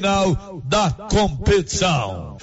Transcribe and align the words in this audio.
final 0.00 0.62
da 0.64 0.90
competição. 0.90 2.38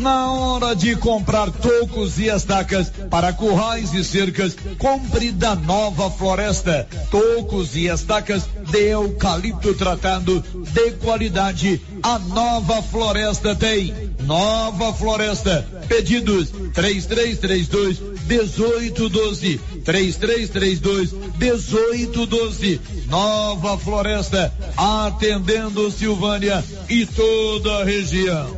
Na 0.00 0.32
hora 0.32 0.74
de 0.74 0.96
comprar 0.96 1.50
tocos 1.50 2.18
e 2.18 2.26
estacas 2.28 2.90
para 3.10 3.34
currais 3.34 3.92
e 3.92 4.02
cercas, 4.02 4.56
compre 4.78 5.30
da 5.30 5.54
Nova 5.54 6.10
Floresta. 6.10 6.88
Tocos 7.10 7.76
e 7.76 7.86
estacas 7.86 8.48
de 8.70 8.88
eucalipto 8.88 9.74
tratado 9.74 10.42
de 10.72 10.92
qualidade. 10.92 11.82
A 12.02 12.18
Nova 12.18 12.82
Floresta 12.82 13.54
tem. 13.54 13.94
Nova 14.20 14.94
Floresta. 14.94 15.66
Pedidos 15.86 16.48
3332 16.72 18.00
1812. 18.26 19.60
3332 19.84 21.12
1812. 21.38 22.80
Nova 23.10 23.76
Floresta. 23.76 24.52
Atendendo 24.76 25.90
Silvânia 25.90 26.64
e 26.88 27.04
toda 27.04 27.80
a 27.80 27.84
região. 27.84 28.56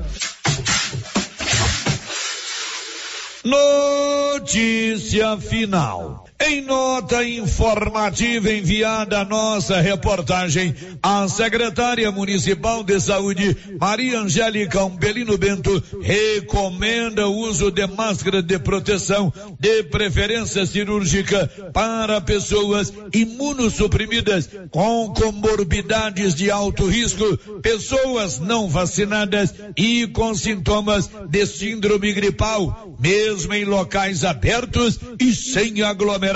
Notícia 3.45 5.37
final. 5.39 6.25
Em 6.45 6.61
nota 6.61 7.23
informativa 7.23 8.51
enviada 8.51 9.21
a 9.21 9.25
nossa 9.25 9.81
reportagem, 9.81 10.75
a 11.01 11.29
secretária 11.29 12.11
municipal 12.11 12.83
de 12.83 12.99
saúde, 12.99 13.57
Maria 13.79 14.19
Angélica 14.19 14.85
Umbelino 14.85 15.39
Bento, 15.39 15.81
recomenda 16.03 17.29
o 17.29 17.37
uso 17.37 17.71
de 17.71 17.87
máscara 17.87 18.43
de 18.43 18.59
proteção, 18.59 19.33
de 19.61 19.85
preferência 19.85 20.67
cirúrgica, 20.67 21.49
para 21.73 22.21
pessoas 22.21 22.93
imunossuprimidas 23.15 24.51
com 24.73 25.15
comorbidades 25.15 26.35
de 26.35 26.51
alto 26.51 26.89
risco, 26.89 27.37
pessoas 27.63 28.41
não 28.41 28.69
vacinadas 28.69 29.55
e 29.77 30.09
com 30.09 30.35
sintomas 30.35 31.09
de 31.31 31.47
síndrome 31.47 32.13
gripal, 32.13 32.97
mesmo 32.99 33.55
em 33.55 33.65
locais 33.65 34.25
abertos 34.25 34.99
e 35.21 35.33
sem 35.33 35.83
aglomeração 35.83 36.32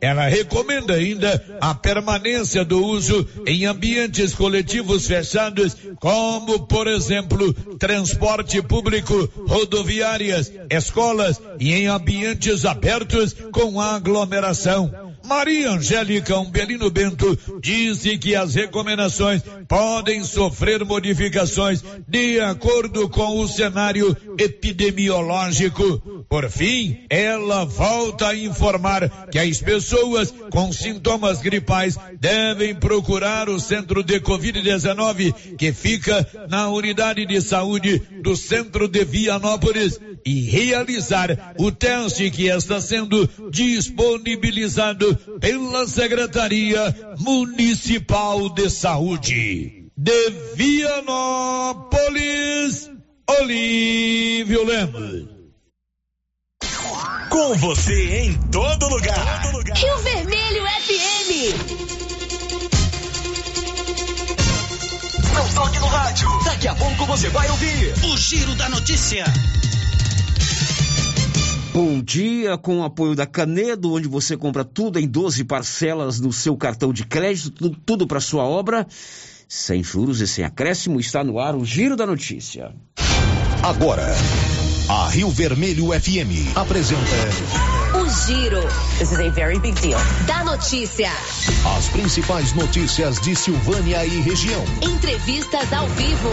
Ela 0.00 0.28
recomenda 0.28 0.94
ainda 0.94 1.42
a 1.60 1.74
permanência 1.74 2.64
do 2.64 2.84
uso 2.84 3.26
em 3.46 3.64
ambientes 3.64 4.34
coletivos 4.34 5.06
fechados, 5.06 5.76
como, 5.98 6.66
por 6.66 6.86
exemplo, 6.86 7.52
transporte 7.78 8.60
público, 8.60 9.28
rodoviárias, 9.48 10.52
escolas 10.70 11.40
e 11.58 11.72
em 11.72 11.86
ambientes 11.86 12.64
abertos 12.64 13.34
com 13.52 13.80
aglomeração. 13.80 15.05
Maria 15.26 15.72
Angélica 15.72 16.38
Umbelino 16.38 16.88
Bento 16.88 17.36
disse 17.60 18.16
que 18.16 18.36
as 18.36 18.54
recomendações 18.54 19.42
podem 19.68 20.22
sofrer 20.22 20.84
modificações 20.84 21.82
de 22.06 22.38
acordo 22.40 23.08
com 23.08 23.40
o 23.40 23.48
cenário 23.48 24.16
epidemiológico. 24.38 25.98
Por 26.28 26.48
fim, 26.48 27.04
ela 27.10 27.64
volta 27.64 28.28
a 28.28 28.36
informar 28.36 29.28
que 29.30 29.38
as 29.38 29.60
pessoas 29.60 30.32
com 30.50 30.72
sintomas 30.72 31.40
gripais 31.40 31.98
devem 32.20 32.74
procurar 32.74 33.48
o 33.48 33.58
centro 33.58 34.04
de 34.04 34.20
Covid-19 34.20 35.56
que 35.56 35.72
fica 35.72 36.26
na 36.48 36.68
unidade 36.68 37.26
de 37.26 37.40
saúde 37.40 38.00
do 38.22 38.36
centro 38.36 38.86
de 38.86 39.04
Vianópolis 39.04 39.98
e 40.24 40.42
realizar 40.42 41.54
o 41.58 41.72
teste 41.72 42.30
que 42.30 42.46
está 42.46 42.80
sendo 42.80 43.28
disponibilizado 43.50 45.15
pela 45.40 45.86
Secretaria 45.86 46.94
Municipal 47.18 48.48
de 48.50 48.70
Saúde. 48.70 49.90
De 49.96 50.30
Vianópolis, 50.54 51.86
Olívio 53.40 54.64
Lemos. 54.64 55.28
Com 57.30 57.54
você 57.54 58.18
em 58.20 58.34
todo 58.50 58.88
lugar. 58.88 59.42
todo 59.42 59.56
lugar. 59.58 59.76
Rio 59.76 59.98
Vermelho 59.98 60.64
FM. 60.64 61.30
Não 65.34 65.48
toque 65.54 65.78
no 65.78 65.86
rádio. 65.86 66.28
Daqui 66.44 66.68
a 66.68 66.74
pouco 66.74 67.06
você 67.06 67.28
vai 67.30 67.48
ouvir 67.50 67.94
o 68.04 68.16
Giro 68.16 68.54
da 68.54 68.68
Notícia. 68.68 69.24
Bom 71.76 72.00
dia, 72.00 72.56
com 72.56 72.78
o 72.78 72.84
apoio 72.84 73.14
da 73.14 73.26
Canedo, 73.26 73.92
onde 73.92 74.08
você 74.08 74.34
compra 74.34 74.64
tudo 74.64 74.98
em 74.98 75.06
12 75.06 75.44
parcelas 75.44 76.18
no 76.18 76.32
seu 76.32 76.56
cartão 76.56 76.90
de 76.90 77.04
crédito, 77.04 77.50
tudo, 77.50 77.76
tudo 77.84 78.06
para 78.06 78.18
sua 78.18 78.44
obra, 78.44 78.86
sem 79.46 79.84
juros 79.84 80.22
e 80.22 80.26
sem 80.26 80.42
acréscimo, 80.42 80.98
está 80.98 81.22
no 81.22 81.38
ar 81.38 81.54
o 81.54 81.66
Giro 81.66 81.94
da 81.94 82.06
Notícia. 82.06 82.74
Agora, 83.62 84.06
a 84.88 85.08
Rio 85.10 85.28
Vermelho 85.28 85.88
FM 85.88 86.56
apresenta 86.56 87.00
O 87.94 88.08
Giro. 88.24 88.62
This 88.98 89.12
is 89.12 89.20
a 89.20 89.28
very 89.28 89.58
big 89.58 89.78
deal. 89.82 90.00
Da 90.26 90.44
notícia. 90.44 91.10
as 91.76 91.88
principais 91.90 92.54
notícias 92.54 93.20
de 93.20 93.36
Silvânia 93.36 94.02
e 94.06 94.22
região. 94.22 94.64
Entrevistas 94.80 95.70
ao 95.74 95.86
vivo. 95.88 96.30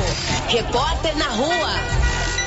Repórter 0.47 1.17
na 1.17 1.27
rua. 1.27 2.02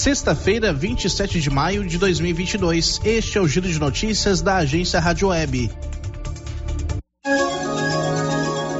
Sexta-feira, 0.00 0.72
27 0.72 1.38
de 1.42 1.50
maio 1.50 1.86
de 1.86 1.98
2022. 1.98 3.02
Este 3.04 3.36
é 3.36 3.40
o 3.42 3.46
giro 3.46 3.68
de 3.68 3.78
notícias 3.78 4.40
da 4.40 4.56
agência 4.56 4.98
Rádio 4.98 5.28
Web. 5.28 5.70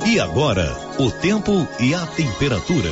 E 0.06 0.18
agora, 0.18 0.74
o 0.98 1.10
tempo 1.10 1.68
e 1.78 1.92
a 1.92 2.06
temperatura. 2.06 2.90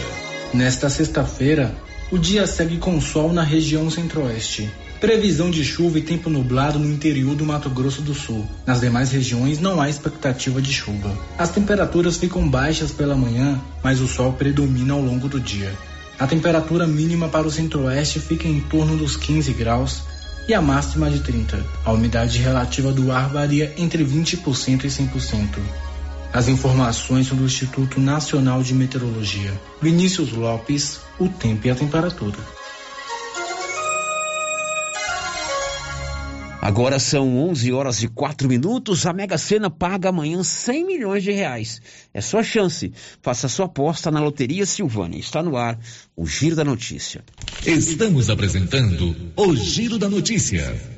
Nesta 0.52 0.90
sexta-feira, 0.90 1.74
o 2.12 2.18
dia 2.18 2.46
segue 2.46 2.76
com 2.76 3.00
sol 3.00 3.32
na 3.32 3.42
região 3.42 3.90
centro-oeste. 3.90 4.70
Previsão 5.00 5.50
de 5.50 5.64
chuva 5.64 5.98
e 5.98 6.02
tempo 6.02 6.28
nublado 6.28 6.78
no 6.78 6.92
interior 6.92 7.34
do 7.34 7.46
Mato 7.46 7.70
Grosso 7.70 8.02
do 8.02 8.12
Sul. 8.12 8.46
Nas 8.66 8.82
demais 8.82 9.10
regiões 9.10 9.58
não 9.58 9.80
há 9.80 9.88
expectativa 9.88 10.60
de 10.60 10.74
chuva. 10.74 11.16
As 11.38 11.48
temperaturas 11.48 12.18
ficam 12.18 12.46
baixas 12.46 12.92
pela 12.92 13.16
manhã, 13.16 13.58
mas 13.82 14.02
o 14.02 14.06
sol 14.06 14.34
predomina 14.34 14.92
ao 14.92 15.00
longo 15.00 15.28
do 15.28 15.40
dia. 15.40 15.72
A 16.18 16.26
temperatura 16.26 16.86
mínima 16.86 17.28
para 17.28 17.46
o 17.46 17.50
centro-oeste 17.50 18.18
fica 18.18 18.48
em 18.48 18.60
torno 18.60 18.96
dos 18.96 19.16
15 19.16 19.52
graus 19.52 20.02
e 20.48 20.54
a 20.54 20.60
máxima 20.60 21.08
de 21.08 21.20
30. 21.20 21.64
A 21.84 21.92
umidade 21.92 22.38
relativa 22.38 22.92
do 22.92 23.12
ar 23.12 23.28
varia 23.28 23.72
entre 23.76 24.04
20% 24.04 24.84
e 24.84 24.88
100%. 24.88 25.58
As 26.32 26.48
informações 26.48 27.28
são 27.28 27.36
do 27.36 27.44
Instituto 27.44 28.00
Nacional 28.00 28.62
de 28.62 28.74
Meteorologia. 28.74 29.52
Vinícius 29.80 30.32
Lopes, 30.32 31.00
o 31.18 31.28
tempo 31.28 31.66
e 31.66 31.70
a 31.70 31.74
temperatura. 31.74 32.57
Agora 36.60 36.98
são 36.98 37.38
11 37.50 37.72
horas 37.72 38.02
e 38.02 38.08
4 38.08 38.48
minutos. 38.48 39.06
A 39.06 39.12
Mega 39.12 39.38
Sena 39.38 39.70
paga 39.70 40.08
amanhã 40.08 40.42
100 40.42 40.84
milhões 40.84 41.22
de 41.22 41.30
reais. 41.30 41.80
É 42.12 42.20
sua 42.20 42.42
chance. 42.42 42.92
Faça 43.22 43.48
sua 43.48 43.66
aposta 43.66 44.10
na 44.10 44.20
Loteria 44.20 44.66
Silvânia. 44.66 45.18
Está 45.18 45.42
no 45.42 45.56
ar 45.56 45.78
o 46.16 46.26
Giro 46.26 46.56
da 46.56 46.64
Notícia. 46.64 47.24
Estamos 47.64 48.28
apresentando 48.28 49.14
o 49.36 49.54
Giro 49.54 49.98
da 49.98 50.08
Notícia. 50.08 50.97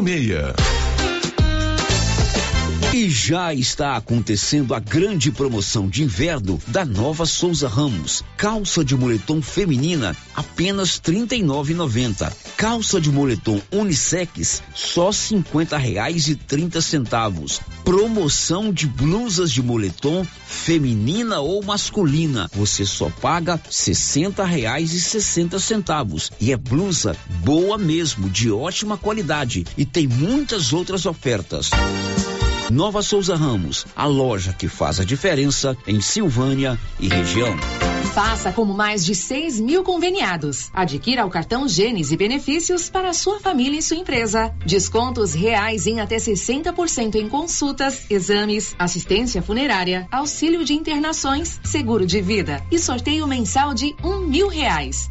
5646. 0.03 1.10
E 2.93 3.09
já 3.09 3.53
está 3.53 3.95
acontecendo 3.95 4.75
a 4.75 4.79
grande 4.79 5.31
promoção 5.31 5.87
de 5.87 6.03
inverno 6.03 6.61
da 6.67 6.83
Nova 6.83 7.25
Souza 7.25 7.69
Ramos. 7.69 8.21
Calça 8.35 8.83
de 8.83 8.97
moletom 8.97 9.41
feminina 9.41 10.13
apenas 10.35 10.97
R$ 10.97 11.13
39,90. 11.13 12.33
Calça 12.57 12.99
de 12.99 13.09
moletom 13.09 13.61
unissex 13.71 14.61
só 14.75 15.09
50 15.09 15.77
reais 15.77 16.27
e 16.27 16.35
30 16.35 16.81
centavos. 16.81 17.61
Promoção 17.85 18.73
de 18.73 18.87
blusas 18.87 19.53
de 19.53 19.63
moletom 19.63 20.27
feminina 20.45 21.39
ou 21.39 21.63
masculina. 21.63 22.51
Você 22.53 22.85
só 22.85 23.09
paga 23.09 23.57
60 23.69 24.43
reais 24.43 24.91
e 24.91 24.99
60 24.99 25.57
centavos. 25.59 26.29
E 26.41 26.51
é 26.51 26.57
blusa 26.57 27.15
boa 27.41 27.77
mesmo, 27.77 28.29
de 28.29 28.51
ótima 28.51 28.97
qualidade. 28.97 29.65
E 29.77 29.85
tem 29.85 30.09
muitas 30.09 30.73
outras 30.73 31.05
ofertas. 31.05 31.69
Nova 32.71 33.01
Souza 33.01 33.35
Ramos, 33.35 33.85
a 33.93 34.05
loja 34.05 34.53
que 34.53 34.69
faz 34.69 34.97
a 35.01 35.03
diferença 35.03 35.77
em 35.85 35.99
Silvânia 35.99 36.79
e 37.01 37.09
região. 37.09 37.53
Faça 38.13 38.53
como 38.53 38.73
mais 38.73 39.03
de 39.03 39.13
6 39.13 39.59
mil 39.59 39.83
conveniados. 39.83 40.69
Adquira 40.73 41.25
o 41.25 41.29
cartão 41.29 41.67
Gênesis 41.67 42.13
e 42.13 42.17
benefícios 42.17 42.89
para 42.89 43.13
sua 43.13 43.41
família 43.41 43.77
e 43.77 43.81
sua 43.81 43.97
empresa. 43.97 44.55
Descontos 44.65 45.33
reais 45.33 45.85
em 45.85 45.99
até 45.99 46.15
60% 46.15 47.15
em 47.15 47.27
consultas, 47.27 48.09
exames, 48.09 48.73
assistência 48.79 49.41
funerária, 49.41 50.07
auxílio 50.09 50.63
de 50.63 50.73
internações, 50.73 51.59
seguro 51.65 52.05
de 52.05 52.21
vida 52.21 52.63
e 52.71 52.79
sorteio 52.79 53.27
mensal 53.27 53.73
de 53.73 53.93
um 54.01 54.21
mil 54.21 54.47
reais. 54.47 55.10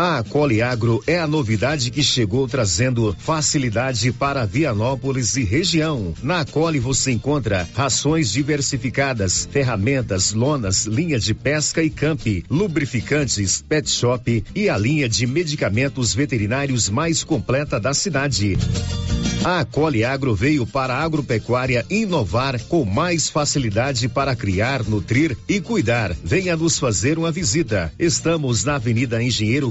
A 0.00 0.22
Coliagro 0.22 1.02
é 1.08 1.18
a 1.18 1.26
novidade 1.26 1.90
que 1.90 2.04
chegou 2.04 2.46
trazendo 2.46 3.16
facilidade 3.18 4.12
para 4.12 4.46
Vianópolis 4.46 5.36
e 5.36 5.42
região. 5.42 6.14
Na 6.22 6.44
Coli 6.44 6.78
você 6.78 7.10
encontra 7.10 7.68
rações 7.74 8.30
diversificadas, 8.30 9.48
ferramentas, 9.50 10.32
lonas, 10.32 10.86
linha 10.86 11.18
de 11.18 11.34
pesca 11.34 11.82
e 11.82 11.90
camp, 11.90 12.24
lubrificantes, 12.48 13.60
pet 13.68 13.90
shop 13.90 14.44
e 14.54 14.68
a 14.68 14.78
linha 14.78 15.08
de 15.08 15.26
medicamentos 15.26 16.14
veterinários 16.14 16.88
mais 16.88 17.24
completa 17.24 17.80
da 17.80 17.92
cidade. 17.92 18.56
A 19.44 19.64
Coli 19.64 20.04
Agro 20.04 20.34
veio 20.34 20.66
para 20.66 20.94
a 20.94 21.02
agropecuária 21.02 21.86
inovar 21.88 22.60
com 22.64 22.84
mais 22.84 23.28
facilidade 23.28 24.08
para 24.08 24.34
criar, 24.34 24.82
nutrir 24.82 25.36
e 25.48 25.60
cuidar. 25.60 26.14
Venha 26.24 26.56
nos 26.56 26.78
fazer 26.78 27.18
uma 27.18 27.30
visita. 27.30 27.92
Estamos 27.98 28.64
na 28.64 28.74
Avenida 28.74 29.22
Engenheiro 29.22 29.70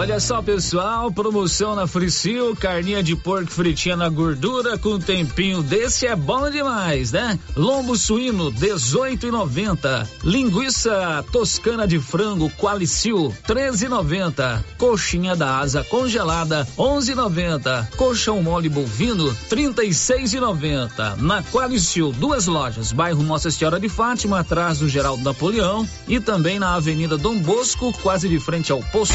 Olha 0.00 0.18
só, 0.18 0.40
pessoal, 0.40 1.12
promoção 1.12 1.74
na 1.74 1.86
Fricil, 1.86 2.56
carninha 2.56 3.02
de 3.02 3.14
porco 3.14 3.50
fritinha 3.50 3.94
na 3.98 4.08
gordura 4.08 4.78
com 4.78 4.98
tempinho 4.98 5.62
desse 5.62 6.06
é 6.06 6.16
bom 6.16 6.48
demais, 6.48 7.12
né? 7.12 7.38
Lombo 7.54 7.94
suíno 7.94 8.50
18,90. 8.50 10.08
Linguiça 10.24 11.22
toscana 11.30 11.86
de 11.86 11.98
frango 11.98 12.48
Qualicil 12.52 13.30
13,90. 13.46 14.64
Coxinha 14.78 15.36
da 15.36 15.58
asa 15.58 15.84
congelada 15.84 16.66
11,90. 16.78 17.90
Colchão 17.94 18.42
mole 18.42 18.70
bovino 18.70 19.36
36,90. 19.50 21.16
Na 21.18 21.42
Qualicil, 21.42 22.10
duas 22.12 22.46
lojas, 22.46 22.90
bairro 22.90 23.22
Nossa 23.22 23.50
Senhora 23.50 23.78
de 23.78 23.90
Fátima, 23.90 24.40
atrás 24.40 24.78
do 24.78 24.88
Geraldo 24.88 25.22
Napoleão 25.22 25.86
e 26.08 26.18
também 26.18 26.58
na 26.58 26.74
Avenida 26.74 27.18
Dom 27.18 27.38
Bosco, 27.38 27.92
quase 28.00 28.30
de 28.30 28.40
frente 28.40 28.72
ao 28.72 28.80
posto. 28.84 29.14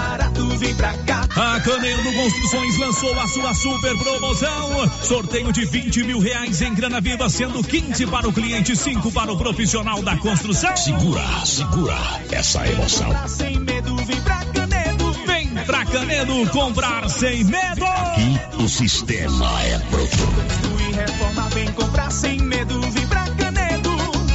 barato, 0.41 0.57
vem 0.57 0.75
pra 0.75 0.93
cá. 0.93 1.27
A 1.35 1.59
Canedo 1.59 2.13
Construções 2.13 2.77
lançou 2.77 3.19
a 3.19 3.27
sua 3.27 3.53
super 3.53 3.97
promoção. 3.97 4.89
Sorteio 5.03 5.51
de 5.51 5.65
20 5.65 6.03
mil 6.03 6.19
reais 6.19 6.61
em 6.61 6.73
grana 6.73 6.99
viva, 6.99 7.29
sendo 7.29 7.63
15 7.63 8.05
para 8.07 8.27
o 8.27 8.33
cliente, 8.33 8.75
5 8.75 9.11
para 9.11 9.31
o 9.31 9.37
profissional 9.37 10.01
da 10.01 10.17
construção. 10.17 10.75
Segura, 10.75 11.45
segura 11.45 11.97
essa 12.31 12.67
emoção. 12.67 13.09
Sem 13.27 13.59
medo, 13.59 13.95
vem 13.97 14.21
pra 14.21 14.43
Canedo. 14.45 15.11
Vem 15.25 15.47
pra 15.65 15.85
Canedo 15.85 16.49
comprar 16.49 17.09
sem 17.09 17.43
medo. 17.43 17.85
Aqui 17.85 18.63
o 18.63 18.67
sistema 18.67 19.61
é 19.63 19.77
bruto. 19.89 20.17
Construir 20.17 20.95
reforma, 20.95 21.49
vem 21.49 21.71
comprar 21.73 22.11
sem 22.11 22.39
medo, 22.39 22.81
vem 22.91 23.07
pra 23.07 23.27
Canedo. 23.29 23.91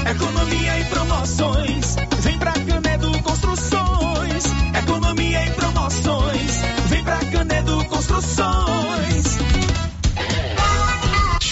Economia 0.08 0.80
e 0.80 0.84
promoções, 0.84 1.96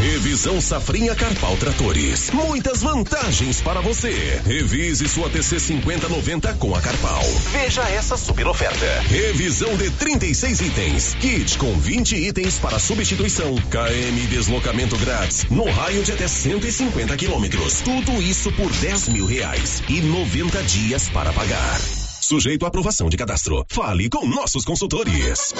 Revisão 0.00 0.60
Safrinha 0.60 1.14
Carpal 1.14 1.56
Tratores. 1.56 2.30
Muitas 2.30 2.82
vantagens 2.82 3.60
para 3.60 3.80
você. 3.80 4.40
Revise 4.44 5.08
sua 5.08 5.28
TC 5.28 5.58
5090 5.58 6.54
com 6.54 6.74
a 6.74 6.80
Carpal. 6.80 7.22
Veja 7.50 7.82
essa 7.82 8.16
super 8.16 8.46
oferta. 8.46 8.86
Revisão 9.08 9.76
de 9.76 9.90
36 9.90 10.60
itens. 10.60 11.14
Kit 11.14 11.58
com 11.58 11.76
20 11.76 12.14
itens 12.14 12.58
para 12.58 12.78
substituição. 12.78 13.56
KM 13.56 14.26
deslocamento 14.28 14.96
grátis. 14.98 15.46
No 15.50 15.64
raio 15.68 16.04
de 16.04 16.12
até 16.12 16.28
150 16.28 17.16
quilômetros. 17.16 17.80
Tudo 17.80 18.22
isso 18.22 18.52
por 18.52 18.70
10 18.70 19.08
mil 19.08 19.26
reais. 19.26 19.82
E 19.88 20.00
90 20.00 20.62
dias 20.62 21.08
para 21.08 21.32
pagar. 21.32 21.97
Sujeito 22.28 22.66
à 22.66 22.68
aprovação 22.68 23.08
de 23.08 23.16
cadastro. 23.16 23.64
Fale 23.70 24.10
com 24.10 24.28
nossos 24.28 24.62
consultores. 24.62 25.54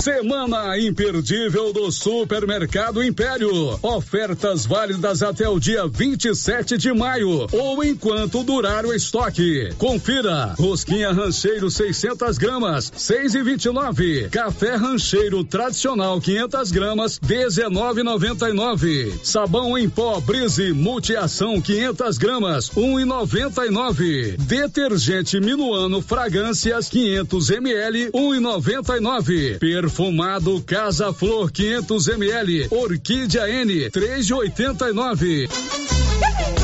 Semana 0.00 0.78
imperdível 0.78 1.72
do 1.72 1.90
Supermercado 1.90 3.02
Império. 3.02 3.76
Ofertas 3.82 4.64
válidas 4.64 5.24
até 5.24 5.48
o 5.48 5.58
dia 5.58 5.88
27 5.88 6.78
de 6.78 6.92
maio 6.92 7.48
ou 7.50 7.82
enquanto 7.82 8.44
durar 8.44 8.86
o 8.86 8.94
estoque. 8.94 9.70
Confira: 9.76 10.54
rosquinha 10.56 11.10
rancheiro 11.10 11.68
600 11.68 12.38
gramas, 12.38 12.92
6 12.96 13.34
e 13.34 13.42
29. 13.42 14.28
Café 14.28 14.76
rancheiro 14.76 15.42
tradicional 15.42 16.20
500 16.20 16.70
gramas, 16.70 17.18
19,99. 17.18 19.18
Sabão 19.24 19.76
em 19.76 19.90
pó 19.90 20.20
Brise 20.20 20.72
multiação 20.72 21.60
500 21.60 22.18
gramas, 22.18 22.70
1,99. 22.70 24.36
Detergente 24.36 25.40
Minuano 25.40 25.87
fragrâncias 26.02 26.88
500 26.88 27.50
ml, 27.50 28.10
1,99. 28.12 29.58
Perfumado 29.58 30.60
Casa 30.62 31.12
Flor 31.12 31.50
500 31.50 32.08
ml, 32.08 32.68
Orquídea 32.70 33.48
N 33.48 33.90
3,89. 33.90 35.48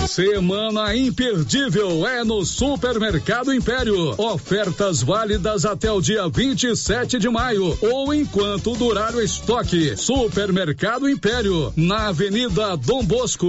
Semana 0.09 0.95
imperdível 0.95 2.07
é 2.07 2.23
no 2.23 2.45
Supermercado 2.45 3.53
Império. 3.53 4.15
Ofertas 4.21 5.03
válidas 5.03 5.65
até 5.65 5.91
o 5.91 6.01
dia 6.01 6.29
27 6.29 7.19
de 7.19 7.29
maio 7.29 7.77
ou 7.81 8.13
enquanto 8.13 8.77
durar 8.77 9.15
o 9.15 9.21
estoque. 9.21 9.97
Supermercado 9.97 11.09
Império, 11.09 11.73
na 11.77 12.09
Avenida 12.09 12.77
Dom 12.77 13.03
Bosco. 13.03 13.49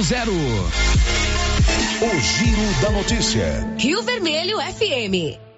8200. 0.00 0.32
O 2.00 2.20
Giro 2.20 2.80
da 2.80 2.90
Notícia. 2.90 3.74
Rio 3.78 4.02
Vermelho 4.02 4.58
FM. 4.58 5.49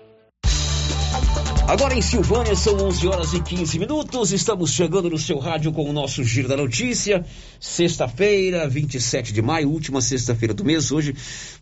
Agora 1.68 1.94
em 1.94 2.02
Silvânia 2.02 2.54
são 2.56 2.74
11 2.74 3.06
horas 3.06 3.32
e 3.32 3.40
15 3.40 3.78
minutos. 3.78 4.32
Estamos 4.32 4.72
chegando 4.72 5.08
no 5.08 5.16
seu 5.16 5.38
rádio 5.38 5.72
com 5.72 5.88
o 5.88 5.92
nosso 5.92 6.22
Giro 6.24 6.48
da 6.48 6.56
Notícia. 6.56 7.24
Sexta-feira, 7.60 8.68
27 8.68 9.32
de 9.32 9.40
maio, 9.40 9.70
última 9.70 10.00
sexta-feira 10.00 10.52
do 10.52 10.64
mês. 10.64 10.90
Hoje, 10.90 11.14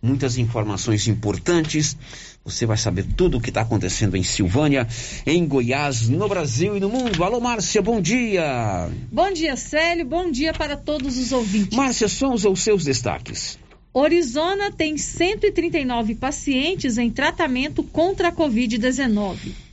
muitas 0.03 0.39
informações 0.39 1.07
importantes. 1.07 1.97
Você 2.45 2.65
vai 2.65 2.79
saber 2.79 3.05
tudo 3.15 3.37
o 3.37 3.41
que 3.41 3.51
está 3.51 3.61
acontecendo 3.61 4.17
em 4.17 4.23
Silvânia, 4.23 4.89
em 5.27 5.47
Goiás, 5.47 6.09
no 6.09 6.27
Brasil 6.29 6.77
e 6.77 6.81
no 6.81 6.89
mundo. 6.89 7.23
Alô, 7.23 7.39
Márcia, 7.39 7.83
bom 7.83 8.01
dia. 8.01 8.91
Bom 9.13 9.31
dia, 9.31 9.55
Célio. 9.55 10.07
Bom 10.07 10.31
dia 10.31 10.53
para 10.53 10.77
todos 10.77 11.19
os 11.19 11.31
ouvintes. 11.31 11.77
Márcia, 11.77 12.09
são 12.09 12.33
os 12.33 12.61
seus 12.61 12.85
destaques. 12.85 13.59
Orizona 13.93 14.73
tem 14.73 14.97
139 14.97 16.15
pacientes 16.15 16.97
em 16.97 17.11
tratamento 17.11 17.83
contra 17.83 18.29
a 18.29 18.33
Covid-19. 18.33 19.70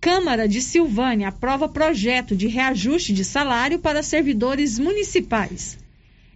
Câmara 0.00 0.48
de 0.48 0.62
Silvânia 0.62 1.28
aprova 1.28 1.68
projeto 1.68 2.34
de 2.34 2.46
reajuste 2.46 3.12
de 3.12 3.22
salário 3.22 3.78
para 3.78 4.02
servidores 4.02 4.78
municipais. 4.78 5.76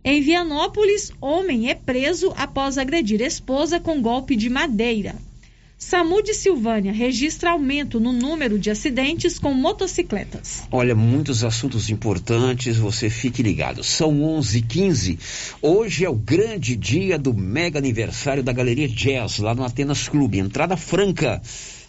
Em 0.04 0.20
Vianópolis, 0.20 1.10
homem 1.18 1.70
é 1.70 1.74
preso 1.74 2.30
após 2.36 2.76
agredir 2.76 3.22
esposa 3.22 3.80
com 3.80 4.02
golpe 4.02 4.36
de 4.36 4.50
madeira. 4.50 5.14
SAMU 5.78 6.22
de 6.22 6.34
Silvânia 6.34 6.92
registra 6.92 7.50
aumento 7.52 7.98
no 7.98 8.12
número 8.12 8.58
de 8.58 8.70
acidentes 8.70 9.38
com 9.38 9.54
motocicletas. 9.54 10.62
Olha, 10.70 10.94
muitos 10.94 11.42
assuntos 11.42 11.88
importantes, 11.88 12.76
você 12.76 13.08
fique 13.08 13.42
ligado. 13.42 13.82
São 13.82 14.12
11h15. 14.12 15.18
Hoje 15.62 16.04
é 16.04 16.08
o 16.08 16.14
grande 16.14 16.76
dia 16.76 17.18
do 17.18 17.32
mega 17.32 17.78
aniversário 17.78 18.42
da 18.42 18.52
Galeria 18.52 18.88
Jazz, 18.88 19.38
lá 19.38 19.54
no 19.54 19.64
Atenas 19.64 20.06
Clube. 20.06 20.38
Entrada 20.38 20.76
franca. 20.76 21.40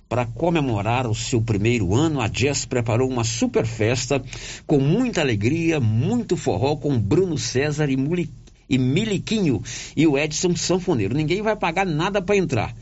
Para 0.08 0.26
comemorar 0.26 1.08
o 1.08 1.16
seu 1.16 1.42
primeiro 1.42 1.96
ano, 1.96 2.22
a 2.22 2.28
Jazz 2.28 2.66
preparou 2.66 3.10
uma 3.10 3.24
super 3.24 3.66
festa 3.66 4.22
com 4.68 4.80
muita 4.80 5.22
alegria, 5.22 5.80
muito 5.80 6.38
forró 6.38 6.76
com 6.76 7.00
Bruno 7.00 7.38
César 7.38 7.90
e, 7.90 7.98
Muli, 7.98 8.30
e 8.70 8.78
Miliquinho 8.78 9.64
e 9.96 10.06
o 10.06 10.18
Edson 10.18 10.56
Sanfoneiro. 10.56 11.16
Ninguém 11.16 11.42
vai 11.42 11.56
pagar 11.56 11.86
nada 11.86 12.22
para 12.22 12.38
entrar 12.38 12.76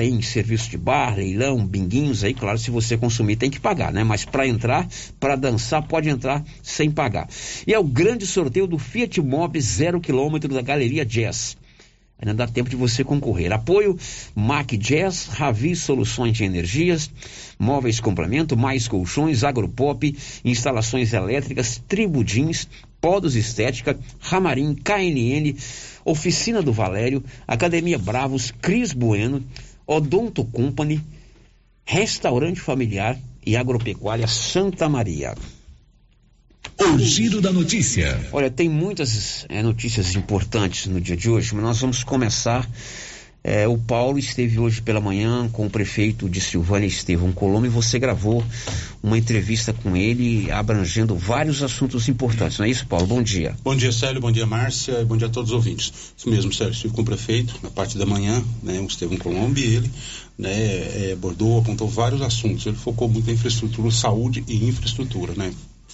tem 0.00 0.22
serviço 0.22 0.70
de 0.70 0.78
bar, 0.78 1.14
leilão, 1.14 1.66
binguinhos 1.66 2.24
aí, 2.24 2.32
claro, 2.32 2.58
se 2.58 2.70
você 2.70 2.96
consumir 2.96 3.36
tem 3.36 3.50
que 3.50 3.60
pagar, 3.60 3.92
né? 3.92 4.02
Mas 4.02 4.24
para 4.24 4.46
entrar, 4.46 4.88
para 5.18 5.36
dançar, 5.36 5.86
pode 5.86 6.08
entrar 6.08 6.42
sem 6.62 6.90
pagar. 6.90 7.28
E 7.66 7.74
é 7.74 7.78
o 7.78 7.84
grande 7.84 8.26
sorteio 8.26 8.66
do 8.66 8.78
Fiat 8.78 9.20
Mobi 9.20 9.60
zero 9.60 10.00
quilômetro 10.00 10.54
da 10.54 10.62
Galeria 10.62 11.04
Jazz. 11.04 11.54
Ainda 12.20 12.34
dá 12.34 12.46
tempo 12.46 12.68
de 12.68 12.76
você 12.76 13.02
concorrer. 13.02 13.50
Apoio 13.52 13.98
Mac 14.34 14.72
Jazz, 14.72 15.26
Ravi 15.26 15.74
Soluções 15.74 16.36
de 16.36 16.44
Energias, 16.44 17.10
Móveis 17.58 17.98
Complemento, 17.98 18.56
Mais 18.56 18.86
Colchões, 18.86 19.42
Agropop, 19.42 20.16
Instalações 20.44 21.14
Elétricas, 21.14 21.82
Tribudins, 21.88 22.68
Podos 23.00 23.34
Estética, 23.34 23.98
Ramarim, 24.20 24.74
KNN, 24.74 25.56
Oficina 26.04 26.60
do 26.60 26.72
Valério, 26.72 27.24
Academia 27.48 27.98
Bravos, 27.98 28.52
Cris 28.60 28.92
Bueno, 28.92 29.42
Odonto 29.86 30.44
Company, 30.44 31.00
Restaurante 31.86 32.60
Familiar 32.60 33.18
e 33.44 33.56
Agropecuária 33.56 34.26
Santa 34.26 34.88
Maria. 34.88 35.34
O 36.78 36.98
giro 36.98 37.40
da 37.40 37.52
notícia. 37.52 38.28
Olha, 38.32 38.50
tem 38.50 38.68
muitas 38.68 39.44
é, 39.48 39.62
notícias 39.62 40.14
importantes 40.14 40.86
no 40.86 41.00
dia 41.00 41.16
de 41.16 41.28
hoje, 41.28 41.54
mas 41.54 41.62
nós 41.62 41.80
vamos 41.80 42.02
começar. 42.02 42.68
É, 43.42 43.66
o 43.66 43.78
Paulo 43.78 44.18
esteve 44.18 44.58
hoje 44.58 44.82
pela 44.82 45.00
manhã 45.00 45.48
com 45.48 45.66
o 45.66 45.70
prefeito 45.70 46.28
de 46.28 46.40
Silvânia, 46.40 46.86
Estevão 46.86 47.32
Colombo, 47.32 47.64
e 47.64 47.70
você 47.70 47.98
gravou 47.98 48.44
uma 49.02 49.16
entrevista 49.16 49.72
com 49.72 49.96
ele 49.96 50.50
abrangendo 50.50 51.14
vários 51.14 51.62
assuntos 51.62 52.06
importantes. 52.08 52.58
Não 52.58 52.66
é 52.66 52.70
isso, 52.70 52.86
Paulo? 52.86 53.06
Bom 53.06 53.22
dia. 53.22 53.56
Bom 53.64 53.74
dia, 53.74 53.92
Célio. 53.92 54.20
Bom 54.20 54.30
dia, 54.30 54.44
Márcia. 54.44 55.02
Bom 55.06 55.16
dia 55.16 55.28
a 55.28 55.30
todos 55.30 55.50
os 55.50 55.56
ouvintes. 55.56 55.90
Isso 56.16 56.28
mesmo, 56.28 56.52
Célio. 56.52 56.72
Estive 56.72 56.92
com 56.92 57.00
o 57.00 57.04
prefeito 57.04 57.58
na 57.62 57.70
parte 57.70 57.96
da 57.96 58.04
manhã, 58.04 58.44
né, 58.62 58.78
o 58.78 58.84
Estevão 58.84 59.16
Colombo, 59.16 59.58
e 59.58 59.64
ele 59.64 59.90
né, 60.38 60.50
é, 60.50 61.10
abordou, 61.14 61.58
apontou 61.58 61.88
vários 61.88 62.20
assuntos. 62.20 62.66
Ele 62.66 62.76
focou 62.76 63.08
muito 63.08 63.30
em 63.30 63.34
infraestrutura, 63.34 63.90
saúde 63.90 64.44
e 64.46 64.68
infraestrutura, 64.68 65.32
né? 65.34 65.50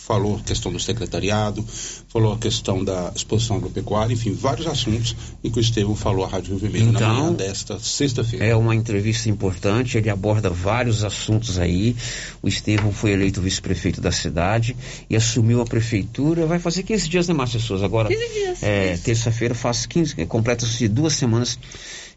Falou 0.07 0.37
a 0.37 0.41
questão 0.41 0.73
do 0.73 0.79
secretariado, 0.79 1.65
falou 2.09 2.33
a 2.33 2.39
questão 2.39 2.85
da 2.85 3.13
exposição 3.15 3.57
agropecuária, 3.57 4.15
enfim, 4.15 4.33
vários 4.33 4.69
assuntos 4.69 5.17
em 5.43 5.51
que 5.51 5.59
o 5.59 5.61
Estevam 5.61 5.97
falou 5.97 6.25
à 6.25 6.29
Rádio 6.29 6.51
Rio 6.51 6.59
Vermelho 6.61 6.91
então, 6.91 7.01
na 7.01 7.15
manhã 7.15 7.33
desta 7.33 7.77
sexta-feira. 7.81 8.45
É 8.45 8.55
uma 8.55 8.73
entrevista 8.73 9.29
importante, 9.29 9.99
ele 9.99 10.09
aborda 10.09 10.49
vários 10.49 11.03
assuntos 11.03 11.59
aí. 11.59 11.97
O 12.41 12.47
Estevam 12.47 12.93
foi 12.93 13.11
eleito 13.11 13.41
vice-prefeito 13.41 14.01
da 14.01 14.13
cidade 14.13 14.77
e 15.11 15.17
assumiu 15.17 15.61
a 15.61 15.65
prefeitura. 15.65 16.47
Vai 16.47 16.61
fazer 16.61 16.85
15 16.85 17.09
dias, 17.09 17.27
né, 17.27 17.35
Márcia 17.35 17.59
Souza? 17.59 17.85
Agora, 17.85 18.09
15 18.09 18.33
dias. 18.33 18.63
É, 18.63 18.97
terça-feira 18.99 19.57
faz 19.57 19.87
15, 19.87 20.25
completa-se 20.27 20.87
duas 20.87 21.15
semanas 21.15 21.59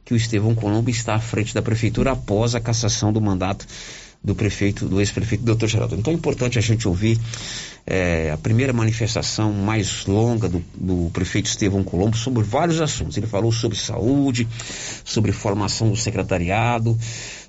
que 0.06 0.13
o 0.13 0.17
Estevão 0.17 0.54
Colombo 0.54 0.91
está 0.91 1.15
à 1.15 1.19
frente 1.19 1.56
da 1.56 1.62
prefeitura 1.62 2.12
após 2.12 2.54
a 2.54 2.60
cassação 2.60 3.12
do 3.12 3.19
mandato 3.19 3.65
do 4.23 4.36
prefeito, 4.36 4.86
do 4.86 4.99
ex-prefeito 4.99 5.43
Dr. 5.43 5.67
Geraldo. 5.67 5.95
Então 5.95 6.12
é 6.12 6.15
importante 6.15 6.58
a 6.58 6.62
gente 6.62 6.88
ouvir 6.88 7.17
é, 7.89 8.30
a 8.32 8.38
primeira 8.38 8.71
manifestação 8.71 9.52
mais 9.52 10.06
longa 10.06 10.47
do, 10.47 10.63
do, 10.75 11.10
prefeito 11.10 11.47
Estevão 11.47 11.84
Colombo 11.84 12.15
sobre 12.15 12.43
vários 12.43 12.80
assuntos. 12.80 13.17
Ele 13.17 13.25
falou 13.25 13.52
sobre 13.52 13.75
saúde, 13.75 14.47
sobre 15.04 15.32
formação 15.32 15.89
do 15.89 15.97
secretariado, 15.97 16.95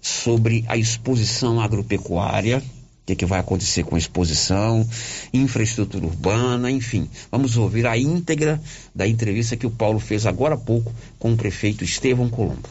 sobre 0.00 0.64
a 0.66 0.79
exposição 0.79 1.61
agropecuária, 1.61 2.59
o 2.59 3.07
que, 3.07 3.16
que, 3.16 3.26
vai 3.26 3.38
acontecer 3.38 3.85
com 3.85 3.96
a 3.96 3.98
exposição, 3.98 4.88
infraestrutura 5.31 6.07
urbana, 6.07 6.70
enfim. 6.70 7.07
Vamos 7.31 7.59
ouvir 7.59 7.87
a 7.87 7.98
íntegra 7.98 8.59
da 8.94 9.07
entrevista 9.07 9.57
que 9.57 9.66
o 9.66 9.70
Paulo 9.70 10.00
fez 10.00 10.24
agora 10.24 10.55
há 10.55 10.59
pouco 10.59 10.90
com 11.18 11.35
o 11.35 11.37
prefeito 11.37 11.85
Estevão 11.85 12.31
Colombo. 12.31 12.68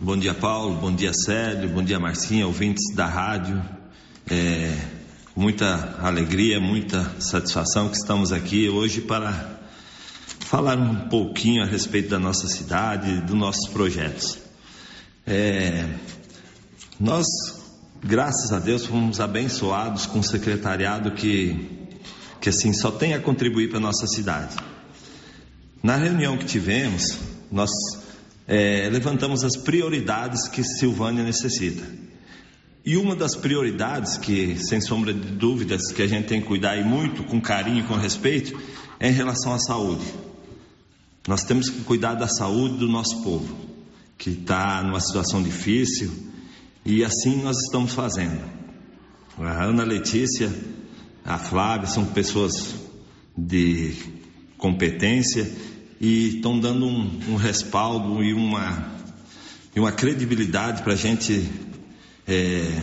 Bom 0.00 0.16
dia, 0.16 0.34
Paulo. 0.34 0.74
Bom 0.80 0.92
dia, 0.92 1.12
Célio. 1.14 1.68
Bom 1.68 1.84
dia, 1.84 2.00
Marcinha, 2.00 2.48
ouvintes 2.48 2.92
da 2.94 3.06
rádio. 3.06 3.62
É, 4.28 4.76
muita 5.36 5.96
alegria, 6.00 6.60
muita 6.60 7.20
satisfação 7.20 7.88
que 7.88 7.96
estamos 7.96 8.32
aqui 8.32 8.68
hoje 8.68 9.00
para 9.00 9.58
falar 10.40 10.78
um 10.78 11.08
pouquinho 11.08 11.62
a 11.62 11.66
respeito 11.66 12.08
da 12.08 12.18
nossa 12.20 12.46
cidade, 12.46 13.20
dos 13.22 13.34
nossos 13.34 13.68
projetos. 13.68 14.38
É, 15.26 15.88
nós, 17.00 17.26
graças 18.00 18.52
a 18.52 18.60
Deus, 18.60 18.86
fomos 18.86 19.18
abençoados 19.18 20.06
com 20.06 20.20
um 20.20 20.22
secretariado 20.22 21.10
que, 21.10 21.68
que 22.40 22.48
assim 22.48 22.72
só 22.72 22.92
tem 22.92 23.14
a 23.14 23.20
contribuir 23.20 23.68
para 23.70 23.78
a 23.78 23.82
nossa 23.82 24.06
cidade. 24.06 24.54
Na 25.82 25.96
reunião 25.96 26.38
que 26.38 26.44
tivemos, 26.44 27.18
nós 27.50 27.70
é, 28.46 28.88
levantamos 28.88 29.42
as 29.42 29.56
prioridades 29.56 30.46
que 30.46 30.62
Silvânia 30.62 31.24
necessita. 31.24 31.84
E 32.86 32.98
uma 32.98 33.16
das 33.16 33.34
prioridades 33.34 34.18
que, 34.18 34.58
sem 34.58 34.80
sombra 34.80 35.14
de 35.14 35.32
dúvidas, 35.32 35.90
que 35.90 36.02
a 36.02 36.06
gente 36.06 36.26
tem 36.26 36.42
que 36.42 36.46
cuidar 36.46 36.76
e 36.76 36.84
muito 36.84 37.24
com 37.24 37.40
carinho 37.40 37.80
e 37.80 37.82
com 37.84 37.94
respeito, 37.94 38.60
é 39.00 39.08
em 39.08 39.12
relação 39.12 39.54
à 39.54 39.58
saúde. 39.58 40.04
Nós 41.26 41.42
temos 41.44 41.70
que 41.70 41.80
cuidar 41.84 42.14
da 42.14 42.28
saúde 42.28 42.76
do 42.76 42.86
nosso 42.86 43.22
povo, 43.22 43.56
que 44.18 44.30
está 44.30 44.82
numa 44.82 45.00
situação 45.00 45.42
difícil, 45.42 46.12
e 46.84 47.02
assim 47.02 47.42
nós 47.42 47.56
estamos 47.56 47.94
fazendo. 47.94 48.38
A 49.38 49.64
Ana 49.64 49.82
Letícia, 49.82 50.52
a 51.24 51.38
Flávia 51.38 51.86
são 51.86 52.04
pessoas 52.04 52.74
de 53.36 53.94
competência 54.58 55.50
e 55.98 56.36
estão 56.36 56.60
dando 56.60 56.84
um, 56.84 57.20
um, 57.30 57.36
respaldo 57.36 58.22
e 58.22 58.34
uma, 58.34 58.92
e 59.74 59.80
uma 59.80 59.90
credibilidade 59.90 60.82
para 60.82 60.92
a 60.92 60.96
gente 60.96 61.48
é, 62.26 62.82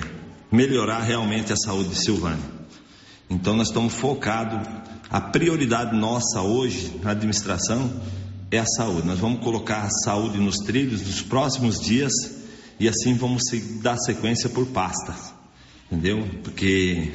melhorar 0.52 1.02
realmente 1.02 1.52
a 1.54 1.58
saúde 1.58 1.90
de 1.90 1.96
Silvânia. 1.96 2.62
Então 3.30 3.56
nós 3.56 3.68
estamos 3.68 3.94
focados, 3.94 4.68
a 5.10 5.22
prioridade 5.22 5.96
nossa 5.96 6.42
hoje 6.42 7.00
na 7.02 7.12
administração 7.12 7.90
é 8.52 8.60
a 8.60 8.66
saúde. 8.66 9.08
Nós 9.08 9.20
vamos 9.20 9.42
colocar 9.44 9.84
a 9.84 9.90
saúde 9.90 10.38
nos 10.38 10.58
trilhos 10.58 11.02
nos 11.02 11.22
próximos 11.22 11.80
dias 11.80 12.12
e 12.80 12.88
assim 12.88 13.14
vamos 13.14 13.44
dar 13.82 13.98
sequência 13.98 14.50
por 14.50 14.66
pastas, 14.68 15.34
entendeu? 15.90 16.28
Porque, 16.44 17.10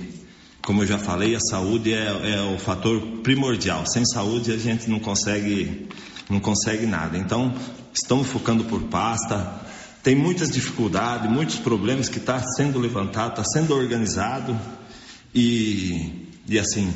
como 0.62 0.82
eu 0.82 0.86
já 0.86 0.98
falei, 0.98 1.34
a 1.34 1.40
saúde 1.40 1.92
é, 1.92 2.06
é 2.06 2.54
o 2.54 2.58
fator 2.58 3.00
primordial. 3.22 3.84
Sem 3.86 4.04
saúde 4.06 4.52
a 4.52 4.56
gente 4.56 4.88
não 4.88 4.98
consegue, 4.98 5.88
não 6.30 6.40
consegue 6.40 6.86
nada. 6.86 7.18
Então, 7.18 7.54
estamos 7.92 8.28
focando 8.28 8.64
por 8.64 8.82
pasta. 8.84 9.60
Tem 10.06 10.14
muitas 10.14 10.52
dificuldades, 10.52 11.28
muitos 11.28 11.56
problemas 11.56 12.08
que 12.08 12.18
está 12.18 12.40
sendo 12.56 12.78
levantado, 12.78 13.30
está 13.30 13.42
sendo 13.42 13.74
organizado 13.74 14.56
e, 15.34 16.28
e 16.48 16.56
assim, 16.60 16.94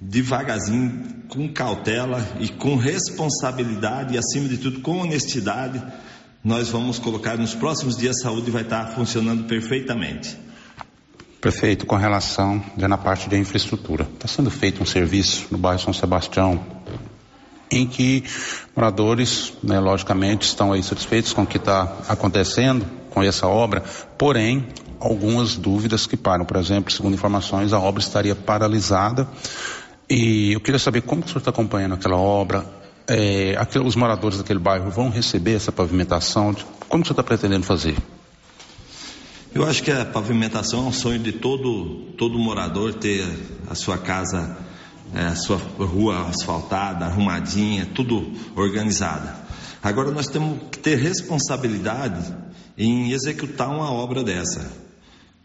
devagarzinho, 0.00 1.24
com 1.26 1.52
cautela 1.52 2.24
e 2.38 2.48
com 2.48 2.76
responsabilidade 2.76 4.14
e, 4.14 4.18
acima 4.18 4.48
de 4.48 4.58
tudo, 4.58 4.82
com 4.82 4.98
honestidade, 4.98 5.82
nós 6.44 6.68
vamos 6.68 7.00
colocar 7.00 7.36
nos 7.36 7.56
próximos 7.56 7.96
dias 7.96 8.18
a 8.20 8.28
saúde 8.28 8.52
vai 8.52 8.62
estar 8.62 8.86
funcionando 8.94 9.48
perfeitamente. 9.48 10.38
Prefeito, 11.40 11.84
com 11.86 11.96
relação 11.96 12.64
já 12.78 12.86
na 12.86 12.96
parte 12.96 13.28
de 13.28 13.36
infraestrutura, 13.36 14.08
está 14.14 14.28
sendo 14.28 14.48
feito 14.48 14.80
um 14.80 14.86
serviço 14.86 15.48
no 15.50 15.58
bairro 15.58 15.80
São 15.80 15.92
Sebastião 15.92 16.64
em 17.74 17.86
que 17.86 18.24
moradores, 18.74 19.52
né, 19.62 19.80
logicamente, 19.80 20.46
estão 20.46 20.72
aí 20.72 20.82
satisfeitos 20.82 21.32
com 21.32 21.42
o 21.42 21.46
que 21.46 21.56
está 21.56 21.96
acontecendo 22.08 22.86
com 23.10 23.22
essa 23.22 23.46
obra, 23.46 23.82
porém 24.16 24.66
algumas 25.00 25.56
dúvidas 25.56 26.06
que 26.06 26.16
param. 26.16 26.44
Por 26.44 26.56
exemplo, 26.56 26.92
segundo 26.92 27.14
informações, 27.14 27.72
a 27.72 27.78
obra 27.78 28.00
estaria 28.00 28.34
paralisada 28.34 29.28
e 30.08 30.52
eu 30.52 30.60
queria 30.60 30.78
saber 30.78 31.02
como 31.02 31.22
que 31.22 31.26
o 31.26 31.30
senhor 31.30 31.40
está 31.40 31.50
acompanhando 31.50 31.94
aquela 31.94 32.16
obra, 32.16 32.64
é, 33.06 33.56
os 33.84 33.96
moradores 33.96 34.38
daquele 34.38 34.58
bairro 34.58 34.90
vão 34.90 35.10
receber 35.10 35.54
essa 35.54 35.72
pavimentação? 35.72 36.54
Como 36.88 37.02
o 37.02 37.06
senhor 37.06 37.12
está 37.12 37.22
pretendendo 37.22 37.64
fazer? 37.64 37.96
Eu 39.54 39.64
acho 39.64 39.82
que 39.82 39.90
a 39.90 40.04
pavimentação 40.04 40.80
é 40.80 40.88
um 40.88 40.92
sonho 40.92 41.18
de 41.20 41.32
todo, 41.32 42.12
todo 42.18 42.38
morador 42.38 42.94
ter 42.94 43.24
a 43.70 43.74
sua 43.74 43.96
casa, 43.96 44.56
é, 45.14 45.34
sua 45.34 45.56
rua 45.56 46.28
asfaltada, 46.28 47.06
arrumadinha, 47.06 47.86
tudo 47.94 48.32
organizada. 48.56 49.36
Agora 49.82 50.10
nós 50.10 50.26
temos 50.26 50.58
que 50.70 50.78
ter 50.78 50.96
responsabilidade 50.96 52.34
em 52.76 53.12
executar 53.12 53.68
uma 53.68 53.92
obra 53.92 54.24
dessa. 54.24 54.70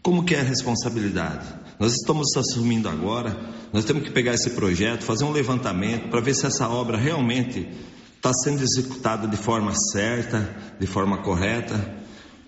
Como 0.02 0.24
que 0.24 0.34
é 0.34 0.40
a 0.40 0.44
responsabilidade? 0.44 1.46
Nós 1.78 1.92
estamos 1.92 2.36
assumindo 2.36 2.88
agora, 2.88 3.38
nós 3.72 3.84
temos 3.84 4.02
que 4.02 4.10
pegar 4.10 4.34
esse 4.34 4.50
projeto, 4.50 5.02
fazer 5.02 5.24
um 5.24 5.32
levantamento 5.32 6.08
para 6.08 6.20
ver 6.20 6.34
se 6.34 6.46
essa 6.46 6.68
obra 6.68 6.96
realmente 6.96 7.68
está 8.16 8.32
sendo 8.32 8.62
executada 8.62 9.26
de 9.28 9.36
forma 9.36 9.72
certa, 9.92 10.56
de 10.78 10.86
forma 10.86 11.18
correta, 11.22 11.99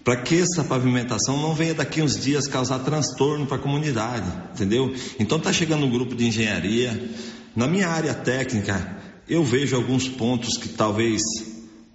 para 0.05 0.17
que 0.17 0.41
essa 0.41 0.65
pavimentação 0.65 1.41
não 1.41 1.55
venha 1.55 1.75
daqui 1.75 2.03
uns 2.03 2.19
dias 2.19 2.49
causar 2.49 2.81
transtorno 2.81 3.47
para 3.47 3.57
a 3.57 3.61
comunidade, 3.61 4.27
entendeu? 4.53 4.93
Então 5.19 5.39
está 5.39 5.53
chegando 5.53 5.87
um 5.87 5.91
grupo 5.91 6.15
de 6.15 6.27
engenharia. 6.27 7.11
Na 7.55 7.67
minha 7.67 7.89
área 7.89 8.15
técnica, 8.15 8.97
eu 9.29 9.45
vejo 9.45 9.77
alguns 9.77 10.09
pontos 10.09 10.57
que 10.57 10.69
talvez 10.69 11.23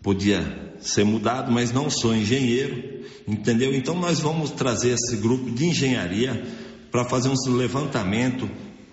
podia 0.01 0.71
ser 0.79 1.03
mudado, 1.03 1.51
mas 1.51 1.71
não 1.71 1.89
sou 1.89 2.15
engenheiro. 2.15 2.97
Entendeu? 3.27 3.75
Então 3.75 3.93
nós 3.93 4.19
vamos 4.19 4.51
trazer 4.51 4.91
esse 4.91 5.17
grupo 5.17 5.51
de 5.51 5.65
engenharia 5.65 6.41
para 6.89 7.03
fazer 7.03 7.29
um 7.29 7.55
levantamento. 7.55 8.49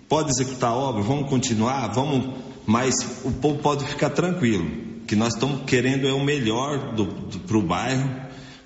Pode 0.08 0.30
executar 0.30 0.70
a 0.70 0.74
obra? 0.74 1.02
Vamos 1.02 1.30
continuar? 1.30 1.86
Vamos, 1.94 2.34
mas 2.66 2.94
o 3.24 3.30
povo 3.30 3.58
pode 3.58 3.84
ficar 3.84 4.10
tranquilo, 4.10 4.68
que 5.06 5.14
nós 5.14 5.34
estamos 5.34 5.62
querendo 5.66 6.08
é 6.08 6.12
o 6.12 6.24
melhor 6.24 6.94
para 7.46 7.56
o 7.56 7.62
bairro, 7.62 8.10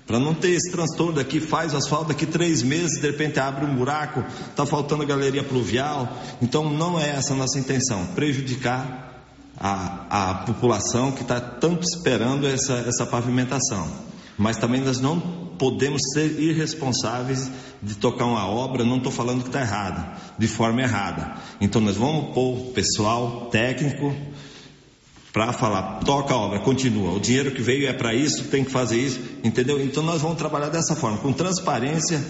para 0.09 0.17
não 0.17 0.33
ter 0.33 0.49
esse 0.49 0.71
transtorno 0.71 1.13
daqui, 1.13 1.39
faz 1.39 1.71
o 1.71 1.77
asfalto, 1.77 2.07
daqui 2.07 2.25
três 2.25 2.63
meses, 2.63 2.99
de 2.99 3.05
repente 3.05 3.39
abre 3.39 3.63
um 3.63 3.75
buraco, 3.75 4.25
está 4.49 4.65
faltando 4.65 5.05
galeria 5.05 5.43
pluvial. 5.43 6.17
Então 6.41 6.67
não 6.67 6.99
é 6.99 7.11
essa 7.11 7.33
a 7.33 7.35
nossa 7.35 7.59
intenção, 7.59 8.07
prejudicar 8.15 9.23
a, 9.55 10.31
a 10.31 10.33
população 10.45 11.11
que 11.11 11.21
está 11.21 11.39
tanto 11.39 11.83
esperando 11.83 12.47
essa, 12.47 12.73
essa 12.87 13.05
pavimentação. 13.05 13.87
Mas 14.35 14.57
também 14.57 14.81
nós 14.81 14.99
não 14.99 15.19
podemos 15.59 16.01
ser 16.11 16.39
irresponsáveis 16.39 17.51
de 17.79 17.93
tocar 17.93 18.25
uma 18.25 18.47
obra, 18.47 18.83
não 18.83 18.97
estou 18.97 19.11
falando 19.11 19.41
que 19.41 19.49
está 19.49 19.61
errada, 19.61 20.13
de 20.39 20.47
forma 20.47 20.81
errada. 20.81 21.35
Então 21.61 21.79
nós 21.79 21.97
vamos 21.97 22.33
pôr 22.33 22.71
pessoal 22.73 23.49
técnico 23.51 24.11
para 25.31 25.53
falar, 25.53 25.99
toca 25.99 26.33
a 26.33 26.37
obra, 26.37 26.59
continua. 26.59 27.13
O 27.13 27.19
dinheiro 27.19 27.51
que 27.51 27.61
veio 27.61 27.87
é 27.87 27.93
para 27.93 28.13
isso, 28.13 28.45
tem 28.45 28.63
que 28.63 28.71
fazer 28.71 28.97
isso, 28.97 29.19
entendeu? 29.43 29.81
Então 29.83 30.01
nós 30.01 30.21
vamos 30.21 30.37
trabalhar 30.37 30.69
dessa 30.69 30.95
forma, 30.95 31.17
com 31.17 31.31
transparência, 31.31 32.23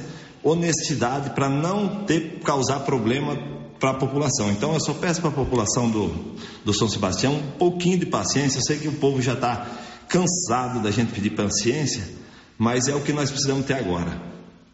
honestidade, 0.43 1.29
para 1.31 1.49
não 1.49 2.03
ter 2.03 2.39
causar 2.43 2.81
problema 2.81 3.37
para 3.79 3.91
a 3.91 3.93
população. 3.93 4.51
Então 4.51 4.73
eu 4.73 4.79
só 4.79 4.93
peço 4.93 5.21
para 5.21 5.29
a 5.29 5.33
população 5.33 5.89
do, 5.89 6.35
do 6.65 6.73
São 6.73 6.89
Sebastião 6.89 7.35
um 7.35 7.51
pouquinho 7.57 7.97
de 7.97 8.05
paciência. 8.05 8.59
Eu 8.59 8.63
sei 8.63 8.77
que 8.77 8.87
o 8.87 8.93
povo 8.93 9.21
já 9.21 9.33
está 9.33 9.65
cansado 10.09 10.81
da 10.81 10.91
gente 10.91 11.13
pedir 11.13 11.31
paciência, 11.31 12.03
mas 12.57 12.87
é 12.87 12.95
o 12.95 13.01
que 13.01 13.13
nós 13.13 13.29
precisamos 13.29 13.65
ter 13.65 13.75
agora. 13.75 14.21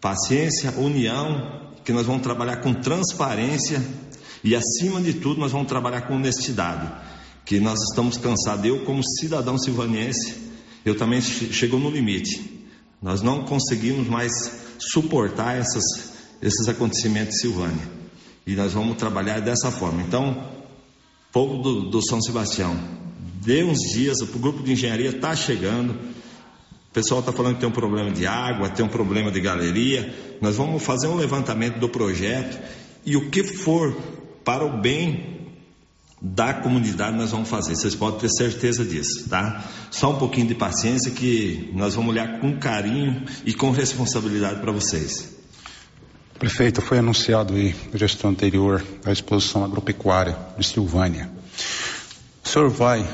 Paciência, 0.02 0.72
união, 0.78 1.62
que 1.84 1.94
nós 1.94 2.08
vamos 2.08 2.24
trabalhar 2.24 2.58
com 2.58 2.74
transparência 2.74 3.82
e, 4.44 4.56
acima 4.56 5.00
de 5.00 5.14
tudo, 5.14 5.40
nós 5.40 5.52
vamos 5.52 5.68
trabalhar 5.68 6.02
com 6.02 6.16
honestidade. 6.16 6.92
Que 7.46 7.60
nós 7.60 7.80
estamos 7.90 8.18
cansados. 8.18 8.66
Eu, 8.66 8.84
como 8.84 9.02
cidadão 9.04 9.58
silvaniense, 9.58 10.36
eu 10.84 10.98
também 10.98 11.22
chegou 11.22 11.80
no 11.80 11.90
limite. 11.90 12.68
Nós 13.02 13.22
não 13.22 13.46
conseguimos 13.46 14.08
mais 14.08 14.32
suportar 14.80 15.58
essas, 15.58 15.84
esses 16.42 16.68
acontecimentos 16.68 17.36
em 17.36 17.40
Silvânia. 17.40 17.96
E 18.48 18.56
nós 18.56 18.74
vamos 18.74 18.98
trabalhar 18.98 19.40
dessa 19.40 19.72
forma. 19.72 20.02
Então, 20.02 20.50
povo 21.32 21.62
do, 21.62 21.90
do 21.90 22.02
São 22.02 22.22
Sebastião, 22.22 22.76
dê 23.44 23.64
uns 23.64 23.80
dias, 23.94 24.22
o 24.22 24.26
grupo 24.40 24.64
de 24.64 24.74
engenharia 24.74 25.10
está 25.10 25.36
chegando 25.36 26.16
pessoal 26.96 27.20
está 27.20 27.34
falando 27.34 27.56
que 27.56 27.60
tem 27.60 27.68
um 27.68 27.74
problema 27.74 28.10
de 28.10 28.26
água, 28.26 28.70
tem 28.70 28.86
um 28.86 28.90
problema 28.90 29.30
de 29.30 29.42
galeria. 29.42 30.16
Nós 30.40 30.56
vamos 30.56 30.82
fazer 30.82 31.08
um 31.08 31.16
levantamento 31.16 31.78
do 31.78 31.90
projeto 31.90 32.58
e 33.06 33.18
o 33.18 33.30
que 33.30 33.44
for 33.44 33.94
para 34.46 34.64
o 34.64 34.80
bem 34.80 35.35
da 36.22 36.54
comunidade 36.54 37.18
nós 37.18 37.32
vamos 37.32 37.50
fazer. 37.50 37.76
Vocês 37.76 37.96
podem 37.96 38.20
ter 38.20 38.30
certeza 38.30 38.84
disso, 38.84 39.30
tá? 39.30 39.64
Só 39.92 40.12
um 40.12 40.18
pouquinho 40.18 40.48
de 40.48 40.56
paciência 40.56 41.12
que 41.12 41.72
nós 41.74 41.96
vamos 41.96 42.12
olhar 42.12 42.40
com 42.40 42.58
carinho 42.58 43.24
e 43.46 43.54
com 43.54 43.72
responsabilidade 43.72 44.60
para 44.60 44.72
vocês. 44.72 45.36
Prefeito, 46.40 46.82
foi 46.82 47.00
anunciado 47.00 47.54
aí 47.54 47.76
na 47.92 47.98
gestão 47.98 48.30
anterior 48.30 48.84
a 49.06 49.12
exposição 49.12 49.64
agropecuária 49.64 50.38
de 50.58 50.68
Silvânia. 50.68 51.30
O 52.44 52.48
senhor 52.48 52.70
vai 52.70 53.06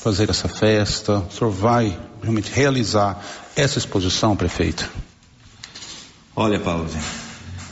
fazer 0.00 0.30
essa 0.30 0.48
festa? 0.48 1.18
O 1.18 1.30
senhor 1.30 1.50
vai 1.50 1.98
realmente 2.22 2.50
realizar 2.50 3.22
essa 3.54 3.78
exposição, 3.78 4.34
prefeito? 4.34 4.90
Olha, 6.34 6.58
Paulo, 6.58 6.88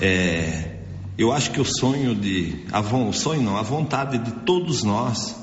é, 0.01 0.78
eu 1.19 1.33
acho 1.33 1.51
que 1.51 1.61
o 1.61 1.65
sonho 1.65 2.15
de, 2.15 2.65
a, 2.71 2.79
o 2.81 3.13
sonho 3.13 3.43
não, 3.43 3.57
a 3.57 3.63
vontade 3.63 4.19
de 4.19 4.31
todos 4.45 4.85
nós 4.85 5.35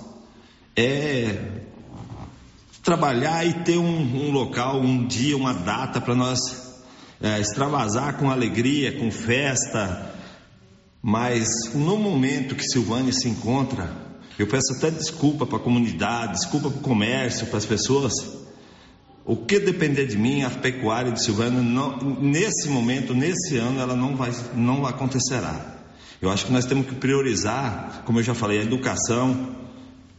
é 0.74 1.52
trabalhar 2.82 3.46
e 3.46 3.54
ter 3.66 3.78
um, 3.78 4.28
um 4.28 4.32
local, 4.32 4.80
um 4.80 5.06
dia, 5.06 5.36
uma 5.36 5.54
data 5.54 6.00
para 6.00 6.16
nós 6.16 6.40
é, 7.22 7.42
extravasar 7.42 8.18
com 8.18 8.32
alegria, 8.32 8.98
com 8.98 9.12
festa. 9.12 10.14
Mas 11.02 11.50
no 11.74 11.98
momento 11.98 12.56
que 12.56 12.64
Silvânia 12.64 13.12
se 13.12 13.28
encontra, 13.28 13.92
eu 14.40 14.48
peço 14.48 14.74
até 14.78 14.90
desculpa 14.90 15.46
para 15.46 15.58
a 15.58 15.62
comunidade, 15.62 16.40
desculpa 16.40 16.70
para 16.70 16.80
o 16.80 16.84
comércio, 16.84 17.48
para 17.48 17.58
as 17.58 17.66
pessoas, 17.66 18.14
o 19.26 19.36
que 19.36 19.60
depender 19.60 20.06
de 20.06 20.18
mim, 20.18 20.44
a 20.44 20.52
pecuária 20.52 21.12
de 21.12 21.24
Silvânia, 21.24 21.60
não, 21.60 21.98
nesse 22.22 22.70
momento, 22.70 23.16
nesse 23.16 23.58
ano, 23.58 23.80
ela 23.80 23.96
não 23.96 24.16
vai, 24.16 24.32
não 24.54 24.86
acontecerá. 24.86 25.76
Eu 26.22 26.30
acho 26.30 26.46
que 26.46 26.52
nós 26.52 26.66
temos 26.66 26.86
que 26.86 26.94
priorizar, 26.94 28.04
como 28.06 28.20
eu 28.20 28.24
já 28.24 28.36
falei, 28.36 28.60
a 28.60 28.64
educação, 28.64 29.56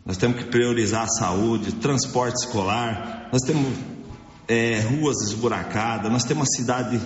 nós 0.05 0.17
temos 0.17 0.39
que 0.39 0.45
priorizar 0.45 1.05
a 1.05 1.09
saúde, 1.09 1.73
transporte 1.75 2.45
escolar, 2.45 3.29
nós 3.33 3.43
temos 3.43 3.73
é, 4.49 4.81
ruas 4.81 5.23
esburacadas, 5.23 6.11
nós 6.11 6.25
temos 6.25 6.43
uma 6.43 6.57
cidade 6.57 7.01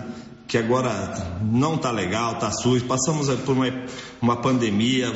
que 0.49 0.57
agora 0.57 1.39
não 1.43 1.75
está 1.75 1.91
legal, 1.91 2.33
está 2.33 2.51
suja, 2.51 2.85
passamos 2.87 3.29
por 3.41 3.53
uma, 3.53 3.67
uma 4.23 4.37
pandemia, 4.37 5.13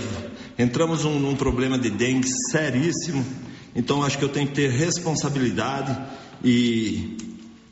entramos 0.59 1.05
num, 1.05 1.19
num 1.19 1.35
problema 1.35 1.79
de 1.79 1.89
dengue 1.89 2.29
seríssimo, 2.51 3.25
então 3.75 4.03
acho 4.03 4.19
que 4.19 4.25
eu 4.25 4.29
tenho 4.29 4.47
que 4.49 4.55
ter 4.55 4.71
responsabilidade 4.71 5.99
e, 6.45 7.17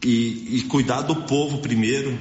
e, 0.03 0.57
e 0.57 0.63
cuidar 0.63 1.03
do 1.03 1.15
povo 1.15 1.59
primeiro. 1.59 2.19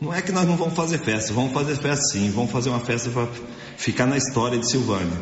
Não 0.00 0.12
é 0.12 0.20
que 0.20 0.32
nós 0.32 0.46
não 0.46 0.56
vamos 0.56 0.74
fazer 0.74 0.98
festa, 0.98 1.32
vamos 1.32 1.52
fazer 1.52 1.76
festa 1.76 2.04
sim, 2.06 2.28
vamos 2.30 2.50
fazer 2.50 2.70
uma 2.70 2.80
festa 2.80 3.08
para 3.10 3.28
ficar 3.76 4.06
na 4.06 4.16
história 4.16 4.58
de 4.58 4.68
Silvânia. 4.68 5.16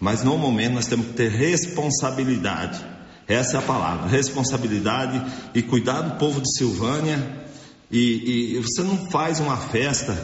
Mas 0.00 0.24
no 0.24 0.36
momento 0.36 0.74
nós 0.74 0.86
temos 0.86 1.06
que 1.06 1.12
ter 1.12 1.30
responsabilidade 1.30 2.84
Essa 3.28 3.56
é 3.56 3.60
a 3.60 3.62
palavra, 3.62 4.08
responsabilidade 4.08 5.24
e 5.54 5.62
cuidar 5.62 6.02
do 6.02 6.18
povo 6.18 6.40
de 6.40 6.52
Silvânia. 6.58 7.44
E, 7.90 8.56
e 8.56 8.58
você 8.58 8.82
não 8.82 9.08
faz 9.08 9.38
uma 9.38 9.56
festa 9.56 10.20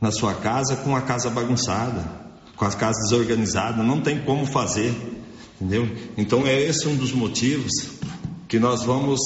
na 0.00 0.10
sua 0.10 0.34
casa 0.34 0.76
com 0.76 0.96
a 0.96 1.02
casa 1.02 1.30
bagunçada, 1.30 2.04
com 2.56 2.64
as 2.64 2.74
casas 2.74 3.04
desorganizadas, 3.04 3.86
não 3.86 4.00
tem 4.00 4.20
como 4.22 4.44
fazer, 4.44 4.92
entendeu? 5.60 5.88
Então 6.16 6.46
é 6.46 6.60
esse 6.60 6.88
um 6.88 6.96
dos 6.96 7.12
motivos 7.12 8.00
que 8.50 8.58
nós 8.58 8.82
vamos 8.82 9.20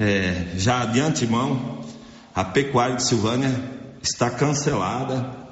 é, 0.00 0.54
já 0.56 0.84
de 0.86 0.98
antemão, 0.98 1.84
a 2.34 2.42
pecuária 2.42 2.96
de 2.96 3.04
Silvânia 3.04 3.48
está 4.02 4.28
cancelada. 4.28 5.46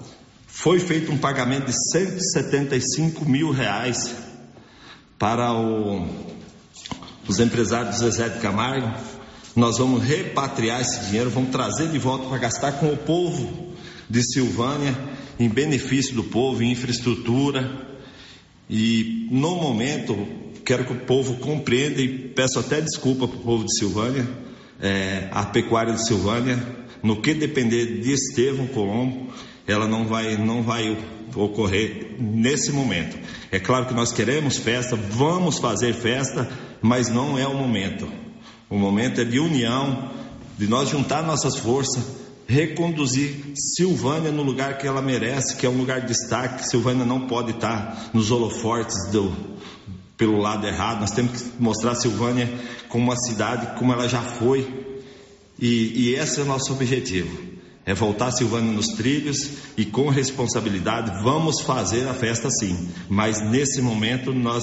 Foi 0.48 0.80
feito 0.80 1.12
um 1.12 1.16
pagamento 1.16 1.66
de 1.66 1.90
175 1.92 3.24
mil 3.24 3.52
reais 3.52 4.12
para 5.16 5.52
o, 5.54 6.08
os 7.28 7.38
empresários 7.38 7.94
do 7.94 8.00
Zezé 8.00 8.28
de 8.28 8.40
Camargo. 8.40 8.92
Nós 9.54 9.78
vamos 9.78 10.02
repatriar 10.02 10.80
esse 10.80 11.06
dinheiro, 11.06 11.30
vamos 11.30 11.50
trazer 11.50 11.88
de 11.88 12.00
volta 12.00 12.28
para 12.28 12.38
gastar 12.38 12.72
com 12.72 12.92
o 12.92 12.96
povo 12.96 13.76
de 14.10 14.24
Silvânia, 14.24 14.92
em 15.38 15.48
benefício 15.48 16.16
do 16.16 16.24
povo, 16.24 16.64
em 16.64 16.72
infraestrutura. 16.72 18.00
E 18.68 19.28
no 19.30 19.54
momento, 19.54 20.41
quero 20.72 20.86
que 20.86 20.92
o 20.94 21.00
povo 21.00 21.34
compreenda 21.34 22.00
e 22.00 22.08
peço 22.30 22.58
até 22.58 22.80
desculpa 22.80 23.28
para 23.28 23.36
o 23.36 23.42
povo 23.42 23.64
de 23.66 23.76
Silvânia, 23.76 24.26
é, 24.80 25.28
a 25.30 25.44
pecuária 25.44 25.92
de 25.92 26.06
Silvânia, 26.06 26.66
no 27.02 27.20
que 27.20 27.34
depender 27.34 28.00
de 28.00 28.10
Estevão 28.10 28.66
Colombo, 28.68 29.30
ela 29.66 29.86
não 29.86 30.06
vai, 30.06 30.34
não 30.38 30.62
vai 30.62 30.96
ocorrer 31.36 32.16
nesse 32.18 32.72
momento. 32.72 33.18
É 33.50 33.60
claro 33.60 33.84
que 33.84 33.92
nós 33.92 34.12
queremos 34.12 34.56
festa, 34.56 34.96
vamos 34.96 35.58
fazer 35.58 35.92
festa, 35.92 36.48
mas 36.80 37.10
não 37.10 37.38
é 37.38 37.46
o 37.46 37.54
momento. 37.54 38.08
O 38.70 38.78
momento 38.78 39.20
é 39.20 39.24
de 39.26 39.38
união, 39.38 40.10
de 40.56 40.66
nós 40.66 40.88
juntar 40.88 41.22
nossas 41.22 41.58
forças, 41.58 42.02
reconduzir 42.46 43.52
Silvânia 43.76 44.32
no 44.32 44.42
lugar 44.42 44.78
que 44.78 44.86
ela 44.86 45.02
merece, 45.02 45.54
que 45.54 45.66
é 45.66 45.68
um 45.68 45.76
lugar 45.76 46.00
de 46.00 46.06
destaque. 46.08 46.66
Silvânia 46.66 47.04
não 47.04 47.26
pode 47.26 47.50
estar 47.50 48.10
nos 48.14 48.30
holofortes 48.30 49.10
do, 49.10 49.52
pelo 50.22 50.38
lado 50.38 50.64
errado. 50.64 51.00
Nós 51.00 51.10
temos 51.10 51.42
que 51.42 51.60
mostrar 51.60 51.96
Silvânia 51.96 52.48
como 52.88 53.02
uma 53.06 53.16
cidade 53.16 53.76
como 53.76 53.92
ela 53.92 54.08
já 54.08 54.22
foi. 54.22 55.02
E, 55.58 56.10
e 56.10 56.14
esse 56.14 56.38
é 56.38 56.44
o 56.44 56.46
nosso 56.46 56.72
objetivo. 56.72 57.36
É 57.84 57.92
voltar 57.92 58.30
Silvânia 58.30 58.72
nos 58.72 58.86
trilhos 58.90 59.50
e 59.76 59.84
com 59.84 60.08
responsabilidade 60.08 61.24
vamos 61.24 61.60
fazer 61.62 62.06
a 62.06 62.14
festa 62.14 62.48
sim. 62.50 62.88
Mas 63.08 63.42
nesse 63.50 63.82
momento 63.82 64.32
nós, 64.32 64.62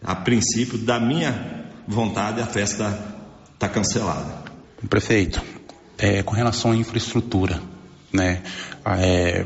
a 0.00 0.14
princípio, 0.14 0.78
da 0.78 1.00
minha 1.00 1.64
vontade, 1.88 2.40
a 2.40 2.46
festa 2.46 3.16
está 3.54 3.68
cancelada. 3.68 4.44
Prefeito, 4.88 5.42
é, 5.98 6.22
com 6.22 6.36
relação 6.36 6.70
à 6.70 6.76
infraestrutura, 6.76 7.60
né? 8.12 8.42
É, 8.86 9.44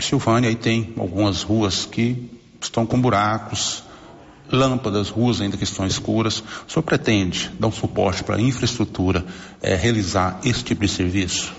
Silvânia 0.00 0.48
aí 0.48 0.56
tem 0.56 0.92
algumas 0.98 1.44
ruas 1.44 1.86
que 1.86 2.28
estão 2.60 2.84
com 2.84 3.00
buracos, 3.00 3.84
lâmpadas, 4.54 5.10
ruas 5.10 5.40
ainda 5.40 5.56
que 5.56 5.64
estão 5.64 5.86
escuras. 5.86 6.42
O 6.66 6.72
senhor 6.72 6.82
pretende 6.82 7.50
dar 7.58 7.66
um 7.66 7.72
suporte 7.72 8.24
para 8.24 8.36
a 8.36 8.40
infraestrutura 8.40 9.24
é, 9.60 9.74
realizar 9.74 10.40
esse 10.44 10.64
tipo 10.64 10.86
de 10.86 10.90
serviço? 10.90 11.52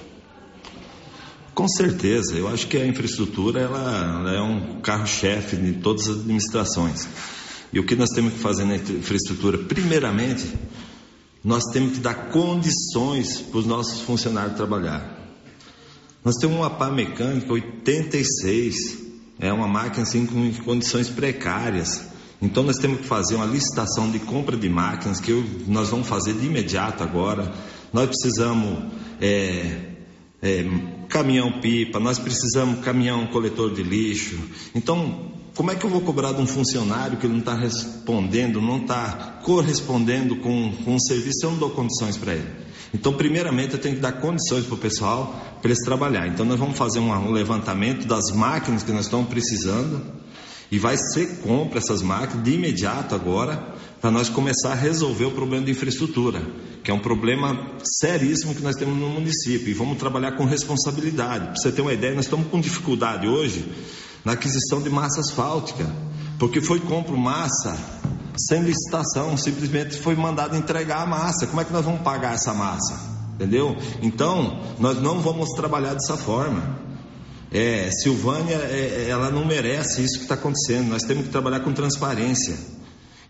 Com 1.54 1.68
certeza, 1.70 2.36
eu 2.36 2.48
acho 2.50 2.68
que 2.68 2.76
a 2.76 2.86
infraestrutura 2.86 3.62
ela, 3.62 4.20
ela 4.20 4.32
é 4.34 4.42
um 4.42 4.82
carro-chefe 4.82 5.56
de 5.56 5.74
todas 5.74 6.10
as 6.10 6.18
administrações. 6.18 7.08
E 7.72 7.80
o 7.80 7.86
que 7.86 7.96
nós 7.96 8.10
temos 8.10 8.34
que 8.34 8.40
fazer 8.40 8.66
na 8.66 8.76
infraestrutura? 8.76 9.58
Primeiramente, 9.58 10.46
nós 11.44 11.64
temos 11.72 11.94
que 11.94 12.00
dar 12.00 12.30
condições 12.30 13.40
para 13.40 13.60
os 13.60 13.66
nossos 13.66 14.02
funcionários 14.02 14.58
trabalhar. 14.58 15.16
Nós 16.24 16.36
temos 16.38 16.58
uma 16.58 16.72
pá 16.72 16.90
mecânica 16.90 17.54
86, 17.54 18.98
é 19.40 19.54
uma 19.54 19.68
máquina 19.68 20.04
assim 20.04 20.26
com 20.26 20.52
condições 20.64 21.08
precárias. 21.08 22.15
Então 22.46 22.62
nós 22.62 22.78
temos 22.78 23.00
que 23.00 23.08
fazer 23.08 23.36
uma 23.36 23.46
licitação 23.46 24.10
de 24.12 24.20
compra 24.20 24.56
de 24.56 24.70
máquinas 24.70 25.20
que 25.20 25.32
eu, 25.32 25.44
nós 25.68 25.90
vamos 25.90 26.08
fazer 26.08 26.34
de 26.34 26.46
imediato 26.46 27.02
agora. 27.02 27.52
Nós 27.92 28.08
precisamos 28.08 28.84
é, 29.20 29.94
é, 30.44 30.66
caminhão 31.10 31.60
pipa, 31.60 32.00
nós 32.00 32.20
precisamos 32.20 32.86
caminhão 32.86 33.26
coletor 33.28 33.74
de 33.74 33.82
lixo. 33.82 34.38
Então, 34.76 35.32
como 35.56 35.72
é 35.72 35.76
que 35.76 35.84
eu 35.86 35.90
vou 35.90 36.02
cobrar 36.02 36.34
de 36.34 36.42
um 36.42 36.46
funcionário 36.46 37.18
que 37.18 37.26
ele 37.26 37.34
não 37.34 37.40
está 37.40 37.56
respondendo, 37.56 38.62
não 38.62 38.78
está 38.78 39.40
correspondendo 39.44 40.36
com, 40.36 40.72
com 40.84 40.94
um 40.94 41.00
serviço, 41.00 41.48
eu 41.48 41.52
não 41.52 41.58
dou 41.58 41.72
condições 41.72 42.16
para 42.16 42.36
ele? 42.36 42.48
Então, 42.94 43.14
primeiramente, 43.14 43.74
eu 43.74 43.80
tenho 43.80 43.96
que 43.96 44.02
dar 44.02 44.14
condições 44.22 44.66
para 44.66 44.76
o 44.76 44.78
pessoal 44.78 45.58
para 45.62 45.72
eles 45.72 45.84
trabalhar. 45.84 46.28
Então, 46.28 46.46
nós 46.46 46.60
vamos 46.60 46.78
fazer 46.78 47.00
um, 47.00 47.12
um 47.12 47.32
levantamento 47.32 48.06
das 48.06 48.32
máquinas 48.36 48.84
que 48.84 48.92
nós 48.92 49.06
estamos 49.06 49.28
precisando 49.30 50.25
e 50.72 50.80
vai 50.80 50.98
ser 50.98 51.42
compra 51.42 51.80
essas 51.80 52.02
máquinas 52.02 52.44
de 52.44 52.54
imediato 52.54 53.14
agora, 53.16 53.76
para 54.02 54.12
nós 54.12 54.30
começar 54.30 54.72
a 54.72 54.76
resolver 54.76 55.26
o 55.26 55.32
problema 55.32 55.66
de 55.66 55.72
infraestrutura, 55.72 56.42
que 56.84 56.92
é 56.92 56.94
um 56.94 57.00
problema 57.00 57.72
seríssimo 58.00 58.54
que 58.54 58.62
nós 58.62 58.76
temos 58.76 58.98
no 58.98 59.10
município. 59.10 59.70
E 59.70 59.74
vamos 59.74 59.98
trabalhar 59.98 60.34
com 60.34 60.46
responsabilidade. 60.46 61.46
Para 61.46 61.56
você 61.56 61.72
ter 61.72 61.82
uma 61.82 61.94
ideia, 61.94 62.14
nós 62.14 62.26
estamos 62.26 62.48
com 62.48 62.60
dificuldade 62.60 63.28
hoje 63.28 63.66
na 64.24 64.34
aquisição 64.34 64.82
de 64.82 64.90
massa 64.90 65.22
asfáltica, 65.22 65.86
porque 66.38 66.62
foi 66.62 66.80
compro 66.80 67.18
massa 67.18 67.78
sem 68.38 68.62
licitação, 68.62 69.38
simplesmente 69.38 69.98
foi 69.98 70.16
mandado 70.16 70.56
entregar 70.56 71.02
a 71.02 71.06
massa. 71.06 71.48
Como 71.48 71.62
é 71.62 71.64
que 71.64 71.72
nós 71.72 71.86
vamos 71.86 72.02
pagar 72.02 72.34
essa 72.34 72.54
massa? 72.54 73.00
Entendeu? 73.36 73.76
Então, 74.02 74.62
nós 74.80 75.02
não 75.02 75.20
vamos 75.20 75.50
trabalhar 75.52 75.94
dessa 75.94 76.18
forma. 76.18 76.85
É, 77.56 77.90
Silvânia, 77.90 78.56
é, 78.56 79.08
ela 79.08 79.32
não 79.32 79.46
merece 79.46 80.04
isso 80.04 80.18
que 80.18 80.24
está 80.24 80.36
acontecendo. 80.36 80.90
Nós 80.90 81.04
temos 81.04 81.24
que 81.24 81.30
trabalhar 81.30 81.62
com 81.62 81.72
transparência. 81.72 82.54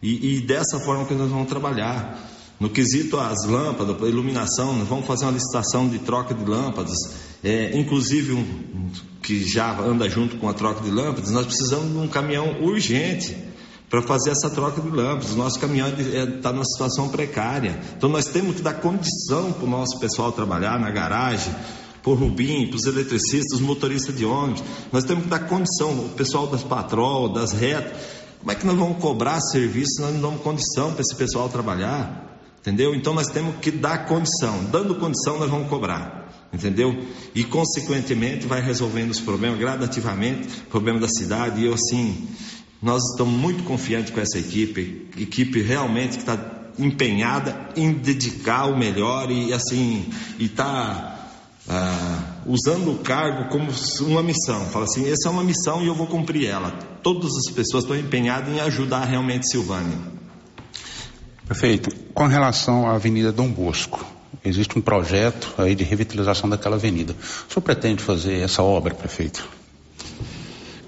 E, 0.02 0.38
e, 0.38 0.42
dessa 0.42 0.80
forma 0.80 1.06
que 1.06 1.14
nós 1.14 1.30
vamos 1.30 1.48
trabalhar. 1.48 2.32
No 2.60 2.68
quesito 2.68 3.20
às 3.20 3.46
lâmpadas, 3.46 4.02
a 4.02 4.08
iluminação, 4.08 4.74
nós 4.74 4.88
vamos 4.88 5.06
fazer 5.06 5.26
uma 5.26 5.32
licitação 5.34 5.88
de 5.88 6.00
troca 6.00 6.34
de 6.34 6.44
lâmpadas. 6.44 6.98
É, 7.44 7.78
inclusive, 7.78 8.34
um, 8.34 8.90
que 9.22 9.46
já 9.48 9.80
anda 9.80 10.10
junto 10.10 10.38
com 10.38 10.50
a 10.50 10.54
troca 10.56 10.82
de 10.82 10.90
lâmpadas, 10.90 11.30
nós 11.30 11.46
precisamos 11.46 11.92
de 11.92 11.98
um 11.98 12.08
caminhão 12.08 12.64
urgente 12.64 13.38
para 13.92 14.02
fazer 14.02 14.32
essa 14.32 14.50
troca 14.50 14.82
de 14.82 14.90
lâmpadas. 14.90 15.34
O 15.34 15.38
nosso 15.38 15.60
caminhão 15.60 15.88
está 15.90 16.50
é, 16.50 16.52
numa 16.52 16.66
situação 16.66 17.10
precária. 17.10 17.80
Então, 17.96 18.10
nós 18.10 18.26
temos 18.26 18.56
que 18.56 18.64
dar 18.64 18.74
condição 18.74 19.52
para 19.52 19.66
o 19.66 19.70
nosso 19.70 20.00
pessoal 20.00 20.32
trabalhar 20.32 20.80
na 20.80 20.90
garagem 20.90 21.54
para 22.06 22.12
o 22.12 22.16
Rubim, 22.16 22.68
para 22.68 22.76
os 22.76 22.86
eletricistas, 22.86 23.54
os 23.54 23.60
motoristas 23.60 24.16
de 24.16 24.24
ônibus. 24.24 24.64
Nós 24.92 25.04
temos 25.04 25.24
que 25.24 25.30
dar 25.32 25.40
condição, 25.40 26.06
o 26.06 26.10
pessoal 26.10 26.46
das 26.46 26.62
patrol, 26.62 27.30
das 27.30 27.52
retas. 27.52 28.00
Como 28.38 28.52
é 28.52 28.56
que 28.56 28.64
nós 28.64 28.78
vamos 28.78 29.00
cobrar 29.00 29.42
serviço 29.42 29.96
se 29.96 30.02
nós 30.04 30.14
não 30.14 30.22
damos 30.22 30.42
condição 30.44 30.92
para 30.92 31.02
esse 31.02 31.16
pessoal 31.16 31.50
trabalhar? 31.50 32.38
Entendeu? 32.62 32.94
Então 32.94 33.12
nós 33.12 33.26
temos 33.30 33.56
que 33.56 33.72
dar 33.72 34.06
condição. 34.06 34.66
Dando 34.66 34.94
condição, 34.94 35.40
nós 35.40 35.50
vamos 35.50 35.68
cobrar. 35.68 36.30
Entendeu? 36.54 36.96
E 37.34 37.44
consequentemente 37.44 38.46
vai 38.46 38.62
resolvendo 38.62 39.10
os 39.10 39.20
problemas 39.20 39.58
gradativamente, 39.58 40.48
problema 40.70 41.00
da 41.00 41.08
cidade. 41.08 41.60
E 41.60 41.66
eu 41.66 41.74
assim, 41.74 42.28
nós 42.84 43.02
estamos 43.02 43.34
muito 43.34 43.64
confiantes 43.64 44.14
com 44.14 44.22
essa 44.22 44.38
equipe, 44.38 45.10
equipe 45.18 45.60
realmente 45.60 46.18
que 46.18 46.20
está 46.20 46.38
empenhada 46.78 47.70
em 47.76 47.94
dedicar 47.94 48.66
o 48.66 48.78
melhor 48.78 49.32
e 49.32 49.52
assim, 49.52 50.08
e 50.38 50.46
está 50.46 51.15
ah, 51.68 52.20
usando 52.46 52.92
o 52.92 52.98
cargo 53.00 53.50
como 53.50 53.70
uma 54.02 54.24
missão. 54.24 54.66
Fala 54.68 54.86
assim: 54.86 55.10
essa 55.10 55.28
é 55.28 55.32
uma 55.32 55.44
missão 55.44 55.82
e 55.82 55.88
eu 55.88 55.96
vou 55.96 56.08
cumprir 56.08 56.48
ela. 56.48 56.72
Todas 57.02 57.32
as 57.36 57.54
pessoas 57.54 57.84
estão 57.84 57.98
empenhadas 57.98 58.54
em 58.54 58.60
ajudar 58.60 59.06
realmente 59.06 59.50
Silvânia. 59.50 59.98
Perfeito. 61.48 61.96
Com 62.14 62.28
relação 62.28 62.88
à 62.88 62.96
Avenida 62.96 63.32
Dom 63.32 63.50
Bosco, 63.50 64.04
existe 64.44 64.78
um 64.78 64.82
projeto 64.82 65.54
aí 65.58 65.76
de 65.76 65.84
revitalização 65.84 66.50
daquela 66.50 66.76
avenida. 66.76 67.14
O 67.14 67.54
senhor 67.54 67.62
pretende 67.64 68.02
fazer 68.02 68.40
essa 68.40 68.64
obra, 68.64 68.94
prefeito? 68.94 69.48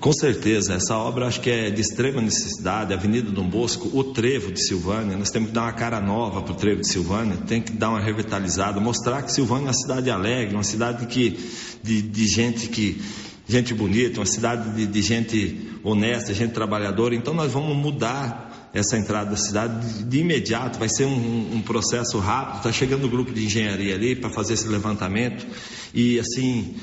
Com 0.07 0.13
certeza, 0.13 0.75
essa 0.75 0.95
obra 0.95 1.27
acho 1.27 1.41
que 1.41 1.49
é 1.49 1.69
de 1.69 1.81
extrema 1.81 2.21
necessidade. 2.21 2.93
Avenida 2.93 3.29
Dom 3.29 3.45
Bosco, 3.45 3.89
o 3.91 4.05
trevo 4.05 4.53
de 4.53 4.65
Silvânia, 4.65 5.17
nós 5.17 5.29
temos 5.29 5.49
que 5.49 5.53
dar 5.53 5.63
uma 5.63 5.73
cara 5.73 5.99
nova 5.99 6.41
para 6.41 6.53
o 6.53 6.55
trevo 6.55 6.79
de 6.79 6.87
Silvânia, 6.87 7.35
tem 7.45 7.61
que 7.61 7.73
dar 7.73 7.89
uma 7.89 7.99
revitalizada, 7.99 8.79
mostrar 8.79 9.21
que 9.23 9.33
Silvânia 9.33 9.63
é 9.63 9.67
uma 9.67 9.73
cidade 9.73 10.09
alegre, 10.09 10.55
uma 10.55 10.63
cidade 10.63 11.07
que, 11.07 11.37
de, 11.83 12.01
de 12.01 12.25
gente 12.25 12.69
que 12.69 13.01
gente 13.49 13.73
bonita, 13.73 14.21
uma 14.21 14.25
cidade 14.25 14.73
de, 14.77 14.87
de, 14.87 15.01
gente 15.01 15.71
honesta, 15.83 16.33
gente 16.33 16.53
trabalhadora. 16.53 17.13
Então 17.13 17.33
nós 17.33 17.51
vamos 17.51 17.75
mudar 17.75 18.69
essa 18.73 18.97
entrada 18.97 19.31
da 19.31 19.35
cidade 19.35 19.93
de, 19.93 20.03
de 20.05 20.19
imediato. 20.19 20.79
Vai 20.79 20.87
ser 20.87 21.03
um, 21.03 21.55
um 21.55 21.61
processo 21.61 22.17
rápido. 22.17 22.57
Está 22.59 22.71
chegando 22.71 23.03
o 23.03 23.07
um 23.07 23.09
grupo 23.09 23.33
de 23.33 23.43
engenharia 23.43 23.95
ali 23.95 24.15
para 24.15 24.29
fazer 24.29 24.53
esse 24.53 24.69
levantamento 24.69 25.45
e 25.93 26.17
assim 26.17 26.77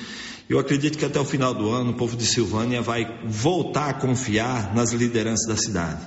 Eu 0.48 0.59
acredito 0.59 0.98
que 0.98 1.04
até 1.04 1.18
o 1.18 1.24
final 1.24 1.54
do 1.54 1.70
ano 1.70 1.92
o 1.92 1.94
povo 1.94 2.16
de 2.16 2.26
Silvânia 2.26 2.83
vai 2.83 3.20
voltar 3.24 3.88
a 3.88 3.94
confiar 3.94 4.74
nas 4.74 4.92
lideranças 4.92 5.46
da 5.46 5.57
cidade. 5.57 6.07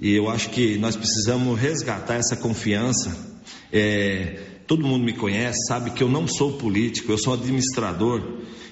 E 0.00 0.14
eu 0.14 0.30
acho 0.30 0.50
que 0.50 0.78
nós 0.78 0.94
precisamos 0.94 1.58
resgatar 1.58 2.14
essa 2.14 2.36
confiança. 2.36 3.16
É, 3.72 4.38
todo 4.66 4.86
mundo 4.86 5.04
me 5.04 5.12
conhece, 5.12 5.66
sabe 5.66 5.90
que 5.90 6.02
eu 6.02 6.08
não 6.08 6.28
sou 6.28 6.52
político, 6.52 7.10
eu 7.10 7.18
sou 7.18 7.34
administrador. 7.34 8.22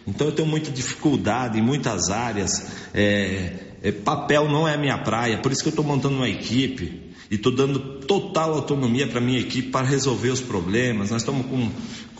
Então 0.06 0.28
eu 0.28 0.32
tenho 0.32 0.48
muita 0.48 0.70
dificuldade 0.70 1.58
em 1.58 1.62
muitas 1.62 2.08
áreas. 2.08 2.66
É, 2.94 3.54
é, 3.82 3.90
papel 3.90 4.48
não 4.48 4.66
é 4.66 4.74
a 4.74 4.78
minha 4.78 4.98
praia, 4.98 5.38
por 5.38 5.50
isso 5.50 5.62
que 5.62 5.68
eu 5.68 5.72
estou 5.72 5.84
montando 5.84 6.16
uma 6.16 6.28
equipe 6.28 7.10
e 7.30 7.36
estou 7.36 7.50
dando 7.50 7.80
total 8.06 8.52
autonomia 8.52 9.06
para 9.06 9.20
minha 9.20 9.40
equipe 9.40 9.70
para 9.70 9.86
resolver 9.86 10.30
os 10.30 10.40
problemas. 10.40 11.10
Nós 11.10 11.22
estamos 11.22 11.46
com, 11.46 11.70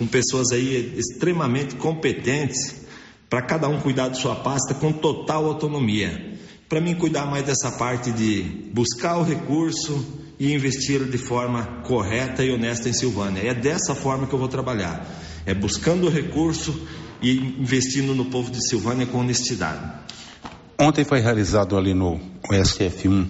com 0.03 0.07
pessoas 0.09 0.51
aí 0.51 0.95
extremamente 0.97 1.77
competentes 1.77 2.83
para 3.31 3.41
cada 3.41 3.69
um 3.69 3.81
cuidar 3.81 4.09
de 4.09 4.21
sua 4.21 4.35
pasta 4.35 4.75
com 4.75 4.93
total 4.93 5.47
autonomia. 5.47 6.33
Para 6.69 6.81
mim, 6.81 6.95
cuidar 6.95 7.27
mais 7.27 7.45
dessa 7.45 7.71
parte 7.73 8.11
de 8.11 8.43
buscar 8.73 9.19
o 9.19 9.23
recurso 9.23 10.05
e 10.41 10.53
investir 10.53 11.05
de 11.05 11.19
forma 11.19 11.83
correta 11.87 12.43
e 12.43 12.51
honesta 12.51 12.89
em 12.89 12.93
Silvânia. 12.93 13.43
É 13.43 13.55
dessa 13.55 13.95
forma 13.95 14.27
que 14.27 14.33
eu 14.33 14.39
vou 14.39 14.49
trabalhar. 14.49 15.07
É 15.47 15.55
buscando 15.55 16.09
o 16.09 16.11
recurso 16.11 16.75
e 17.21 17.37
investindo 17.61 18.13
no 18.15 18.25
povo 18.25 18.51
de 18.51 18.59
Silvânia 18.69 19.07
com 19.07 19.19
honestidade. 19.19 19.89
Ontem 20.79 21.05
foi 21.05 21.21
realizado 21.21 21.77
ali 21.77 21.95
no 21.95 22.19
STF1 22.51 23.27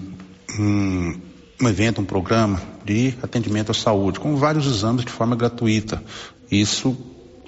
um, 0.58 1.20
um 1.60 1.68
evento, 1.68 2.00
um 2.00 2.04
programa 2.04 2.60
de 2.84 3.14
atendimento 3.22 3.70
à 3.70 3.74
saúde, 3.74 4.18
com 4.18 4.36
vários 4.36 4.66
exames 4.66 5.04
de 5.04 5.12
forma 5.12 5.36
gratuita. 5.36 6.02
Isso 6.52 6.94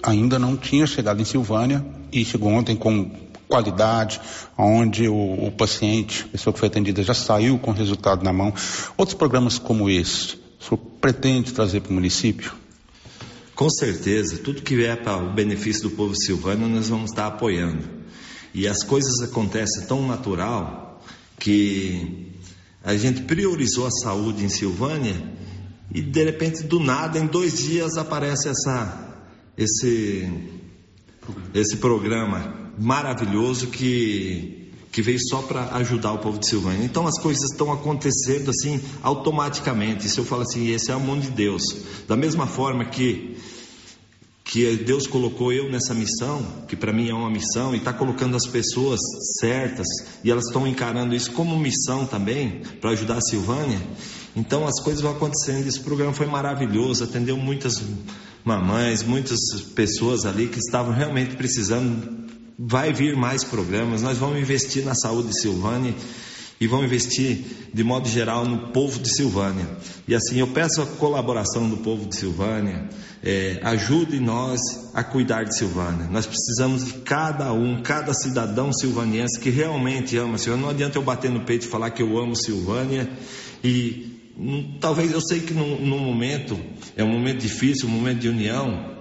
ainda 0.03 0.38
não 0.38 0.57
tinha 0.57 0.87
chegado 0.87 1.21
em 1.21 1.27
Silvânia 1.27 1.85
e 2.11 2.25
chegou 2.25 2.51
ontem 2.51 2.75
com 2.75 3.11
qualidade, 3.47 4.19
onde 4.57 5.07
o, 5.07 5.47
o 5.47 5.53
paciente, 5.53 6.25
a 6.25 6.29
pessoa 6.29 6.55
que 6.55 6.59
foi 6.59 6.69
atendida, 6.69 7.03
já 7.03 7.12
saiu 7.12 7.59
com 7.59 7.71
o 7.71 7.75
resultado 7.75 8.25
na 8.25 8.33
mão. 8.33 8.55
Outros 8.97 9.14
programas 9.14 9.59
como 9.59 9.90
esse, 9.90 10.37
o 10.59 10.64
senhor 10.64 10.79
pretende 11.03 11.53
trazer 11.53 11.83
para 11.83 11.90
o 11.90 11.95
município? 11.95 12.55
Com 13.55 13.69
certeza, 13.69 14.38
tudo 14.38 14.62
que 14.62 14.75
vier 14.75 14.97
para 15.03 15.19
o 15.19 15.31
benefício 15.35 15.83
do 15.83 15.90
povo 15.90 16.14
silvano, 16.17 16.67
nós 16.67 16.88
vamos 16.88 17.11
estar 17.11 17.27
apoiando. 17.27 17.85
E 18.55 18.67
as 18.67 18.83
coisas 18.83 19.21
acontecem 19.21 19.87
tão 19.87 20.07
natural 20.07 21.05
que 21.38 22.33
a 22.83 22.97
gente 22.97 23.23
priorizou 23.23 23.87
a 23.87 23.90
saúde 23.90 24.45
em 24.45 24.49
Silvânia 24.49 25.14
e 25.92 26.01
de 26.01 26.25
repente 26.25 26.62
do 26.62 26.81
nada 26.81 27.18
em 27.18 27.27
dois 27.27 27.59
dias 27.59 27.97
aparece 27.97 28.49
essa 28.49 29.16
esse 29.57 30.29
esse 31.55 31.77
programa 31.77 32.73
maravilhoso 32.79 33.68
que 33.68 34.70
que 34.94 35.03
veio 35.03 35.18
só 35.29 35.42
para 35.42 35.75
ajudar 35.77 36.12
o 36.12 36.18
povo 36.18 36.38
de 36.38 36.47
Silvânia. 36.47 36.85
Então 36.85 37.05
as 37.05 37.20
coisas 37.20 37.51
estão 37.51 37.73
acontecendo 37.73 38.51
assim 38.51 38.81
automaticamente. 39.03 40.09
Se 40.09 40.18
eu 40.18 40.25
falo 40.25 40.42
assim, 40.42 40.68
esse 40.68 40.88
é 40.88 40.94
o 40.94 41.01
mundo 41.01 41.23
de 41.23 41.31
Deus. 41.31 41.64
Da 42.07 42.16
mesma 42.16 42.47
forma 42.47 42.85
que 42.85 43.37
que 44.45 44.77
Deus 44.77 45.07
colocou 45.07 45.53
eu 45.53 45.71
nessa 45.71 45.95
missão, 45.95 46.45
que 46.69 46.77
para 46.77 46.93
mim 46.93 47.09
é 47.09 47.15
uma 47.15 47.31
missão, 47.31 47.75
e 47.75 47.79
está 47.79 47.95
colocando 47.95 48.37
as 48.37 48.47
pessoas 48.47 49.01
certas, 49.41 49.87
e 50.23 50.31
elas 50.31 50.47
estão 50.47 50.67
encarando 50.67 51.15
isso 51.15 51.33
como 51.33 51.59
missão 51.59 52.05
também, 52.05 52.61
para 52.81 52.91
ajudar 52.91 53.17
a 53.17 53.21
Silvânia. 53.23 53.81
Então 54.37 54.67
as 54.67 54.81
coisas 54.83 55.01
vão 55.01 55.13
acontecendo. 55.13 55.67
Esse 55.67 55.81
programa 55.81 56.13
foi 56.13 56.27
maravilhoso, 56.27 57.05
atendeu 57.05 57.37
muitas 57.39 57.83
mamães, 58.45 59.03
muitas 59.03 59.39
pessoas 59.75 60.27
ali 60.27 60.47
que 60.47 60.59
estavam 60.59 60.93
realmente 60.93 61.37
precisando. 61.37 62.25
Vai 62.59 62.93
vir 62.93 63.17
mais 63.17 63.43
programas, 63.43 64.03
nós 64.03 64.19
vamos 64.19 64.39
investir 64.39 64.85
na 64.85 64.95
saúde 64.95 65.29
de 65.29 65.41
Silvânia 65.41 65.95
e 66.61 66.67
vão 66.67 66.85
investir 66.85 67.45
de 67.73 67.83
modo 67.83 68.09
geral 68.09 68.45
no 68.47 68.69
povo 68.69 68.99
de 69.01 69.14
Silvânia. 69.14 69.67
E 70.07 70.14
assim 70.14 70.38
eu 70.38 70.47
peço 70.49 70.81
a 70.81 70.87
colaboração 70.87 71.69
do 71.69 71.79
povo 71.79 72.09
de 72.09 72.17
Silvânia, 72.17 72.88
é, 73.23 73.59
ajude 73.62 74.21
nós 74.21 74.61
a 74.95 75.03
cuidar 75.03 75.45
de 75.45 75.57
Silvânia. 75.57 76.07
Nós 76.11 76.27
precisamos 76.27 76.85
de 76.85 76.93
cada 77.01 77.53
um, 77.53 77.83
cada 77.83 78.12
cidadão 78.14 78.73
silvaniense 78.73 79.40
que 79.40 79.51
realmente 79.51 80.17
ama 80.17 80.38
Silvânia. 80.38 80.62
Não 80.62 80.71
adianta 80.71 80.99
eu 80.99 81.03
bater 81.03 81.31
no 81.31 81.40
peito 81.40 81.67
e 81.67 81.69
falar 81.69 81.90
que 81.90 82.03
eu 82.03 82.19
amo 82.19 82.37
Silvânia 82.37 83.11
e 83.62 84.31
hum, 84.38 84.77
talvez 84.81 85.11
eu 85.11 85.21
sei 85.21 85.40
que 85.40 85.53
num, 85.55 85.99
momento 85.99 86.59
é 86.97 87.03
um 87.03 87.11
momento 87.11 87.40
difícil, 87.40 87.88
um 87.88 87.93
momento 87.93 88.21
de 88.21 88.29
união. 88.29 88.95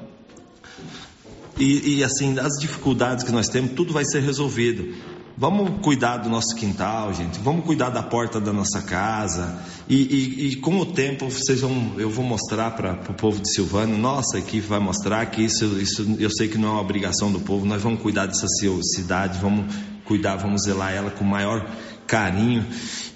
E, 1.59 1.97
e 1.97 2.03
assim, 2.03 2.39
as 2.39 2.53
dificuldades 2.59 3.23
que 3.23 3.31
nós 3.31 3.47
temos, 3.47 3.71
tudo 3.71 3.93
vai 3.93 4.03
ser 4.05 4.21
resolvido. 4.21 5.12
Vamos 5.35 5.81
cuidar 5.81 6.17
do 6.17 6.29
nosso 6.29 6.55
quintal, 6.55 7.11
gente. 7.11 7.39
Vamos 7.39 7.65
cuidar 7.65 7.89
da 7.89 8.03
porta 8.03 8.39
da 8.39 8.53
nossa 8.53 8.83
casa. 8.83 9.59
E, 9.89 9.95
e, 9.95 10.47
e 10.49 10.55
com 10.57 10.77
o 10.77 10.85
tempo, 10.85 11.29
vocês 11.29 11.61
vão, 11.61 11.95
eu 11.97 12.09
vou 12.09 12.23
mostrar 12.23 12.71
para 12.71 12.93
o 13.09 13.13
povo 13.15 13.41
de 13.41 13.51
Silvânia, 13.51 13.97
nossa 13.97 14.37
equipe 14.37 14.67
vai 14.67 14.79
mostrar 14.79 15.25
que 15.25 15.41
isso, 15.41 15.65
isso, 15.79 16.15
eu 16.19 16.29
sei 16.29 16.47
que 16.47 16.57
não 16.57 16.69
é 16.69 16.71
uma 16.73 16.81
obrigação 16.81 17.31
do 17.31 17.39
povo. 17.39 17.65
Nós 17.65 17.81
vamos 17.81 18.01
cuidar 18.01 18.27
dessa 18.27 18.47
cidade, 18.47 19.39
vamos 19.39 19.73
cuidar, 20.05 20.35
vamos 20.35 20.63
zelar 20.63 20.93
ela 20.93 21.09
com 21.09 21.23
o 21.23 21.27
maior 21.27 21.67
carinho 22.05 22.65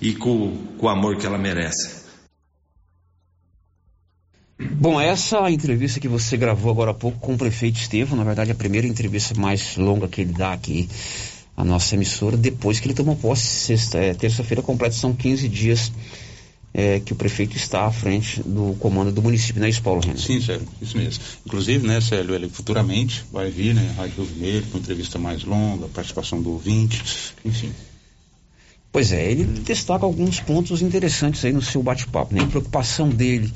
e 0.01 0.13
com, 0.13 0.58
com 0.77 0.88
o 0.88 0.89
amor 0.89 1.17
que 1.17 1.25
ela 1.25 1.38
merece. 1.38 2.08
Bom, 4.60 4.99
essa 4.99 5.51
entrevista 5.51 5.99
que 5.99 6.08
você 6.08 6.36
gravou 6.36 6.71
agora 6.71 6.89
há 6.89 6.95
pouco 6.95 7.19
com 7.19 7.36
o 7.36 7.38
prefeito 7.38 7.80
Estevam, 7.80 8.17
na 8.17 8.23
verdade, 8.23 8.49
é 8.49 8.53
a 8.53 8.58
primeira 8.58 8.88
entrevista 8.88 9.39
mais 9.39 9.77
longa 9.77 10.08
que 10.08 10.21
ele 10.21 10.34
dá 10.34 10.51
aqui 10.51 10.89
a 11.58 11.65
nossa 11.65 11.96
emissora 11.96 12.38
depois 12.38 12.80
que 12.80 12.88
ele 12.88 12.93
tomou 12.93 13.15
posse. 13.15 13.43
Sexta, 13.43 13.98
é, 13.98 14.13
terça-feira 14.13 14.62
completa, 14.62 14.96
são 14.96 15.12
15 15.12 15.50
dias 15.50 15.91
é, 16.72 17.00
que 17.00 17.12
o 17.12 17.15
prefeito 17.15 17.58
está 17.58 17.88
à 17.88 17.91
frente 17.91 18.43
do 18.43 18.76
comando 18.80 19.12
do 19.12 19.24
município, 19.24 19.60
não 19.60 19.65
é 19.65 19.70
isso, 19.72 19.82
Paulo 19.82 20.00
Renan? 20.00 20.17
Sim, 20.17 20.39
Célio, 20.39 20.67
isso 20.80 20.96
mesmo. 20.96 21.24
Inclusive, 21.43 21.88
né, 21.88 22.00
Célio, 22.00 22.36
ele 22.36 22.48
futuramente 22.48 23.26
vai 23.32 23.50
vir, 23.50 23.74
né, 23.74 23.96
Rádio 23.98 24.24
Vermelho, 24.24 24.67
com 24.67 24.78
entrevista 24.78 25.17
mais 25.17 25.43
longa, 25.43 25.88
participação 25.88 26.39
do 26.39 26.52
ouvinte, 26.52 27.04
enfim. 27.43 27.72
Pois 28.91 29.12
é, 29.12 29.32
ele 29.32 29.43
destaca 29.43 30.06
alguns 30.06 30.39
pontos 30.39 30.82
interessantes 30.84 31.43
aí 31.43 31.52
no 31.52 31.62
seu 31.62 31.82
bate-papo, 31.82 32.34
né? 32.34 32.41
A 32.43 32.48
preocupação 32.48 33.10
dele 33.10 33.52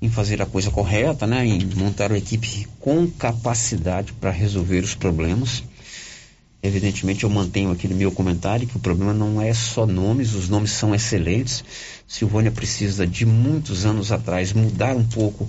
em 0.00 0.08
fazer 0.08 0.40
a 0.40 0.46
coisa 0.46 0.70
correta, 0.70 1.26
né? 1.26 1.44
Em 1.44 1.64
montar 1.76 2.10
uma 2.10 2.18
equipe 2.18 2.66
com 2.78 3.06
capacidade 3.06 4.12
para 4.14 4.30
resolver 4.30 4.80
os 4.80 4.94
problemas 4.94 5.62
Evidentemente, 6.62 7.24
eu 7.24 7.30
mantenho 7.30 7.70
aquele 7.70 7.94
meu 7.94 8.12
comentário 8.12 8.66
que 8.66 8.76
o 8.76 8.80
problema 8.80 9.14
não 9.14 9.40
é 9.40 9.52
só 9.54 9.86
nomes, 9.86 10.34
os 10.34 10.48
nomes 10.48 10.72
são 10.72 10.94
excelentes. 10.94 11.64
Silvânia 12.06 12.50
precisa 12.50 13.06
de 13.06 13.24
muitos 13.24 13.86
anos 13.86 14.12
atrás 14.12 14.52
mudar 14.52 14.94
um 14.94 15.04
pouco 15.04 15.48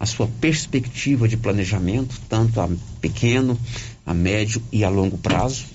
a 0.00 0.06
sua 0.06 0.26
perspectiva 0.40 1.28
de 1.28 1.36
planejamento, 1.36 2.18
tanto 2.28 2.60
a 2.60 2.70
pequeno, 3.00 3.58
a 4.04 4.14
médio 4.14 4.62
e 4.72 4.82
a 4.82 4.88
longo 4.88 5.18
prazo. 5.18 5.66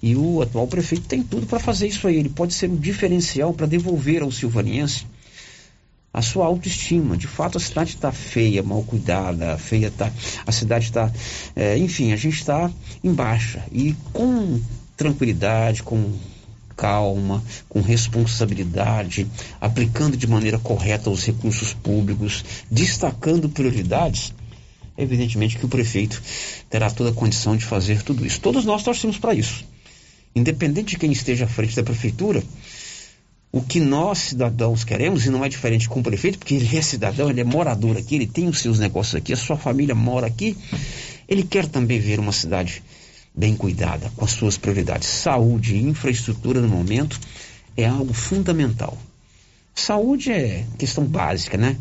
E 0.00 0.14
o 0.14 0.40
atual 0.40 0.68
prefeito 0.68 1.06
tem 1.06 1.22
tudo 1.22 1.46
para 1.46 1.58
fazer 1.58 1.88
isso 1.88 2.06
aí. 2.06 2.16
Ele 2.16 2.28
pode 2.28 2.54
ser 2.54 2.70
um 2.70 2.76
diferencial 2.76 3.52
para 3.52 3.66
devolver 3.66 4.22
ao 4.22 4.30
silvaniense 4.30 5.04
a 6.12 6.20
sua 6.20 6.46
autoestima. 6.46 7.16
De 7.16 7.26
fato, 7.26 7.58
a 7.58 7.60
cidade 7.60 7.90
está 7.90 8.12
feia, 8.12 8.62
mal 8.62 8.82
cuidada, 8.82 9.56
feia 9.56 9.90
tá, 9.90 10.12
a 10.46 10.52
cidade 10.52 10.86
está, 10.86 11.10
é, 11.56 11.78
enfim, 11.78 12.12
a 12.12 12.16
gente 12.16 12.36
está 12.38 12.70
em 13.02 13.12
baixa 13.12 13.62
e 13.72 13.94
com 14.12 14.60
tranquilidade, 14.96 15.82
com 15.82 16.12
calma, 16.76 17.42
com 17.68 17.80
responsabilidade, 17.80 19.26
aplicando 19.60 20.16
de 20.16 20.26
maneira 20.26 20.58
correta 20.58 21.10
os 21.10 21.24
recursos 21.24 21.72
públicos, 21.72 22.44
destacando 22.70 23.48
prioridades, 23.48 24.34
evidentemente 24.96 25.58
que 25.58 25.64
o 25.64 25.68
prefeito 25.68 26.20
terá 26.68 26.90
toda 26.90 27.10
a 27.10 27.14
condição 27.14 27.56
de 27.56 27.64
fazer 27.64 28.02
tudo 28.02 28.26
isso. 28.26 28.40
Todos 28.40 28.64
nós 28.64 28.82
torcemos 28.82 29.18
para 29.18 29.34
isso. 29.34 29.64
Independente 30.34 30.90
de 30.90 30.98
quem 30.98 31.12
esteja 31.12 31.44
à 31.44 31.48
frente 31.48 31.76
da 31.76 31.82
prefeitura, 31.82 32.42
o 33.52 33.60
que 33.60 33.78
nós, 33.78 34.18
cidadãos, 34.18 34.82
queremos, 34.82 35.26
e 35.26 35.30
não 35.30 35.44
é 35.44 35.48
diferente 35.48 35.86
com 35.86 36.00
o 36.00 36.02
prefeito, 36.02 36.38
porque 36.38 36.54
ele 36.54 36.74
é 36.74 36.80
cidadão, 36.80 37.28
ele 37.28 37.42
é 37.42 37.44
morador 37.44 37.98
aqui, 37.98 38.14
ele 38.14 38.26
tem 38.26 38.48
os 38.48 38.60
seus 38.60 38.78
negócios 38.78 39.14
aqui, 39.14 39.30
a 39.30 39.36
sua 39.36 39.58
família 39.58 39.94
mora 39.94 40.26
aqui, 40.26 40.56
ele 41.28 41.42
quer 41.42 41.66
também 41.66 42.00
ver 42.00 42.18
uma 42.18 42.32
cidade 42.32 42.82
bem 43.34 43.54
cuidada, 43.54 44.10
com 44.16 44.24
as 44.24 44.30
suas 44.30 44.56
prioridades. 44.56 45.06
Saúde 45.06 45.74
e 45.74 45.82
infraestrutura 45.82 46.62
no 46.62 46.68
momento 46.68 47.20
é 47.76 47.84
algo 47.84 48.14
fundamental. 48.14 48.96
Saúde 49.74 50.32
é 50.32 50.64
questão 50.78 51.04
básica, 51.04 51.58
né? 51.58 51.76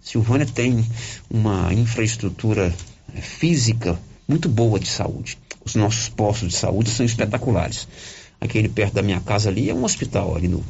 Silvânia 0.00 0.46
tem 0.46 0.86
uma 1.28 1.74
infraestrutura 1.74 2.72
física 3.20 3.98
muito 4.28 4.48
boa 4.48 4.78
de 4.78 4.88
saúde. 4.88 5.38
Os 5.64 5.74
nossos 5.74 6.08
postos 6.08 6.50
de 6.50 6.56
saúde 6.56 6.90
são 6.90 7.04
espetaculares. 7.04 7.88
Aquele 8.40 8.68
perto 8.68 8.94
da 8.94 9.02
minha 9.02 9.20
casa 9.20 9.48
ali 9.48 9.68
é 9.70 9.74
um 9.74 9.84
hospital 9.84 10.36
ali 10.36 10.46
no, 10.46 10.64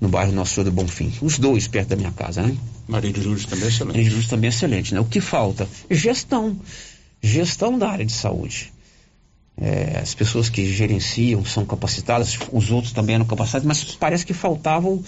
no 0.00 0.08
bairro 0.08 0.32
Nosso 0.32 0.54
Senhor 0.54 0.64
do 0.64 0.72
Bonfim. 0.72 1.12
Os 1.20 1.38
dois 1.38 1.68
perto 1.68 1.88
da 1.88 1.96
minha 1.96 2.12
casa, 2.12 2.42
né? 2.42 2.56
Maria 2.88 3.12
de 3.12 3.20
Lourdes 3.20 3.44
também 3.46 3.66
é 3.66 3.68
excelente. 3.68 3.88
Maria 3.88 4.04
de 4.04 4.10
Lourdes 4.10 4.30
também 4.30 4.48
é 4.48 4.52
excelente, 4.52 4.94
né? 4.94 5.00
O 5.00 5.04
que 5.04 5.20
falta? 5.20 5.68
Gestão. 5.90 6.58
Gestão 7.22 7.78
da 7.78 7.88
área 7.90 8.04
de 8.04 8.12
saúde. 8.12 8.72
é, 9.60 9.98
as 9.98 10.14
pessoas 10.14 10.48
que 10.48 10.64
gerenciam 10.72 11.44
são 11.44 11.66
capacitadas, 11.66 12.38
os 12.50 12.70
outros 12.70 12.92
também 12.92 13.16
eram 13.16 13.26
capacitados, 13.26 13.66
mas 13.66 13.84
parece 13.94 14.24
que 14.24 14.32
faltava 14.32 14.88
o, 14.88 15.04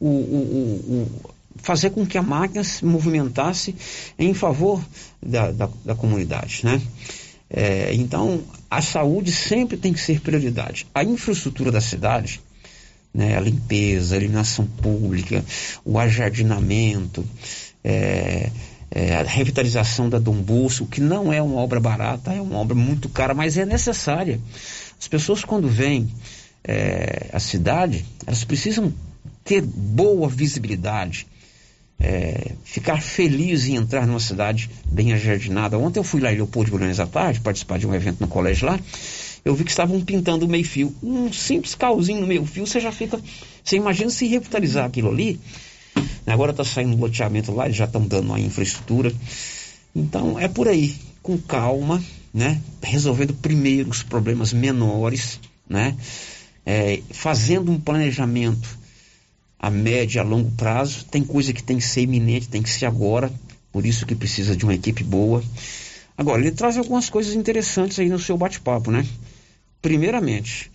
o, 0.00 0.06
o, 0.08 1.08
o 1.24 1.30
fazer 1.56 1.90
com 1.90 2.04
que 2.04 2.18
a 2.18 2.22
máquina 2.22 2.64
se 2.64 2.84
movimentasse 2.84 3.74
em 4.18 4.34
favor 4.34 4.82
da, 5.24 5.52
da, 5.52 5.68
da 5.84 5.94
comunidade, 5.94 6.62
né? 6.64 6.82
É, 7.48 7.94
então, 7.94 8.42
a 8.70 8.80
saúde 8.80 9.30
sempre 9.30 9.76
tem 9.76 9.92
que 9.92 10.00
ser 10.00 10.20
prioridade. 10.20 10.86
A 10.94 11.04
infraestrutura 11.04 11.70
da 11.70 11.82
cidade, 11.82 12.40
né, 13.14 13.36
a 13.36 13.40
limpeza, 13.40 14.14
a 14.14 14.18
iluminação 14.18 14.66
pública, 14.66 15.44
o 15.84 15.98
ajardinamento, 15.98 17.24
é, 17.84 18.50
é, 18.90 19.16
a 19.16 19.22
revitalização 19.22 20.08
da 20.08 20.18
Dom 20.18 20.36
Bolso, 20.36 20.86
que 20.86 21.00
não 21.00 21.32
é 21.32 21.40
uma 21.40 21.60
obra 21.60 21.80
barata, 21.80 22.32
é 22.32 22.40
uma 22.40 22.58
obra 22.58 22.74
muito 22.74 23.08
cara, 23.08 23.34
mas 23.34 23.56
é 23.56 23.64
necessária. 23.64 24.40
As 25.00 25.08
pessoas, 25.08 25.44
quando 25.44 25.68
vêm 25.68 26.08
é, 26.64 27.28
à 27.32 27.40
cidade, 27.40 28.04
elas 28.26 28.44
precisam 28.44 28.92
ter 29.44 29.62
boa 29.62 30.28
visibilidade, 30.28 31.26
é, 31.98 32.52
ficar 32.64 33.00
feliz 33.00 33.66
em 33.66 33.76
entrar 33.76 34.06
numa 34.06 34.20
cidade 34.20 34.68
bem 34.84 35.12
ajardinada. 35.12 35.78
Ontem 35.78 35.98
eu 35.98 36.04
fui 36.04 36.20
lá 36.20 36.32
em 36.32 36.36
Leopoldo 36.36 36.66
de 36.66 36.76
Bulhões 36.76 37.00
à 37.00 37.06
tarde, 37.06 37.40
participar 37.40 37.78
de 37.78 37.86
um 37.86 37.94
evento 37.94 38.20
no 38.20 38.28
colégio 38.28 38.66
lá, 38.66 38.78
eu 39.44 39.54
vi 39.54 39.64
que 39.64 39.70
estavam 39.70 40.00
pintando 40.00 40.46
o 40.46 40.48
meio 40.48 40.64
fio. 40.64 40.94
Um 41.02 41.32
simples 41.32 41.74
calzinho 41.74 42.20
no 42.20 42.26
meio 42.26 42.44
fio, 42.46 42.66
você 42.66 42.80
já 42.80 42.92
fica. 42.92 43.20
Você 43.62 43.76
imagina 43.76 44.10
se 44.10 44.26
revitalizar 44.26 44.86
aquilo 44.86 45.10
ali. 45.10 45.40
Agora 46.26 46.52
está 46.52 46.64
saindo 46.64 46.96
um 46.96 47.00
loteamento 47.00 47.52
lá, 47.52 47.64
eles 47.64 47.76
já 47.76 47.84
estão 47.84 48.06
dando 48.06 48.32
a 48.32 48.38
infraestrutura. 48.38 49.12
Então 49.94 50.38
é 50.38 50.48
por 50.48 50.68
aí, 50.68 50.94
com 51.22 51.36
calma, 51.36 52.02
né? 52.32 52.60
Resolvendo 52.82 53.34
primeiro 53.34 53.90
os 53.90 54.02
problemas 54.02 54.52
menores, 54.52 55.40
né? 55.68 55.96
É, 56.64 57.02
fazendo 57.10 57.72
um 57.72 57.80
planejamento 57.80 58.78
a 59.58 59.68
médio 59.70 60.20
a 60.20 60.24
longo 60.24 60.50
prazo. 60.52 61.04
Tem 61.04 61.24
coisa 61.24 61.52
que 61.52 61.62
tem 61.62 61.78
que 61.78 61.84
ser 61.84 62.02
iminente, 62.02 62.48
tem 62.48 62.62
que 62.62 62.70
ser 62.70 62.86
agora, 62.86 63.32
por 63.72 63.84
isso 63.84 64.06
que 64.06 64.14
precisa 64.14 64.56
de 64.56 64.64
uma 64.64 64.74
equipe 64.74 65.02
boa. 65.02 65.42
Agora, 66.16 66.40
ele 66.40 66.52
traz 66.52 66.76
algumas 66.76 67.10
coisas 67.10 67.34
interessantes 67.34 67.98
aí 67.98 68.08
no 68.08 68.18
seu 68.18 68.36
bate-papo, 68.36 68.90
né? 68.90 69.06
Primeiramente, 69.82 70.70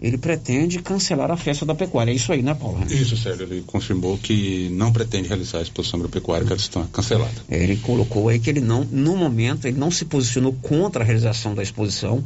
ele 0.00 0.18
pretende 0.18 0.82
cancelar 0.82 1.30
a 1.30 1.36
festa 1.36 1.64
da 1.64 1.74
pecuária. 1.74 2.10
É 2.10 2.14
isso 2.14 2.30
aí, 2.30 2.42
né, 2.42 2.52
Paulo? 2.52 2.84
Isso, 2.90 3.16
Sérgio. 3.16 3.46
Ele 3.46 3.62
confirmou 3.62 4.18
que 4.18 4.68
não 4.70 4.92
pretende 4.92 5.28
realizar 5.28 5.58
a 5.58 5.62
exposição 5.62 5.98
agropecuária, 5.98 6.44
que 6.46 6.52
ela 6.52 6.60
está 6.60 6.84
cancelada. 6.92 7.32
É, 7.48 7.62
ele 7.62 7.76
colocou 7.76 8.28
aí 8.28 8.38
que 8.38 8.50
ele 8.50 8.60
não, 8.60 8.84
no 8.84 9.16
momento, 9.16 9.66
ele 9.66 9.78
não 9.78 9.90
se 9.90 10.04
posicionou 10.04 10.52
contra 10.60 11.02
a 11.02 11.06
realização 11.06 11.54
da 11.54 11.62
exposição, 11.62 12.22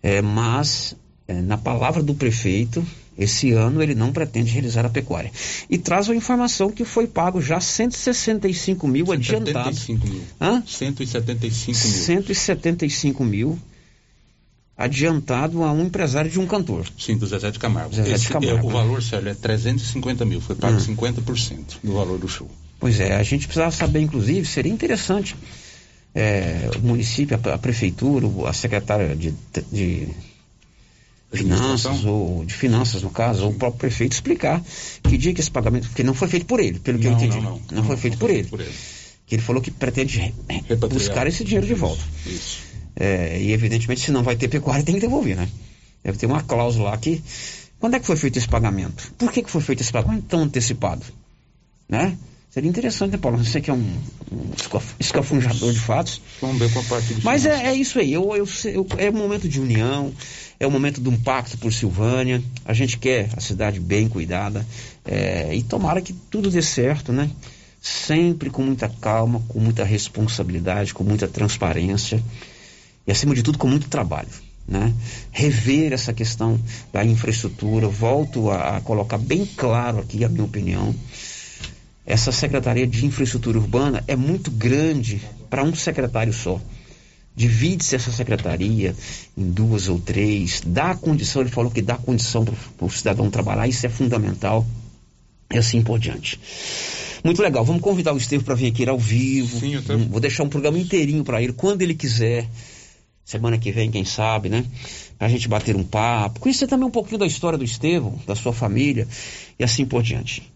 é, 0.00 0.22
mas, 0.22 0.94
é, 1.26 1.40
na 1.40 1.58
palavra 1.58 2.02
do 2.02 2.14
prefeito, 2.14 2.86
esse 3.18 3.52
ano 3.52 3.82
ele 3.82 3.94
não 3.94 4.12
pretende 4.12 4.52
realizar 4.52 4.86
a 4.86 4.90
pecuária. 4.90 5.32
E 5.68 5.76
traz 5.76 6.08
a 6.08 6.14
informação 6.14 6.70
que 6.70 6.84
foi 6.84 7.06
pago 7.06 7.40
já 7.40 7.58
165 7.60 8.86
mil 8.86 9.06
175 9.06 9.42
adiantado. 9.42 9.76
175 9.76 10.06
mil. 10.06 10.22
Hã? 10.40 10.62
175 10.66 11.88
mil. 11.88 12.04
175 12.04 13.24
mil 13.24 13.58
adiantado 14.76 15.62
a 15.62 15.72
um 15.72 15.84
empresário 15.84 16.30
de 16.30 16.40
um 16.40 16.46
cantor. 16.46 16.86
Sim, 16.98 17.16
do 17.16 17.26
Zezé 17.26 17.50
de 17.50 17.58
Camargo. 17.58 17.94
Zezé 17.94 18.12
Esse, 18.12 18.24
de 18.26 18.30
Camargo. 18.32 18.56
É, 18.58 18.62
o 18.62 18.68
valor, 18.72 19.02
Sérgio, 19.02 19.28
é 19.30 19.34
350 19.34 20.24
mil. 20.24 20.40
Foi 20.40 20.56
pago 20.56 20.76
Hum. 20.76 20.96
50% 20.96 21.78
do 21.84 21.92
valor 21.94 22.18
do 22.18 22.28
show. 22.28 22.50
Pois 22.80 22.98
é, 22.98 23.14
a 23.14 23.22
gente 23.22 23.46
precisava 23.46 23.70
saber, 23.70 24.00
inclusive, 24.00 24.44
seria 24.46 24.72
interessante 24.72 25.36
é, 26.14 26.68
o 26.76 26.80
município, 26.86 27.38
a, 27.44 27.54
a 27.54 27.58
prefeitura, 27.58 28.26
a 28.48 28.52
secretária 28.52 29.14
de, 29.14 29.32
de 29.70 30.08
finanças, 31.32 32.04
ou 32.04 32.44
de 32.44 32.52
finanças 32.52 33.02
no 33.02 33.10
caso, 33.10 33.44
ou 33.44 33.50
o 33.50 33.54
próprio 33.54 33.78
prefeito 33.80 34.12
explicar 34.12 34.62
que 35.04 35.16
dia 35.16 35.32
que 35.32 35.40
esse 35.40 35.50
pagamento, 35.50 35.88
porque 35.88 36.02
não 36.02 36.12
foi 36.14 36.28
feito 36.28 36.44
por 36.46 36.60
ele, 36.60 36.78
pelo 36.78 36.98
que 36.98 37.06
eu 37.06 37.12
Não, 37.12 37.18
entendi. 37.18 37.40
não, 37.40 37.60
não. 37.70 37.84
foi 37.84 37.96
feito 37.96 38.18
por 38.18 38.30
ele. 38.30 38.48
Por 38.48 38.60
ele. 38.60 38.72
Que 39.26 39.36
ele 39.36 39.42
falou 39.42 39.62
que 39.62 39.70
pretende 39.70 40.34
Repatriar. 40.48 40.88
buscar 40.90 41.26
esse 41.26 41.44
dinheiro 41.44 41.66
de 41.66 41.74
volta. 41.74 42.02
Isso. 42.26 42.71
É, 42.96 43.40
e 43.40 43.52
evidentemente, 43.52 44.00
se 44.02 44.10
não 44.10 44.22
vai 44.22 44.36
ter 44.36 44.48
pecuária, 44.48 44.84
tem 44.84 44.94
que 44.94 45.00
devolver, 45.00 45.36
né? 45.36 45.48
Deve 46.04 46.18
ter 46.18 46.26
uma 46.26 46.42
cláusula 46.42 46.90
lá 46.90 46.96
que. 46.96 47.22
Quando 47.80 47.94
é 47.96 48.00
que 48.00 48.06
foi 48.06 48.16
feito 48.16 48.38
esse 48.38 48.48
pagamento? 48.48 49.12
Por 49.18 49.32
que, 49.32 49.42
que 49.42 49.50
foi 49.50 49.60
feito 49.60 49.80
esse 49.80 49.90
pagamento 49.92 50.24
tão 50.28 50.40
antecipado? 50.42 51.02
Né? 51.88 52.16
Seria 52.50 52.68
interessante, 52.68 53.12
né, 53.12 53.18
Paulo? 53.18 53.42
Você 53.42 53.60
que 53.60 53.70
é 53.70 53.74
um, 53.74 53.78
um 54.30 54.50
escaf- 54.56 54.94
escafunjador 55.00 55.72
de 55.72 55.78
fatos. 55.80 56.20
Vamos 56.40 56.58
ver 56.58 56.78
a 56.78 56.82
parte 56.84 57.14
de 57.14 57.24
Mas 57.24 57.46
é, 57.46 57.66
é 57.68 57.74
isso 57.74 57.98
aí. 57.98 58.12
Eu, 58.12 58.36
eu, 58.36 58.46
eu- 58.66 58.86
é 58.98 59.08
um 59.10 59.14
momento 59.14 59.48
de 59.48 59.58
união, 59.58 60.12
é 60.60 60.66
um 60.66 60.70
momento 60.70 61.00
de 61.00 61.08
um 61.08 61.16
pacto 61.16 61.56
por 61.58 61.72
Silvânia. 61.72 62.42
A 62.64 62.72
gente 62.74 62.98
quer 62.98 63.30
a 63.36 63.40
cidade 63.40 63.80
bem 63.80 64.06
cuidada. 64.06 64.66
é, 65.04 65.54
e 65.54 65.62
tomara 65.62 66.00
que 66.02 66.12
tudo 66.12 66.50
dê 66.50 66.60
certo, 66.62 67.10
né? 67.12 67.30
Sempre 67.80 68.48
com 68.50 68.62
muita 68.62 68.88
calma, 68.88 69.42
com 69.48 69.58
muita 69.58 69.82
responsabilidade, 69.82 70.94
com 70.94 71.02
muita 71.02 71.26
transparência 71.26 72.22
e 73.06 73.12
acima 73.12 73.34
de 73.34 73.42
tudo 73.42 73.58
com 73.58 73.68
muito 73.68 73.88
trabalho. 73.88 74.28
Né? 74.66 74.92
Rever 75.32 75.92
essa 75.92 76.12
questão 76.12 76.58
da 76.92 77.04
infraestrutura, 77.04 77.88
volto 77.88 78.50
a, 78.50 78.76
a 78.76 78.80
colocar 78.80 79.18
bem 79.18 79.44
claro 79.44 79.98
aqui 79.98 80.24
a 80.24 80.28
minha 80.28 80.44
opinião. 80.44 80.94
Essa 82.06 82.32
Secretaria 82.32 82.86
de 82.86 83.06
Infraestrutura 83.06 83.58
Urbana 83.58 84.02
é 84.08 84.16
muito 84.16 84.50
grande 84.50 85.20
para 85.50 85.62
um 85.62 85.74
secretário 85.74 86.32
só. 86.32 86.60
Divide-se 87.34 87.96
essa 87.96 88.12
secretaria 88.12 88.94
em 89.36 89.50
duas 89.50 89.88
ou 89.88 89.98
três, 89.98 90.60
dá 90.66 90.94
condição, 90.94 91.42
ele 91.42 91.50
falou 91.50 91.70
que 91.70 91.80
dá 91.80 91.96
condição 91.96 92.44
para 92.44 92.54
o 92.86 92.90
cidadão 92.90 93.30
trabalhar, 93.30 93.66
isso 93.66 93.86
é 93.86 93.88
fundamental, 93.88 94.66
e 95.50 95.56
assim 95.56 95.80
por 95.80 95.98
diante. 95.98 96.38
Muito 97.24 97.40
legal, 97.40 97.64
vamos 97.64 97.80
convidar 97.80 98.12
o 98.12 98.18
Estevam 98.18 98.44
para 98.44 98.54
vir 98.54 98.66
aqui 98.66 98.86
ao 98.86 98.98
vivo. 98.98 99.60
Sim, 99.60 99.74
eu 99.76 99.82
tô- 99.82 99.96
Vou 99.96 100.20
deixar 100.20 100.42
um 100.42 100.48
programa 100.48 100.78
inteirinho 100.78 101.24
para 101.24 101.40
ele, 101.42 101.52
quando 101.52 101.80
ele 101.82 101.94
quiser. 101.94 102.46
Semana 103.24 103.56
que 103.56 103.70
vem, 103.70 103.90
quem 103.90 104.04
sabe, 104.04 104.48
né? 104.48 104.64
Pra 105.18 105.28
gente 105.28 105.48
bater 105.48 105.76
um 105.76 105.84
papo. 105.84 106.40
Conhecer 106.40 106.66
também 106.66 106.86
um 106.86 106.90
pouquinho 106.90 107.18
da 107.18 107.26
história 107.26 107.56
do 107.56 107.64
Estevão, 107.64 108.18
da 108.26 108.34
sua 108.34 108.52
família 108.52 109.06
e 109.58 109.64
assim 109.64 109.84
por 109.84 110.02
diante. 110.02 110.52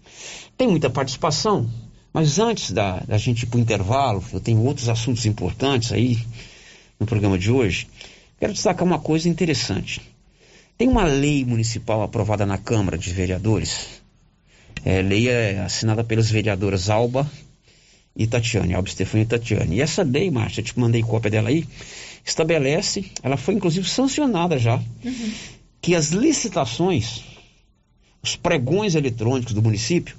Tem 0.57 0.67
muita 0.67 0.91
participação, 0.91 1.69
mas 2.13 2.39
antes 2.39 2.73
da, 2.73 3.01
da 3.01 3.19
gente 3.19 3.43
ir 3.43 3.47
pro 3.47 3.61
intervalo, 3.61 4.25
eu 4.33 4.41
tenho 4.41 4.63
outros 4.65 4.89
assuntos 4.89 5.27
importantes 5.27 5.93
aí 5.93 6.19
no 6.99 7.07
programa 7.07 7.39
de 7.39 7.51
hoje. 7.51 7.87
Quero 8.39 8.53
destacar 8.53 8.85
uma 8.85 8.99
coisa 8.99 9.29
interessante. 9.29 10.01
Tem 10.77 10.89
uma 10.89 11.05
lei 11.05 11.45
municipal 11.45 12.03
aprovada 12.03 12.45
na 12.45 12.59
Câmara 12.59 12.99
de 12.99 13.11
Vereadores. 13.13 14.03
É, 14.85 15.01
lei 15.01 15.29
é 15.29 15.61
assinada 15.61 16.05
pelas 16.05 16.31
vereadoras 16.31 16.91
Alba 16.91 17.31
e 18.15 18.27
Tatiane, 18.27 18.75
Alba 18.75 18.89
Stefani 18.89 19.23
e 19.23 19.27
Tatiane. 19.27 19.77
E 19.77 19.81
essa 19.81 20.03
lei, 20.03 20.31
Márcia, 20.31 20.61
eu 20.61 20.65
te 20.65 20.79
mandei 20.79 21.03
cópia 21.03 21.31
dela 21.31 21.49
aí, 21.49 21.67
estabelece, 22.27 23.05
ela 23.23 23.37
foi 23.37 23.55
inclusive 23.55 23.89
sancionada 23.89 24.59
já, 24.59 24.83
que 25.81 25.95
as 25.95 26.11
licitações, 26.11 27.23
os 28.21 28.35
pregões 28.35 28.97
eletrônicos 28.97 29.55
do 29.55 29.63
município, 29.63 30.17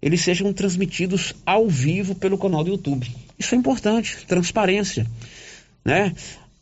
eles 0.00 0.22
sejam 0.22 0.50
transmitidos 0.52 1.34
ao 1.44 1.68
vivo 1.68 2.14
pelo 2.14 2.38
canal 2.38 2.64
do 2.64 2.70
YouTube. 2.70 3.06
Isso 3.38 3.54
é 3.54 3.58
importante, 3.58 4.24
transparência, 4.26 5.06
né? 5.84 6.14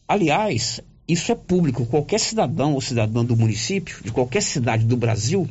Aliás, 0.09 0.81
isso 1.07 1.31
é 1.31 1.35
público. 1.37 1.87
Qualquer 1.87 2.19
cidadão 2.19 2.75
ou 2.75 2.81
cidadã 2.81 3.25
do 3.25 3.37
município, 3.37 4.03
de 4.03 4.11
qualquer 4.11 4.43
cidade 4.43 4.85
do 4.85 4.97
Brasil, 4.97 5.49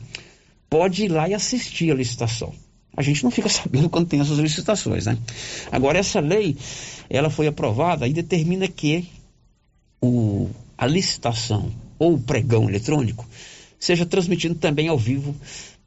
pode 0.70 1.06
ir 1.06 1.08
lá 1.08 1.30
e 1.30 1.34
assistir 1.34 1.92
a 1.92 1.96
licitação. 1.96 2.54
A 2.98 3.04
gente 3.04 3.24
não 3.24 3.30
fica 3.30 3.48
sabendo 3.48 3.90
quando 3.90 4.08
tem 4.08 4.20
essas 4.20 4.40
licitações, 4.40 5.06
né? 5.06 5.18
Agora, 5.72 6.00
essa 6.00 6.20
lei, 6.20 6.58
ela 7.08 7.30
foi 7.30 7.46
aprovada 7.46 8.08
e 8.08 8.12
determina 8.12 8.68
que 8.68 9.08
o, 10.02 10.50
a 10.76 10.88
licitação 10.88 11.72
ou 12.00 12.16
o 12.16 12.20
pregão 12.20 12.68
eletrônico 12.68 13.26
seja 13.80 14.06
transmitido 14.06 14.56
também 14.56 14.88
ao 14.88 14.98
vivo 14.98 15.36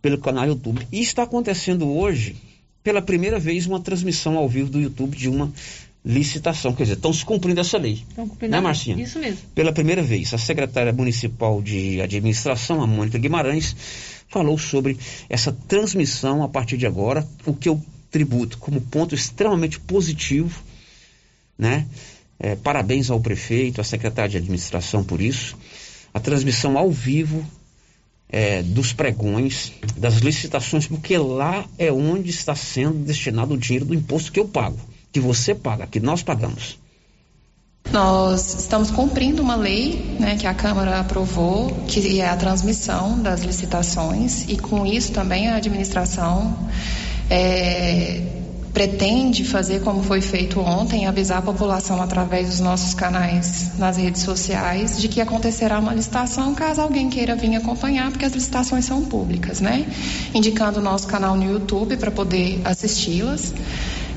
pelo 0.01 0.19
canal 0.19 0.47
YouTube. 0.47 0.87
E 0.93 1.01
está 1.01 1.25
acontecendo 1.25 1.91
hoje, 1.91 2.37
pela 2.83 3.03
primeira 3.03 3.39
vez, 3.39 3.67
uma 3.67 3.81
transmissão 3.81 4.37
ao 4.39 4.49
vivo 4.49 4.71
do 4.71 4.81
YouTube 4.81 5.17
de 5.17 5.29
uma 5.29 5.53
licitação. 6.05 6.73
Quer 6.73 6.85
dizer, 6.85 6.95
estão 6.95 7.13
se 7.13 7.25
cumprindo 7.25 7.61
essa 7.61 7.77
lei. 7.77 8.05
Estão 8.09 8.29
cumprindo 8.29 8.53
Né. 8.53 8.61
Marcinha? 8.61 9.03
Isso 9.03 9.19
mesmo. 9.19 9.41
Pela 9.55 9.73
primeira 9.73 10.03
vez, 10.03 10.33
a 10.33 10.39
secretária 10.39 10.93
municipal 10.93 11.61
de 11.61 12.01
administração, 12.01 12.83
a 12.83 12.87
Mônica 12.87 13.19
Guimarães, 13.19 13.77
falou 14.31 14.57
sobre 14.57 14.97
essa 15.28 15.53
transmissão 15.53 16.43
a 16.43 16.49
partir 16.49 16.78
de 16.78 16.87
agora, 16.87 17.26
o 17.45 17.53
que 17.53 17.68
eu 17.68 17.83
tributo 18.11 18.59
como 18.59 18.81
ponto 18.81 19.14
extremamente 19.14 19.78
positivo, 19.78 20.62
né? 21.59 21.87
É, 22.39 22.57
parabéns 22.57 23.11
ao 23.11 23.20
prefeito, 23.20 23.81
à 23.83 23.85
secretária 23.85 24.31
de 24.31 24.37
administração 24.39 25.05
por 25.05 25.20
isso. 25.20 25.59
A 26.14 26.18
transmissão 26.18 26.78
ao 26.78 26.91
vivo 26.91 27.45
é, 28.31 28.62
dos 28.62 28.93
pregões, 28.93 29.72
das 29.97 30.16
licitações, 30.18 30.87
porque 30.87 31.18
lá 31.18 31.66
é 31.76 31.93
onde 31.93 32.31
está 32.31 32.55
sendo 32.55 33.05
destinado 33.05 33.55
o 33.55 33.59
dinheiro 33.59 33.85
do 33.85 33.95
imposto 33.95 34.33
que 34.33 34.41
eu 34.41 34.49
pago, 34.49 34.78
que 35.12 35.20
você 35.20 35.55
paga, 35.55 35.87
que 35.87 36.01
nós 36.01 36.22
pagamos. 36.22 36.78
Nós 37.93 38.61
estamos 38.61 38.91
cumprindo 38.91 39.43
uma 39.43 39.57
lei 39.57 40.16
né, 40.18 40.37
que 40.37 40.47
a 40.47 40.55
Câmara 40.55 41.01
aprovou, 41.01 41.70
que 41.89 42.20
é 42.20 42.28
a 42.28 42.37
transmissão 42.37 43.18
das 43.18 43.41
licitações, 43.41 44.45
e 44.49 44.57
com 44.57 44.87
isso 44.87 45.11
também 45.11 45.49
a 45.49 45.57
administração 45.57 46.57
é, 47.28 48.22
pretende 48.72 49.45
fazer 49.45 49.81
como 49.81 50.03
foi 50.03 50.20
feito 50.20 50.61
ontem, 50.61 51.07
avisar 51.07 51.39
a 51.39 51.43
população 51.43 52.01
através 52.01 52.49
dos 52.49 52.61
nossos 52.61 52.95
canais 52.95 53.76
nas 53.78 53.97
redes 53.97 54.22
sociais 54.22 55.01
de 55.01 55.09
que 55.09 55.20
acontecerá 55.20 55.78
uma 55.78 55.93
licitação 55.93 56.55
caso 56.55 56.81
alguém 56.81 57.11
queira 57.11 57.35
vir 57.35 57.57
acompanhar, 57.57 58.11
porque 58.11 58.24
as 58.24 58.33
licitações 58.33 58.85
são 58.85 59.05
públicas, 59.05 59.61
né? 59.61 59.87
Indicando 60.33 60.78
o 60.78 60.83
nosso 60.83 61.09
canal 61.09 61.37
no 61.37 61.45
YouTube 61.45 61.97
para 61.97 62.11
poder 62.11 62.61
assisti-las. 62.64 63.53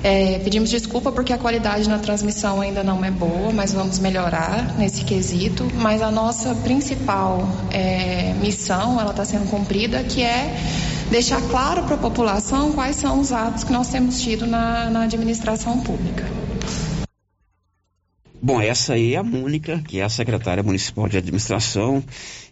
É, 0.03 0.37
pedimos 0.39 0.69
desculpa 0.69 1.13
porque 1.13 1.31
a 1.31 1.37
qualidade 1.37 1.87
na 1.87 1.97
transmissão 1.97 2.59
ainda 2.59 2.83
não 2.83 3.05
é 3.05 3.09
boa, 3.09 3.53
mas 3.53 3.71
vamos 3.71 3.99
melhorar 3.99 4.77
nesse 4.77 5.05
quesito. 5.05 5.65
Mas 5.75 6.01
a 6.01 6.11
nossa 6.11 6.53
principal 6.55 7.47
é, 7.71 8.33
missão, 8.33 8.99
ela 8.99 9.11
está 9.11 9.23
sendo 9.23 9.49
cumprida, 9.49 10.03
que 10.03 10.21
é 10.21 10.53
deixar 11.09 11.41
claro 11.43 11.83
para 11.83 11.95
a 11.95 11.97
população 11.97 12.73
quais 12.73 12.97
são 12.97 13.21
os 13.21 13.31
atos 13.31 13.63
que 13.63 13.71
nós 13.71 13.87
temos 13.87 14.21
tido 14.21 14.45
na, 14.45 14.89
na 14.89 15.03
administração 15.03 15.79
pública. 15.79 16.25
Bom, 18.41 18.59
essa 18.59 18.95
aí 18.95 19.13
é 19.13 19.17
a 19.17 19.23
Mônica, 19.23 19.81
que 19.87 20.01
é 20.01 20.03
a 20.03 20.09
secretária 20.09 20.61
municipal 20.61 21.07
de 21.07 21.17
administração. 21.17 22.03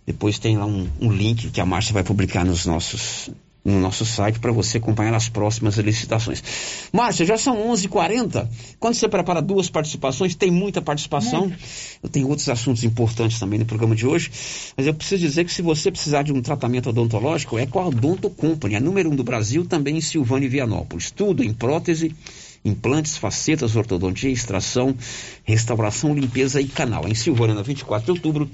Depois 0.06 0.40
tem 0.40 0.58
lá 0.58 0.66
um, 0.66 0.88
um 1.02 1.12
link 1.12 1.50
que 1.50 1.60
a 1.60 1.66
Márcia 1.66 1.94
vai 1.94 2.02
publicar 2.04 2.46
nos 2.46 2.66
nossos 2.66 3.30
no 3.64 3.80
nosso 3.80 4.06
site 4.06 4.40
para 4.40 4.52
você 4.52 4.78
acompanhar 4.78 5.14
as 5.14 5.30
próximas 5.30 5.78
licitações. 5.78 6.44
Márcia, 6.92 7.26
já 7.26 7.38
são 7.38 7.56
11:40. 7.70 7.86
h 7.86 7.90
40 7.90 8.50
Quando 8.80 8.96
você 8.96 9.08
prepara 9.08 9.42
duas 9.42 9.70
participações, 9.70 10.36
tem 10.36 10.50
muita 10.50 10.82
participação. 10.82 11.52
Eu 12.02 12.10
tenho 12.10 12.28
outros 12.28 12.50
assuntos 12.50 12.84
importantes 12.84 13.40
também 13.40 13.60
no 13.60 13.66
programa 13.66 13.96
de 13.96 14.06
hoje, 14.06 14.32
mas 14.76 14.88
eu 14.88 14.94
preciso 14.94 15.22
dizer 15.22 15.46
que 15.46 15.54
se 15.54 15.62
você 15.62 15.92
precisar 15.92 16.24
de 16.24 16.34
um 16.34 16.42
tratamento 16.42 16.90
odontológico, 16.90 17.58
é 17.58 17.66
com 17.66 17.80
a 17.80 17.88
Odonto 17.88 18.30
Company, 18.30 18.76
a 18.76 18.80
número 18.80 19.10
um 19.12 19.16
do 19.16 19.24
Brasil, 19.24 19.66
também 19.66 19.98
em 19.98 20.02
Silvânia 20.02 20.48
e 20.48 20.50
Vianópolis. 20.50 21.12
Tudo 21.12 21.44
em 21.44 21.54
prótese, 21.54 22.16
implantes, 22.66 23.18
facetas, 23.18 23.76
ortodontia, 23.76 24.30
extração, 24.30 24.96
restauração, 25.44 26.16
limpeza 26.16 26.60
e 26.60 26.68
canal. 26.68 27.08
Em 27.08 27.16
Silvânia, 27.16 27.56
na 27.56 27.62
24 27.62 28.06
de 28.06 28.12
outubro, 28.12 28.50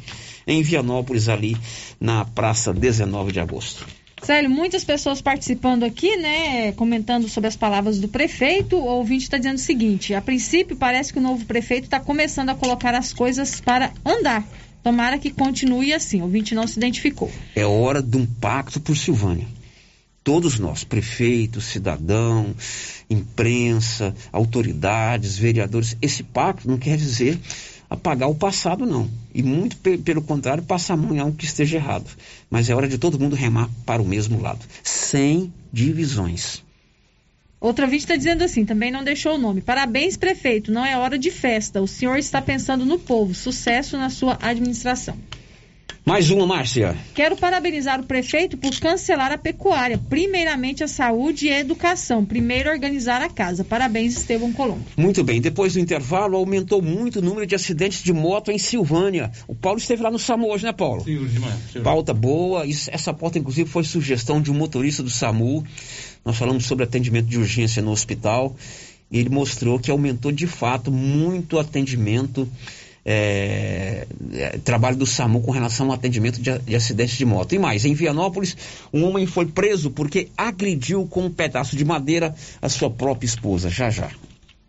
em 0.45 0.61
Vianópolis, 0.61 1.29
ali 1.29 1.55
na 1.99 2.25
praça 2.25 2.73
19 2.73 3.31
de 3.31 3.39
agosto. 3.39 3.85
Célio, 4.27 4.49
muitas 4.49 4.83
pessoas 4.83 5.21
participando 5.21 5.85
aqui, 5.85 6.17
né, 6.17 6.73
comentando 6.73 7.29
sobre 7.29 7.47
as 7.47 7.55
palavras 7.55 7.97
do 7.97 8.09
prefeito. 8.09 8.75
O 8.75 8.83
ouvinte 8.83 9.23
está 9.23 9.37
dizendo 9.37 9.55
o 9.55 9.59
seguinte: 9.59 10.13
a 10.13 10.21
princípio, 10.21 10.75
parece 10.75 11.13
que 11.13 11.19
o 11.19 11.21
novo 11.21 11.45
prefeito 11.45 11.85
está 11.85 11.97
começando 11.97 12.49
a 12.49 12.55
colocar 12.55 12.93
as 12.93 13.13
coisas 13.13 13.61
para 13.61 13.93
andar. 14.05 14.45
Tomara 14.83 15.17
que 15.17 15.31
continue 15.31 15.93
assim. 15.93 16.19
O 16.19 16.25
ouvinte 16.25 16.53
não 16.53 16.67
se 16.67 16.77
identificou. 16.77 17.31
É 17.55 17.65
hora 17.65 18.01
de 18.01 18.17
um 18.17 18.25
pacto 18.25 18.81
por 18.81 18.97
Silvânia. 18.97 19.47
Todos 20.25 20.59
nós, 20.59 20.83
prefeito, 20.83 21.61
cidadão, 21.61 22.53
imprensa, 23.09 24.13
autoridades, 24.33 25.37
vereadores, 25.37 25.95
esse 26.01 26.21
pacto 26.21 26.67
não 26.67 26.77
quer 26.77 26.97
dizer 26.97 27.39
apagar 27.89 28.29
o 28.29 28.35
passado, 28.35 28.85
não. 28.85 29.09
E 29.33 29.41
muito 29.41 29.77
pe 29.77 29.97
pelo 29.97 30.21
contrário, 30.21 30.63
passar 30.63 30.93
a 30.93 30.97
mão 30.97 31.15
em 31.15 31.19
algo 31.19 31.35
que 31.35 31.45
esteja 31.45 31.77
errado. 31.77 32.09
Mas 32.49 32.69
é 32.69 32.75
hora 32.75 32.87
de 32.87 32.97
todo 32.97 33.19
mundo 33.19 33.35
remar 33.35 33.69
para 33.85 34.01
o 34.01 34.05
mesmo 34.05 34.41
lado, 34.41 34.65
sem 34.83 35.53
divisões. 35.71 36.63
Outra 37.59 37.87
vídeo 37.87 38.03
está 38.03 38.15
dizendo 38.15 38.43
assim, 38.43 38.65
também 38.65 38.91
não 38.91 39.03
deixou 39.03 39.35
o 39.35 39.37
nome. 39.37 39.61
Parabéns, 39.61 40.15
prefeito, 40.15 40.71
não 40.71 40.85
é 40.85 40.95
hora 40.95 41.17
de 41.17 41.31
festa. 41.31 41.81
O 41.81 41.87
senhor 41.87 42.17
está 42.17 42.39
pensando 42.39 42.85
no 42.85 42.99
povo. 42.99 43.33
Sucesso 43.33 43.97
na 43.97 44.11
sua 44.11 44.37
administração. 44.39 45.17
Mais 46.07 46.31
uma, 46.31 46.47
Márcia. 46.47 46.95
Quero 47.13 47.35
parabenizar 47.35 47.99
o 47.99 48.03
prefeito 48.05 48.55
por 48.55 48.73
cancelar 48.79 49.29
a 49.33 49.37
pecuária. 49.37 49.97
Primeiramente 49.97 50.81
a 50.81 50.87
saúde 50.87 51.47
e 51.47 51.51
a 51.51 51.59
educação. 51.59 52.23
Primeiro 52.23 52.69
organizar 52.69 53.21
a 53.21 53.27
casa. 53.27 53.65
Parabéns, 53.65 54.15
Estevão 54.15 54.53
Colombo. 54.53 54.85
Muito 54.95 55.21
bem. 55.21 55.41
Depois 55.41 55.73
do 55.73 55.81
intervalo, 55.81 56.37
aumentou 56.37 56.81
muito 56.81 57.19
o 57.19 57.21
número 57.21 57.45
de 57.45 57.55
acidentes 57.55 58.01
de 58.01 58.13
moto 58.13 58.51
em 58.51 58.57
Silvânia. 58.57 59.33
O 59.49 59.53
Paulo 59.53 59.79
esteve 59.79 60.01
lá 60.01 60.09
no 60.09 60.17
SAMU 60.17 60.47
hoje, 60.47 60.63
né, 60.63 60.71
Paulo? 60.71 61.03
Sim, 61.03 61.17
hoje 61.17 61.33
de 61.33 61.39
manhã. 61.41 61.57
Pauta 61.83 62.13
boa. 62.13 62.65
Isso, 62.65 62.89
essa 62.89 63.13
pauta, 63.13 63.37
inclusive, 63.37 63.69
foi 63.69 63.83
sugestão 63.83 64.41
de 64.41 64.49
um 64.49 64.53
motorista 64.53 65.03
do 65.03 65.09
SAMU. 65.09 65.65
Nós 66.23 66.37
falamos 66.37 66.65
sobre 66.65 66.85
atendimento 66.85 67.27
de 67.27 67.37
urgência 67.37 67.81
no 67.81 67.91
hospital. 67.91 68.55
E 69.11 69.19
ele 69.19 69.29
mostrou 69.29 69.77
que 69.77 69.91
aumentou 69.91 70.31
de 70.31 70.47
fato 70.47 70.89
muito 70.89 71.57
o 71.57 71.59
atendimento 71.59 72.49
é, 73.09 74.05
é, 74.33 74.57
trabalho 74.65 74.97
do 74.97 75.05
SAMU 75.05 75.39
com 75.39 75.51
relação 75.51 75.87
ao 75.87 75.93
atendimento 75.93 76.41
de, 76.41 76.59
de, 76.59 76.75
acidentes 76.75 77.17
de 77.17 77.23
moto. 77.23 77.55
E 77.55 77.59
mais, 77.59 77.85
em 77.85 77.93
Vianópolis, 77.93 78.57
um 78.93 79.05
homem 79.05 79.25
foi 79.25 79.45
preso 79.45 79.89
porque 79.89 80.27
agrediu 80.35 81.07
com 81.07 81.27
um 81.27 81.31
pedaço 81.31 81.77
de 81.77 81.85
madeira 81.85 82.35
a 82.61 82.67
sua 82.67 82.89
própria 82.89 83.25
esposa. 83.25 83.69
Já 83.69 83.89
já. 83.89 84.11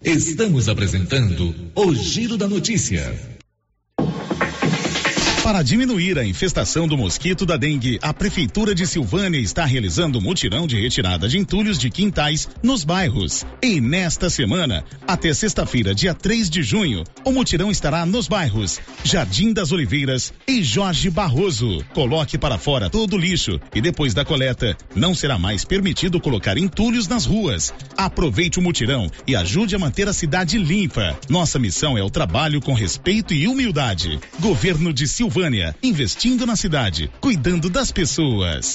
Estamos 0.05 0.69
apresentando 0.69 1.53
o 1.75 1.93
Giro 1.93 2.37
da 2.37 2.47
Notícia. 2.47 3.38
Para 5.49 5.63
diminuir 5.63 6.19
a 6.19 6.27
infestação 6.27 6.87
do 6.87 6.95
mosquito 6.95 7.47
da 7.47 7.57
dengue, 7.57 7.99
a 8.03 8.13
Prefeitura 8.13 8.75
de 8.75 8.87
Silvânia 8.87 9.39
está 9.39 9.65
realizando 9.65 10.21
mutirão 10.21 10.67
de 10.67 10.79
retirada 10.79 11.27
de 11.27 11.39
entulhos 11.39 11.79
de 11.79 11.89
quintais 11.89 12.47
nos 12.63 12.85
bairros. 12.85 13.47
E 13.63 13.81
nesta 13.81 14.29
semana, 14.29 14.85
até 15.07 15.33
sexta-feira, 15.33 15.95
dia 15.95 16.13
3 16.13 16.51
de 16.51 16.63
junho, 16.63 17.03
o 17.25 17.33
mutirão 17.33 17.71
estará 17.71 18.05
nos 18.05 18.29
bairros 18.29 18.79
Jardim 19.03 19.55
das 19.55 19.73
Oliveiras 19.73 20.35
e 20.47 20.63
Jorge 20.63 21.09
Barroso. 21.09 21.83
Coloque 21.95 22.37
para 22.37 22.59
fora 22.59 22.91
todo 22.91 23.17
o 23.17 23.19
lixo 23.19 23.59
e 23.75 23.81
depois 23.81 24.13
da 24.13 24.27
coleta, 24.27 24.77
não 24.95 25.15
será 25.15 25.39
mais 25.39 25.65
permitido 25.65 26.21
colocar 26.21 26.59
entulhos 26.59 27.09
nas 27.09 27.25
ruas. 27.25 27.73
Aproveite 27.97 28.59
o 28.59 28.63
mutirão 28.63 29.11
e 29.27 29.35
ajude 29.35 29.75
a 29.75 29.79
manter 29.79 30.09
a 30.09 30.13
cidade 30.13 30.59
limpa. 30.59 31.19
Nossa 31.27 31.59
missão 31.59 31.97
é 31.97 32.03
o 32.03 32.11
trabalho 32.11 32.61
com 32.61 32.75
respeito 32.75 33.33
e 33.33 33.49
humildade. 33.49 34.21
Governo 34.41 34.93
de 34.93 35.09
Silvânia 35.09 35.38
Silvânia, 35.39 35.73
investindo 35.81 36.45
na 36.45 36.57
cidade, 36.57 37.09
cuidando 37.21 37.71
das 37.71 37.93
pessoas. 37.93 38.75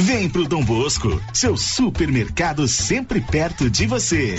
Vem 0.00 0.30
pro 0.30 0.48
Dom 0.48 0.64
Bosco, 0.64 1.20
seu 1.30 1.58
supermercado 1.58 2.66
sempre 2.66 3.20
perto 3.20 3.68
de 3.68 3.86
você. 3.86 4.34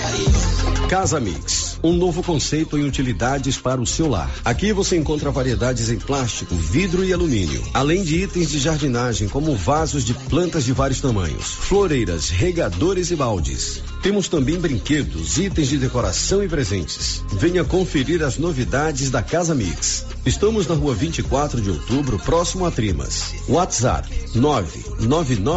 Casa 0.90 1.20
Mix, 1.20 1.80
um 1.84 1.94
novo 1.94 2.24
conceito 2.24 2.80
em 2.80 2.84
utilidades 2.84 3.58
para 3.58 3.80
o 3.80 3.86
seu 3.86 4.10
lar. 4.10 4.30
Aqui 4.44 4.74
você 4.74 4.98
encontra 4.98 5.30
variedades 5.30 5.90
em 5.90 6.00
plástico, 6.00 6.56
vidro 6.56 7.06
e 7.06 7.14
alumínio, 7.14 7.64
além 7.76 8.04
de 8.04 8.24
itens 8.24 8.50
de 8.50 8.58
jardinagem 8.58 9.30
como 9.30 9.56
vasos 9.56 10.04
de 10.04 10.16
plantas 10.16 10.66
de 10.66 10.74
vários 10.74 11.00
tamanhos, 11.00 11.46
floreiras, 11.46 12.30
regadores 12.30 13.12
e 13.12 13.16
baldes. 13.16 13.84
Temos 14.02 14.28
também 14.28 14.60
brinquedos, 14.60 15.38
itens 15.38 15.70
de 15.70 15.78
decoração 15.78 16.44
e 16.44 16.50
presentes. 16.50 17.24
Venha 17.34 17.64
conferir 17.64 18.24
as 18.24 18.40
novidades 18.40 19.12
da 19.12 19.22
Casa 19.22 19.54
Mix. 19.54 20.08
Estamos 20.26 20.66
na 20.66 20.74
rua 20.74 20.96
24 20.96 21.62
de 21.62 21.70
outubro, 21.70 22.18
próximo 22.18 22.66
a 22.66 22.72
Trimas. 22.72 23.36
WhatsApp 23.48 24.10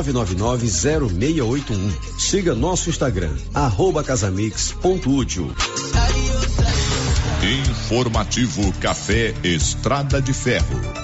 999990681. 0.03 1.93
Siga 2.19 2.55
nosso 2.55 2.91
Instagram, 2.91 3.37
arroba 3.53 4.03
casamix.útil. 4.03 5.53
Informativo 7.69 8.73
Café 8.81 9.35
Estrada 9.45 10.21
de 10.21 10.33
Ferro. 10.33 11.04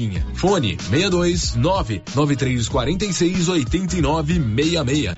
Fone 0.33 0.77
62 0.79 1.55
99346 1.55 3.49
8966. 3.49 5.15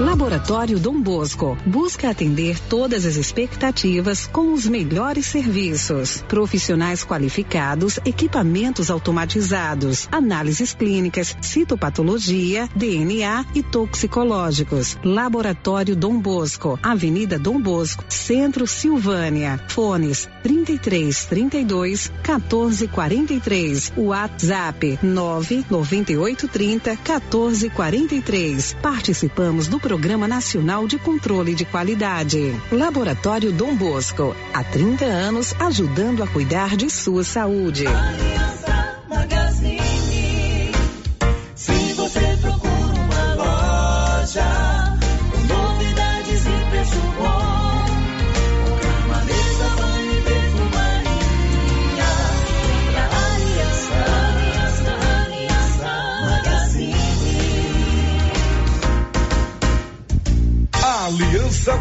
Laboratório 0.00 0.78
Dom 0.78 0.98
Bosco 0.98 1.58
busca 1.66 2.08
atender 2.08 2.58
todas 2.58 3.04
as 3.04 3.16
expectativas 3.16 4.26
com 4.26 4.54
os 4.54 4.66
melhores 4.66 5.26
serviços. 5.26 6.24
Profissionais 6.26 7.04
qualificados, 7.04 7.98
equipamentos 8.06 8.90
automatizados, 8.90 10.08
análises 10.10 10.72
clínicas, 10.72 11.36
citopatologia, 11.42 12.66
DNA 12.74 13.44
e 13.54 13.62
toxicológicos. 13.62 14.96
Laboratório 15.04 15.94
Dom 15.94 16.18
Bosco, 16.18 16.78
Avenida 16.82 17.38
Dom 17.38 17.60
Bosco, 17.60 18.02
Centro 18.08 18.66
Silvânia. 18.66 19.60
Fones 19.68 20.26
33 20.42 21.26
32 21.26 22.10
14 22.22 22.88
43. 22.88 23.49
WhatsApp 23.96 24.98
998 25.02 26.48
30 26.48 26.96
14 26.96 27.70
43. 27.70 28.76
Participamos 28.80 29.66
do 29.66 29.80
Programa 29.80 30.28
Nacional 30.28 30.86
de 30.86 30.98
Controle 30.98 31.54
de 31.54 31.64
Qualidade. 31.64 32.54
Laboratório 32.70 33.52
Dom 33.52 33.74
Bosco, 33.74 34.36
há 34.54 34.62
30 34.62 35.04
anos 35.04 35.54
ajudando 35.60 36.22
a 36.22 36.26
cuidar 36.26 36.76
de 36.76 36.88
sua 36.88 37.24
saúde. 37.24 37.86
Aliança 37.86 39.00
Magazine. 39.08 39.99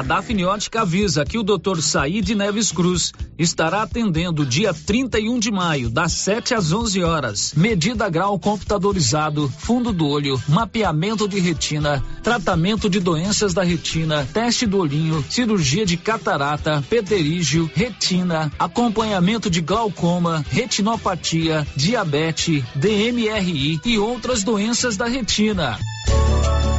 A 0.00 0.02
Dafniótica 0.02 0.80
avisa 0.80 1.26
que 1.26 1.36
o 1.36 1.42
Dr. 1.42 1.82
Said 1.82 2.30
Neves 2.34 2.72
Cruz 2.72 3.12
estará 3.38 3.82
atendendo 3.82 4.46
dia 4.46 4.72
31 4.72 5.38
de 5.38 5.50
maio, 5.50 5.90
das 5.90 6.12
7 6.12 6.54
às 6.54 6.72
11 6.72 7.04
horas. 7.04 7.52
Medida 7.54 8.08
grau 8.08 8.38
computadorizado, 8.38 9.46
fundo 9.58 9.92
do 9.92 10.06
olho, 10.06 10.42
mapeamento 10.48 11.28
de 11.28 11.38
retina, 11.38 12.02
tratamento 12.22 12.88
de 12.88 12.98
doenças 12.98 13.52
da 13.52 13.62
retina, 13.62 14.26
teste 14.32 14.64
do 14.64 14.78
olhinho, 14.78 15.22
cirurgia 15.28 15.84
de 15.84 15.98
catarata, 15.98 16.82
pterígio, 16.88 17.70
retina, 17.74 18.50
acompanhamento 18.58 19.50
de 19.50 19.60
glaucoma, 19.60 20.42
retinopatia, 20.48 21.66
diabetes, 21.76 22.64
DMRI 22.74 23.78
e 23.84 23.98
outras 23.98 24.42
doenças 24.42 24.96
da 24.96 25.04
retina. 25.04 25.78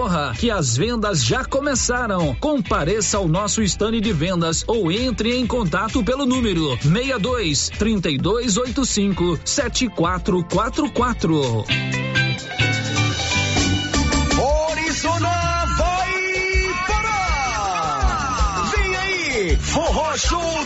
corra 0.00 0.32
que 0.34 0.50
as 0.50 0.78
vendas 0.78 1.22
já 1.22 1.44
começaram. 1.44 2.34
Compareça 2.36 3.18
ao 3.18 3.28
nosso 3.28 3.62
stand 3.62 4.00
de 4.00 4.14
vendas 4.14 4.64
ou 4.66 4.90
entre 4.90 5.36
em 5.36 5.46
contato 5.46 6.02
pelo 6.02 6.24
número 6.24 6.70
62 6.80 7.68
3285 7.78 9.38
7444. 9.44 11.66
Orizona 14.70 15.66
vai 15.76 16.12
parar! 16.88 18.72
Vem 18.74 18.96
aí, 18.96 19.54
Forró 19.58 20.16
Show 20.16 20.64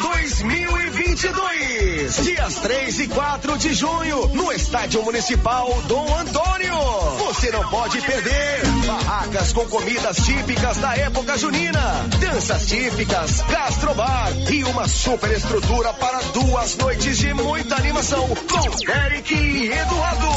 2022, 1.15 2.25
dias 2.25 2.55
3 2.57 3.01
e 3.01 3.09
4 3.09 3.57
de 3.59 3.73
junho, 3.73 4.27
no 4.35 4.53
Estádio 4.53 5.01
Municipal 5.05 5.73
Dom 5.87 6.13
Antônio. 6.19 6.75
Você 7.19 7.53
não 7.53 7.69
pode 7.69 8.01
perder. 8.01 8.63
Barracas 8.85 9.53
com 9.53 9.65
comidas 9.67 10.17
típicas 10.17 10.77
da 10.79 10.97
época 10.97 11.39
junina, 11.39 11.81
danças 12.19 12.67
típicas, 12.67 13.43
gastrobar 13.43 14.33
e 14.51 14.65
uma 14.65 14.89
super 14.89 15.31
estrutura 15.31 15.93
para 15.95 16.21
duas 16.33 16.77
noites 16.77 17.17
de 17.19 17.33
muita 17.33 17.77
animação 17.77 18.29
com 18.29 18.93
Eric 18.93 19.35
e 19.35 19.73
Eduardo, 19.73 20.29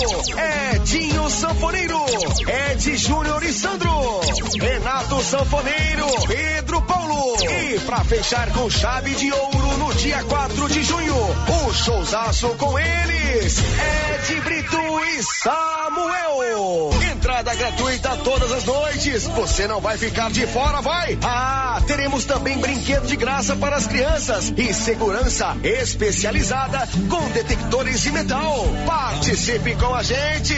Edinho 0.76 1.30
Sanfoneiro, 1.30 2.06
Ed 2.72 2.98
Júnior 2.98 3.44
e 3.44 3.52
Sandro, 3.52 4.22
Renato 4.60 5.24
Sanfoneiro, 5.24 6.06
Pedro 6.28 6.82
Paulo. 6.84 7.36
E 7.44 7.80
pra 7.80 8.04
fechar 8.04 8.52
com 8.54 8.70
chave 8.70 9.16
de 9.16 9.32
ouro 9.32 9.78
no 9.78 9.94
dia 9.96 10.24
4 10.24 10.67
de 10.68 10.84
junho, 10.84 11.16
o 11.16 11.74
showzaço 11.74 12.50
com 12.58 12.78
eles, 12.78 13.58
Ed 13.58 14.42
Brito 14.42 14.78
e 14.78 15.24
Samuel. 15.24 16.90
Entrada 17.12 17.56
gratuita 17.56 18.18
todas 18.18 18.52
as 18.52 18.64
noites. 18.66 19.28
Você 19.28 19.68
não 19.68 19.80
vai 19.80 19.98
ficar 19.98 20.30
de 20.30 20.46
fora, 20.48 20.82
vai? 20.82 21.18
Ah, 21.24 21.82
teremos 21.88 22.26
também 22.26 22.58
brinquedo 22.58 23.08
de 23.08 23.16
graça 23.16 23.56
para 23.56 23.76
as 23.78 23.88
crianças 23.88 24.54
e 24.58 24.74
segurança 24.74 25.56
especializada 25.64 26.88
com 27.10 27.30
detectores 27.30 28.02
de 28.02 28.12
metal. 28.12 28.66
Participe 28.86 29.76
com 29.76 29.94
a 29.94 30.04
gente. 30.04 30.56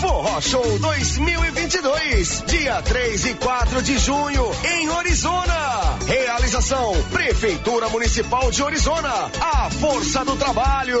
Forró 0.00 0.40
Show 0.40 0.78
2022, 0.78 2.44
dia 2.46 2.80
3 2.80 3.26
e 3.26 3.34
4 3.34 3.82
de 3.82 3.98
junho, 3.98 4.50
em 4.64 4.88
Orizona. 4.88 5.98
Realização: 6.06 6.94
Prefeitura 7.10 7.88
Municipal 7.90 8.50
de 8.50 8.62
Orizona. 8.62 9.30
A 9.40 9.68
força 9.68 10.24
do 10.24 10.36
trabalho. 10.36 11.00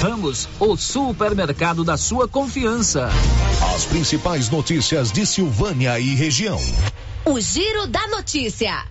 Ramos, 0.00 0.46
o 0.60 0.76
supermercado 0.76 1.82
da 1.82 1.96
sua 1.96 2.28
confiança. 2.28 3.08
As 3.74 3.86
principais 3.86 4.50
notícias 4.50 5.10
de 5.10 5.24
Silvânia 5.24 5.98
e 5.98 6.14
região. 6.14 6.60
O 7.24 7.40
Giro 7.40 7.86
da 7.86 8.06
Notícia. 8.08 8.84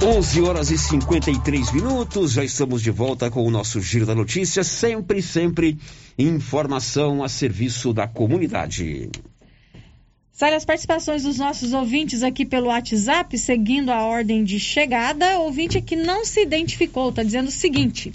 11 0.00 0.42
horas 0.42 0.70
e 0.70 0.78
53 0.78 1.72
minutos, 1.72 2.32
já 2.32 2.44
estamos 2.44 2.82
de 2.82 2.90
volta 2.90 3.30
com 3.30 3.44
o 3.44 3.50
nosso 3.50 3.80
Giro 3.80 4.06
da 4.06 4.14
Notícia, 4.14 4.62
sempre, 4.62 5.20
sempre 5.20 5.76
informação 6.16 7.24
a 7.24 7.28
serviço 7.28 7.92
da 7.92 8.06
comunidade. 8.06 9.10
Sai 10.30 10.54
as 10.54 10.64
participações 10.64 11.24
dos 11.24 11.38
nossos 11.38 11.72
ouvintes 11.72 12.22
aqui 12.22 12.44
pelo 12.44 12.68
WhatsApp, 12.68 13.36
seguindo 13.38 13.90
a 13.90 14.02
ordem 14.02 14.44
de 14.44 14.58
chegada. 14.60 15.38
Ouvinte 15.40 15.80
que 15.80 15.96
não 15.96 16.24
se 16.24 16.42
identificou, 16.42 17.10
está 17.10 17.22
dizendo 17.22 17.48
o 17.48 17.52
seguinte: 17.52 18.12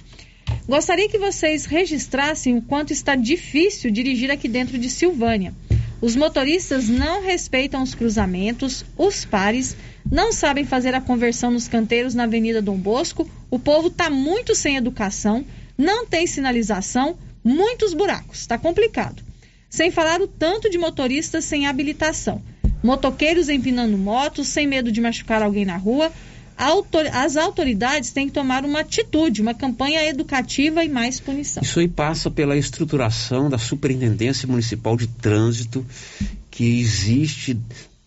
Gostaria 0.69 1.09
que 1.09 1.17
vocês 1.17 1.65
registrassem 1.65 2.55
o 2.55 2.61
quanto 2.61 2.93
está 2.93 3.15
difícil 3.15 3.89
dirigir 3.89 4.29
aqui 4.29 4.47
dentro 4.47 4.77
de 4.77 4.87
Silvânia. 4.87 5.51
Os 5.99 6.15
motoristas 6.15 6.87
não 6.87 7.23
respeitam 7.23 7.81
os 7.81 7.95
cruzamentos, 7.95 8.85
os 8.95 9.25
pares, 9.25 9.75
não 10.11 10.31
sabem 10.31 10.63
fazer 10.63 10.93
a 10.93 11.01
conversão 11.01 11.49
nos 11.49 11.67
canteiros 11.67 12.13
na 12.13 12.25
Avenida 12.25 12.61
Dom 12.61 12.77
Bosco, 12.77 13.27
o 13.49 13.57
povo 13.57 13.87
está 13.87 14.11
muito 14.11 14.53
sem 14.53 14.77
educação, 14.77 15.43
não 15.75 16.05
tem 16.05 16.27
sinalização, 16.27 17.17
muitos 17.43 17.95
buracos, 17.95 18.41
está 18.41 18.55
complicado. 18.55 19.23
Sem 19.71 19.89
falar 19.89 20.21
o 20.21 20.27
tanto 20.27 20.69
de 20.69 20.77
motoristas 20.77 21.45
sem 21.45 21.65
habilitação, 21.65 22.43
motoqueiros 22.83 23.49
empinando 23.49 23.97
motos, 23.97 24.47
sem 24.47 24.67
medo 24.67 24.91
de 24.91 25.01
machucar 25.01 25.41
alguém 25.41 25.65
na 25.65 25.77
rua, 25.77 26.13
as 27.13 27.37
autoridades 27.37 28.11
têm 28.11 28.27
que 28.27 28.33
tomar 28.33 28.65
uma 28.65 28.81
atitude, 28.81 29.41
uma 29.41 29.53
campanha 29.53 30.05
educativa 30.05 30.83
e 30.83 30.89
mais 30.89 31.19
punição. 31.19 31.63
Isso 31.63 31.79
aí 31.79 31.87
passa 31.87 32.29
pela 32.29 32.57
estruturação 32.57 33.49
da 33.49 33.57
Superintendência 33.57 34.47
Municipal 34.47 34.97
de 34.97 35.07
Trânsito, 35.07 35.85
que 36.51 36.81
existe 36.81 37.57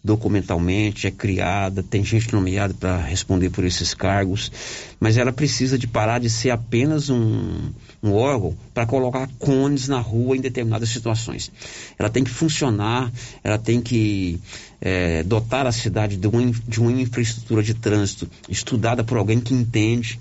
documentalmente, 0.04 1.06
é 1.06 1.10
criada, 1.10 1.82
tem 1.82 2.04
gente 2.04 2.32
nomeada 2.32 2.74
para 2.74 2.96
responder 2.98 3.50
por 3.50 3.64
esses 3.64 3.94
cargos, 3.94 4.50
mas 4.98 5.16
ela 5.16 5.32
precisa 5.32 5.78
de 5.78 5.86
parar 5.86 6.18
de 6.18 6.28
ser 6.28 6.50
apenas 6.50 7.08
um, 7.08 7.70
um 8.02 8.12
órgão 8.12 8.56
para 8.74 8.84
colocar 8.84 9.28
cones 9.38 9.86
na 9.86 10.00
rua 10.00 10.36
em 10.36 10.40
determinadas 10.40 10.88
situações. 10.88 11.52
Ela 11.96 12.10
tem 12.10 12.24
que 12.24 12.30
funcionar, 12.30 13.12
ela 13.44 13.58
tem 13.58 13.80
que 13.80 14.40
é, 14.84 15.22
dotar 15.22 15.64
a 15.64 15.72
cidade 15.72 16.16
de 16.16 16.26
uma, 16.26 16.50
de 16.50 16.80
uma 16.80 16.90
infraestrutura 16.90 17.62
de 17.62 17.72
trânsito 17.72 18.28
estudada 18.48 19.04
por 19.04 19.16
alguém 19.16 19.40
que 19.40 19.54
entende. 19.54 20.18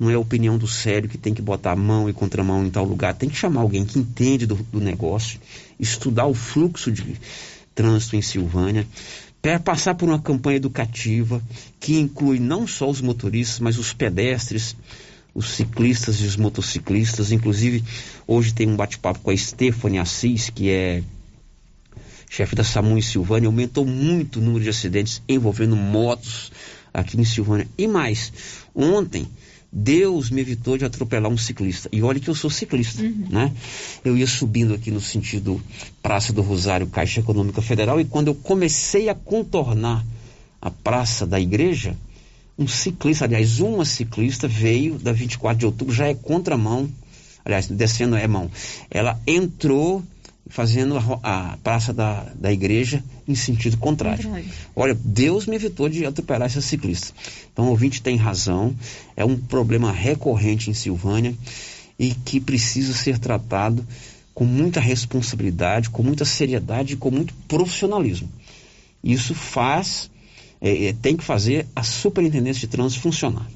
Não 0.00 0.10
é 0.10 0.14
a 0.14 0.18
opinião 0.18 0.56
do 0.56 0.66
sério 0.66 1.08
que 1.08 1.18
tem 1.18 1.34
que 1.34 1.42
botar 1.42 1.76
mão 1.76 2.08
e 2.08 2.12
contramão 2.12 2.64
em 2.64 2.70
tal 2.70 2.84
lugar. 2.86 3.14
Tem 3.14 3.28
que 3.28 3.36
chamar 3.36 3.60
alguém 3.60 3.84
que 3.84 3.98
entende 3.98 4.46
do, 4.46 4.54
do 4.54 4.80
negócio, 4.80 5.38
estudar 5.78 6.26
o 6.26 6.34
fluxo 6.34 6.90
de, 6.90 7.16
trânsito 7.74 8.16
em 8.16 8.22
Silvânia, 8.22 8.86
passar 9.64 9.94
por 9.94 10.08
uma 10.08 10.20
campanha 10.20 10.56
educativa 10.56 11.42
que 11.80 11.98
inclui 11.98 12.38
não 12.38 12.66
só 12.66 12.88
os 12.88 13.00
motoristas, 13.00 13.60
mas 13.60 13.78
os 13.78 13.92
pedestres, 13.92 14.76
os 15.34 15.50
ciclistas 15.50 16.20
e 16.20 16.24
os 16.24 16.36
motociclistas. 16.36 17.32
Inclusive, 17.32 17.84
hoje 18.26 18.54
tem 18.54 18.68
um 18.68 18.76
bate-papo 18.76 19.20
com 19.20 19.30
a 19.30 19.36
Stephanie 19.36 19.98
Assis, 19.98 20.50
que 20.50 20.70
é 20.70 21.02
chefe 22.32 22.56
da 22.56 22.64
SAMU 22.64 22.96
em 22.96 23.02
Silvânia. 23.02 23.46
Aumentou 23.46 23.84
muito 23.84 24.38
o 24.38 24.42
número 24.42 24.64
de 24.64 24.70
acidentes 24.70 25.20
envolvendo 25.28 25.76
motos 25.76 26.50
aqui 26.92 27.20
em 27.20 27.24
Silvânia. 27.24 27.68
E 27.76 27.86
mais, 27.86 28.32
ontem 28.74 29.28
Deus 29.70 30.30
me 30.30 30.40
evitou 30.40 30.78
de 30.78 30.84
atropelar 30.86 31.30
um 31.30 31.36
ciclista. 31.36 31.90
E 31.92 32.02
olha 32.02 32.18
que 32.18 32.30
eu 32.30 32.34
sou 32.34 32.48
ciclista, 32.48 33.02
uhum. 33.02 33.26
né? 33.28 33.52
Eu 34.02 34.16
ia 34.16 34.26
subindo 34.26 34.72
aqui 34.72 34.90
no 34.90 35.00
sentido 35.00 35.60
Praça 36.02 36.32
do 36.32 36.40
Rosário, 36.40 36.86
Caixa 36.86 37.20
Econômica 37.20 37.60
Federal, 37.60 38.00
e 38.00 38.04
quando 38.06 38.28
eu 38.28 38.34
comecei 38.34 39.10
a 39.10 39.14
contornar 39.14 40.02
a 40.58 40.70
praça 40.70 41.26
da 41.26 41.38
igreja, 41.38 41.94
um 42.58 42.66
ciclista, 42.66 43.26
aliás, 43.26 43.60
uma 43.60 43.84
ciclista 43.84 44.48
veio 44.48 44.98
da 44.98 45.12
24 45.12 45.58
de 45.58 45.66
outubro, 45.66 45.94
já 45.94 46.06
é 46.06 46.14
contramão, 46.14 46.88
aliás, 47.44 47.66
descendo 47.66 48.16
é 48.16 48.26
mão. 48.26 48.50
Ela 48.90 49.20
entrou 49.26 50.02
fazendo 50.52 50.98
a, 50.98 51.52
a 51.52 51.56
praça 51.56 51.94
da, 51.94 52.26
da 52.34 52.52
igreja 52.52 53.02
em 53.26 53.34
sentido 53.34 53.78
contrário. 53.78 54.24
contrário. 54.24 54.50
Olha, 54.76 54.94
Deus 55.02 55.46
me 55.46 55.56
evitou 55.56 55.88
de 55.88 56.04
atropelar 56.04 56.44
essa 56.44 56.60
ciclista. 56.60 57.14
Então, 57.50 57.64
o 57.64 57.68
ouvinte 57.70 58.02
tem 58.02 58.16
razão, 58.16 58.76
é 59.16 59.24
um 59.24 59.34
problema 59.34 59.90
recorrente 59.90 60.68
em 60.68 60.74
Silvânia 60.74 61.34
e 61.98 62.12
que 62.12 62.38
precisa 62.38 62.92
ser 62.92 63.18
tratado 63.18 63.86
com 64.34 64.44
muita 64.44 64.78
responsabilidade, 64.78 65.88
com 65.88 66.02
muita 66.02 66.26
seriedade 66.26 66.92
e 66.92 66.96
com 66.96 67.10
muito 67.10 67.32
profissionalismo. 67.48 68.28
Isso 69.02 69.34
faz, 69.34 70.10
é, 70.60 70.88
é, 70.88 70.92
tem 70.92 71.16
que 71.16 71.24
fazer 71.24 71.66
a 71.74 71.82
superintendência 71.82 72.60
de 72.60 72.66
trânsito 72.66 73.00
funcionar. 73.00 73.48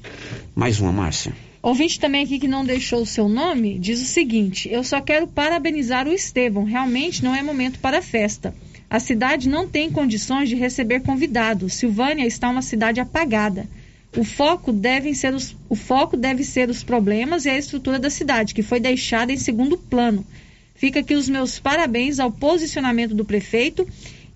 Mais 0.55 0.79
uma, 0.79 0.91
Márcia. 0.91 1.35
Ouvinte 1.67 1.99
também 1.99 2.23
aqui 2.23 2.39
que 2.39 2.47
não 2.47 2.63
deixou 2.63 3.01
o 3.01 3.05
seu 3.05 3.27
nome 3.27 3.77
diz 3.77 4.01
o 4.01 4.05
seguinte: 4.05 4.69
Eu 4.71 4.85
só 4.85 5.01
quero 5.01 5.27
parabenizar 5.27 6.07
o 6.07 6.13
Estevão. 6.13 6.63
Realmente 6.63 7.21
não 7.21 7.35
é 7.35 7.43
momento 7.43 7.79
para 7.79 8.01
festa. 8.01 8.55
A 8.89 9.01
cidade 9.01 9.49
não 9.49 9.67
tem 9.67 9.91
condições 9.91 10.47
de 10.47 10.55
receber 10.55 11.01
convidados. 11.01 11.73
Silvânia 11.73 12.25
está 12.25 12.49
uma 12.49 12.61
cidade 12.61 13.01
apagada. 13.01 13.67
O 14.15 14.23
foco, 14.23 14.71
devem 14.71 15.13
ser 15.13 15.33
os, 15.33 15.57
o 15.67 15.75
foco 15.75 16.15
deve 16.15 16.41
ser 16.45 16.69
os 16.69 16.85
problemas 16.85 17.43
e 17.43 17.49
a 17.49 17.57
estrutura 17.57 17.99
da 17.99 18.09
cidade, 18.09 18.53
que 18.53 18.63
foi 18.63 18.79
deixada 18.79 19.33
em 19.33 19.37
segundo 19.37 19.77
plano. 19.77 20.25
Fica 20.73 21.01
aqui 21.01 21.15
os 21.15 21.27
meus 21.27 21.59
parabéns 21.59 22.17
ao 22.17 22.31
posicionamento 22.31 23.13
do 23.13 23.25
prefeito 23.25 23.85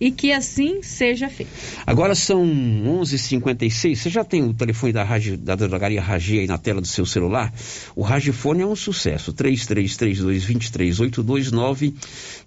e 0.01 0.11
que 0.11 0.33
assim 0.33 0.81
seja 0.81 1.29
feito. 1.29 1.51
Agora 1.85 2.15
são 2.15 2.43
11:56. 2.43 3.95
Você 3.95 4.09
já 4.09 4.23
tem 4.23 4.43
o 4.43 4.51
telefone 4.51 4.91
da 4.91 5.03
rádio 5.03 5.37
da 5.37 5.55
drogaria 5.55 6.01
Ragi 6.01 6.39
aí 6.39 6.47
na 6.47 6.57
tela 6.57 6.81
do 6.81 6.87
seu 6.87 7.05
celular? 7.05 7.53
O 7.95 8.01
Ragifone 8.01 8.63
é 8.63 8.65
um 8.65 8.75
sucesso. 8.75 9.31
3332-2382 9.33 11.93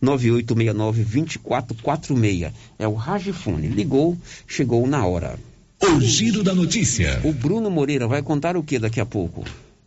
99869-2446. 0.02 2.52
É 2.76 2.88
o 2.88 2.94
Ragifone. 2.94 3.68
Ligou, 3.68 4.18
chegou 4.48 4.84
na 4.88 5.06
hora. 5.06 5.38
O 5.80 6.00
giro 6.00 6.42
da 6.42 6.52
notícia. 6.54 7.20
O 7.22 7.32
Bruno 7.32 7.70
Moreira 7.70 8.08
vai 8.08 8.20
contar 8.20 8.56
o 8.56 8.64
que 8.64 8.80
daqui 8.80 9.00
a 9.00 9.06
pouco? 9.06 9.44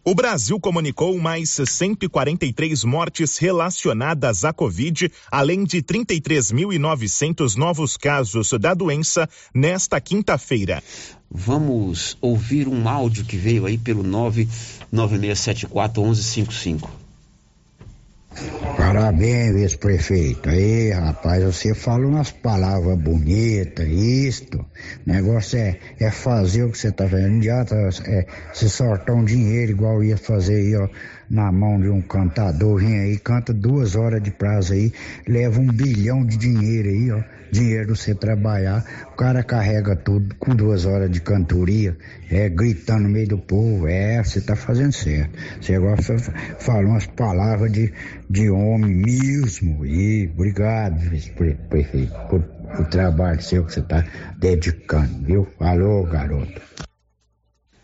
O 0.09 0.15
Brasil 0.15 0.57
comunicou 0.57 1.19
mais 1.19 1.49
143 1.49 2.85
mortes 2.85 3.37
relacionadas 3.37 4.45
à 4.45 4.53
Covid, 4.53 5.11
além 5.29 5.65
de 5.65 5.83
33.900 5.83 7.57
novos 7.57 7.97
casos 7.97 8.53
da 8.53 8.73
doença 8.73 9.27
nesta 9.53 9.99
quinta-feira. 9.99 10.81
Vamos 11.29 12.17
ouvir 12.21 12.69
um 12.69 12.87
áudio 12.87 13.25
que 13.25 13.35
veio 13.35 13.65
aí 13.65 13.77
pelo 13.77 14.01
99674 14.01 16.01
1155. 16.01 17.06
Parabéns, 18.77 19.53
vice-prefeito. 19.53 20.49
Aí, 20.49 20.91
rapaz, 20.91 21.43
você 21.43 21.73
fala 21.73 22.05
umas 22.05 22.31
palavras 22.31 22.97
bonitas, 22.97 23.87
isto. 23.87 24.59
O 24.59 24.65
negócio 25.05 25.57
é, 25.57 25.77
é 25.99 26.11
fazer 26.11 26.63
o 26.63 26.71
que 26.71 26.77
você 26.77 26.91
tá 26.91 27.07
fazendo. 27.07 27.31
Não 27.31 27.37
adianta 27.37 27.75
é, 28.05 28.25
se 28.53 28.69
sortar 28.69 29.15
um 29.15 29.25
dinheiro 29.25 29.71
igual 29.71 30.03
ia 30.03 30.17
fazer 30.17 30.55
aí, 30.55 30.75
ó 30.75 30.87
na 31.29 31.51
mão 31.51 31.79
de 31.79 31.89
um 31.89 32.01
cantador, 32.01 32.79
vem 32.79 32.99
aí, 32.99 33.17
canta 33.17 33.53
duas 33.53 33.95
horas 33.95 34.21
de 34.23 34.31
prazo 34.31 34.73
aí, 34.73 34.93
leva 35.27 35.59
um 35.59 35.67
bilhão 35.67 36.25
de 36.25 36.37
dinheiro 36.37 36.89
aí, 36.89 37.11
ó, 37.11 37.21
dinheiro 37.51 37.95
você 37.95 38.13
trabalhar, 38.13 38.83
o 39.13 39.15
cara 39.15 39.43
carrega 39.43 39.95
tudo 39.95 40.35
com 40.35 40.55
duas 40.55 40.85
horas 40.85 41.09
de 41.09 41.21
cantoria, 41.21 41.97
é, 42.29 42.49
gritando 42.49 43.03
no 43.03 43.09
meio 43.09 43.27
do 43.27 43.37
povo, 43.37 43.87
é, 43.87 44.23
você 44.23 44.41
tá 44.41 44.55
fazendo 44.55 44.91
certo. 44.91 45.37
Você 45.61 45.75
agora 45.75 46.01
fala 46.59 46.87
umas 46.87 47.05
palavras 47.05 47.71
de, 47.71 47.91
de 48.29 48.49
homem 48.49 48.95
mesmo, 48.95 49.85
e 49.85 50.29
obrigado, 50.33 50.99
prefeito, 51.69 52.13
por, 52.29 52.41
por 52.41 52.57
o 52.79 52.85
trabalho 52.85 53.41
seu 53.41 53.65
que 53.65 53.73
você 53.73 53.81
tá 53.81 54.05
dedicando, 54.37 55.25
viu? 55.25 55.47
Alô, 55.59 56.03
garoto. 56.03 56.61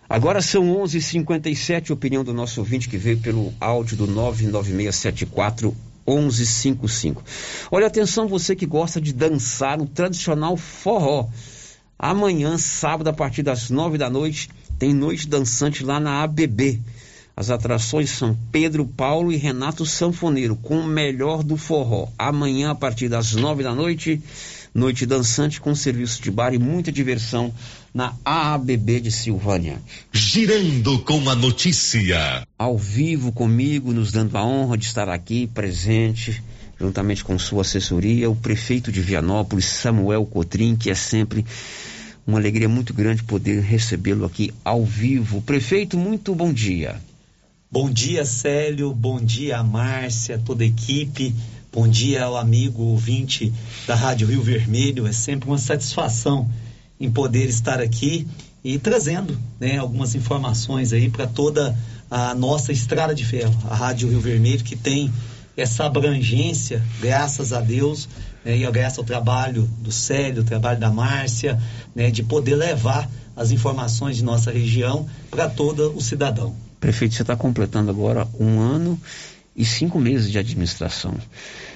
Agora 0.10 0.42
são 0.42 0.64
11:57 0.66 0.96
h 0.96 1.02
57 1.02 1.94
opinião 1.94 2.24
do 2.24 2.34
nosso 2.34 2.60
ouvinte 2.60 2.90
que 2.90 2.98
veio 2.98 3.18
pelo 3.18 3.54
áudio 3.60 3.98
do 3.98 4.08
99674 4.08 5.76
1155. 6.08 7.24
Olha 7.72 7.88
atenção 7.88 8.28
você 8.28 8.56
que 8.56 8.66
gosta 8.66 9.00
de 9.00 9.14
dançar 9.14 9.82
o 9.82 9.86
tradicional 9.86 10.58
forró. 10.58 11.30
Amanhã, 11.98 12.58
sábado, 12.58 13.08
a 13.08 13.14
partir 13.14 13.44
das 13.44 13.70
nove 13.70 13.98
da 13.98 14.10
noite, 14.10 14.50
tem 14.78 14.94
noite 14.94 15.28
dançante 15.28 15.84
lá 15.84 16.00
na 16.00 16.24
ABB. 16.24 16.82
As 17.36 17.50
atrações 17.50 18.12
são 18.12 18.38
Pedro 18.52 18.86
Paulo 18.86 19.32
e 19.32 19.38
Renato 19.38 19.86
Sanfoneiro, 19.86 20.56
com 20.56 20.80
o 20.80 20.86
melhor 20.86 21.44
do 21.44 21.58
forró. 21.58 22.08
Amanhã, 22.18 22.72
a 22.72 22.76
partir 22.76 23.10
das 23.10 23.34
nove 23.34 23.64
da 23.64 23.74
noite, 23.74 24.22
noite 24.74 25.06
dançante 25.06 25.62
com 25.62 25.76
serviço 25.76 26.22
de 26.22 26.32
bar 26.32 26.54
e 26.54 26.58
muita 26.58 26.92
diversão 26.92 27.54
na 27.94 28.16
AABB 28.26 29.02
de 29.02 29.12
Silvânia. 29.12 29.82
Girando 30.12 31.00
com 31.00 31.30
a 31.30 31.36
notícia. 31.36 32.48
Ao 32.58 32.78
vivo 32.78 33.32
comigo, 33.32 33.94
nos 33.94 34.12
dando 34.12 34.36
a 34.38 34.44
honra 34.44 34.78
de 34.78 34.86
estar 34.86 35.08
aqui 35.10 35.46
presente, 35.48 36.42
juntamente 36.80 37.24
com 37.24 37.38
sua 37.38 37.62
assessoria, 37.62 38.30
o 38.30 38.36
prefeito 38.36 38.92
de 38.92 39.00
Vianópolis, 39.02 39.66
Samuel 39.66 40.26
Cotrim, 40.26 40.76
que 40.76 40.90
é 40.90 40.96
sempre 40.96 41.46
uma 42.26 42.40
alegria 42.40 42.70
muito 42.70 42.94
grande 42.94 43.24
poder 43.24 43.62
recebê-lo 43.62 44.26
aqui 44.26 44.52
ao 44.66 44.84
vivo. 44.84 45.42
Prefeito, 45.42 45.98
muito 45.98 46.34
bom 46.34 46.52
dia. 46.52 47.00
Bom 47.70 47.90
dia, 47.90 48.24
Célio. 48.24 48.94
Bom 48.94 49.20
dia, 49.20 49.64
Márcia, 49.64 50.38
toda 50.38 50.64
a 50.64 50.68
equipe. 50.68 51.34
Bom 51.74 51.88
dia 51.88 52.26
ao 52.26 52.38
amigo 52.38 52.84
ouvinte 52.84 53.52
da 53.88 53.96
Rádio 53.96 54.28
Rio 54.28 54.44
Vermelho. 54.44 55.08
É 55.08 55.12
sempre 55.12 55.50
uma 55.50 55.58
satisfação 55.58 56.48
em 57.00 57.10
poder 57.10 57.50
estar 57.50 57.82
aqui 57.82 58.28
e 58.64 58.78
trazendo 58.78 59.36
né, 59.60 59.80
algumas 59.80 60.14
informações 60.14 60.94
aí 60.94 61.10
para 61.10 61.26
toda 61.26 61.76
a 62.12 62.36
nossa 62.36 62.72
estrada 62.72 63.16
de 63.16 63.26
ferro, 63.26 63.58
a 63.68 63.74
Rádio 63.74 64.08
Rio 64.08 64.22
Vermelho, 64.22 64.64
que 64.64 64.76
tem 64.76 65.12
essa 65.58 65.86
abrangência, 65.86 66.80
graças 67.02 67.52
a 67.52 67.60
Deus, 67.60 68.08
né, 68.46 68.56
e 68.56 68.72
graças 68.72 69.00
ao 69.00 69.04
trabalho 69.04 69.68
do 69.80 69.92
Célio, 69.92 70.44
trabalho 70.44 70.80
da 70.80 70.92
Márcia, 70.92 71.60
né, 71.96 72.12
de 72.12 72.22
poder 72.22 72.56
levar 72.56 73.10
as 73.36 73.50
informações 73.50 74.16
de 74.16 74.24
nossa 74.24 74.52
região 74.52 75.08
para 75.32 75.50
todo 75.50 75.92
o 75.98 76.02
cidadão. 76.02 76.56
Prefeito, 76.80 77.16
você 77.16 77.24
está 77.24 77.36
completando 77.36 77.90
agora 77.90 78.28
um 78.40 78.60
ano 78.60 79.00
e 79.56 79.66
cinco 79.66 80.00
meses 80.00 80.32
de 80.32 80.38
administração. 80.38 81.16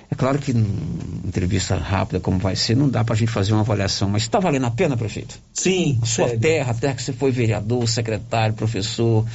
É 0.10 0.16
claro 0.16 0.40
que 0.40 0.52
entrevista 0.52 1.76
rápida 1.76 2.20
como 2.22 2.40
vai 2.40 2.56
ser, 2.56 2.78
não 2.78 2.88
dá 2.88 3.04
para 3.04 3.14
a 3.14 3.18
gente 3.18 3.30
fazer 3.30 3.52
uma 3.52 3.60
avaliação, 3.60 4.10
mas 4.10 4.24
está 4.24 4.40
valendo 4.40 4.66
a 4.66 4.72
pena, 4.72 4.96
prefeito? 4.96 5.38
Sim. 5.54 6.00
A 6.02 6.06
sua 6.06 6.28
sério. 6.28 6.40
terra, 6.40 6.72
a 6.72 6.74
terra 6.74 6.94
que 6.96 7.04
você 7.04 7.12
foi 7.12 7.30
vereador, 7.30 7.86
secretário, 7.90 8.56
professor, 8.56 9.26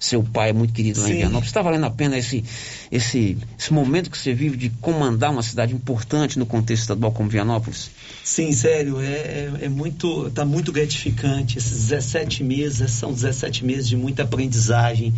seu 0.00 0.22
pai 0.22 0.50
é 0.50 0.52
muito 0.54 0.72
querido 0.72 1.00
lá 1.00 1.06
Sim. 1.06 1.12
em 1.12 1.16
Vianópolis, 1.18 1.48
está 1.48 1.60
valendo 1.60 1.84
a 1.84 1.90
pena 1.90 2.16
esse, 2.16 2.42
esse, 2.90 3.36
esse 3.58 3.72
momento 3.74 4.10
que 4.10 4.16
você 4.16 4.32
vive 4.32 4.56
de 4.56 4.70
comandar 4.70 5.30
uma 5.30 5.42
cidade 5.42 5.74
importante 5.74 6.38
no 6.38 6.46
contexto 6.46 6.82
estadual 6.82 7.12
como 7.12 7.28
Vianópolis? 7.28 7.90
Sim, 8.24 8.52
sério, 8.52 9.02
é, 9.02 9.12
é, 9.12 9.52
é 9.62 9.68
muito, 9.68 10.28
está 10.28 10.46
muito 10.46 10.72
gratificante. 10.72 11.58
Esses 11.58 11.88
17 11.88 12.42
meses 12.42 12.90
são 12.90 13.12
17 13.12 13.66
meses 13.66 13.86
de 13.86 13.96
muita 13.96 14.22
aprendizagem, 14.22 15.12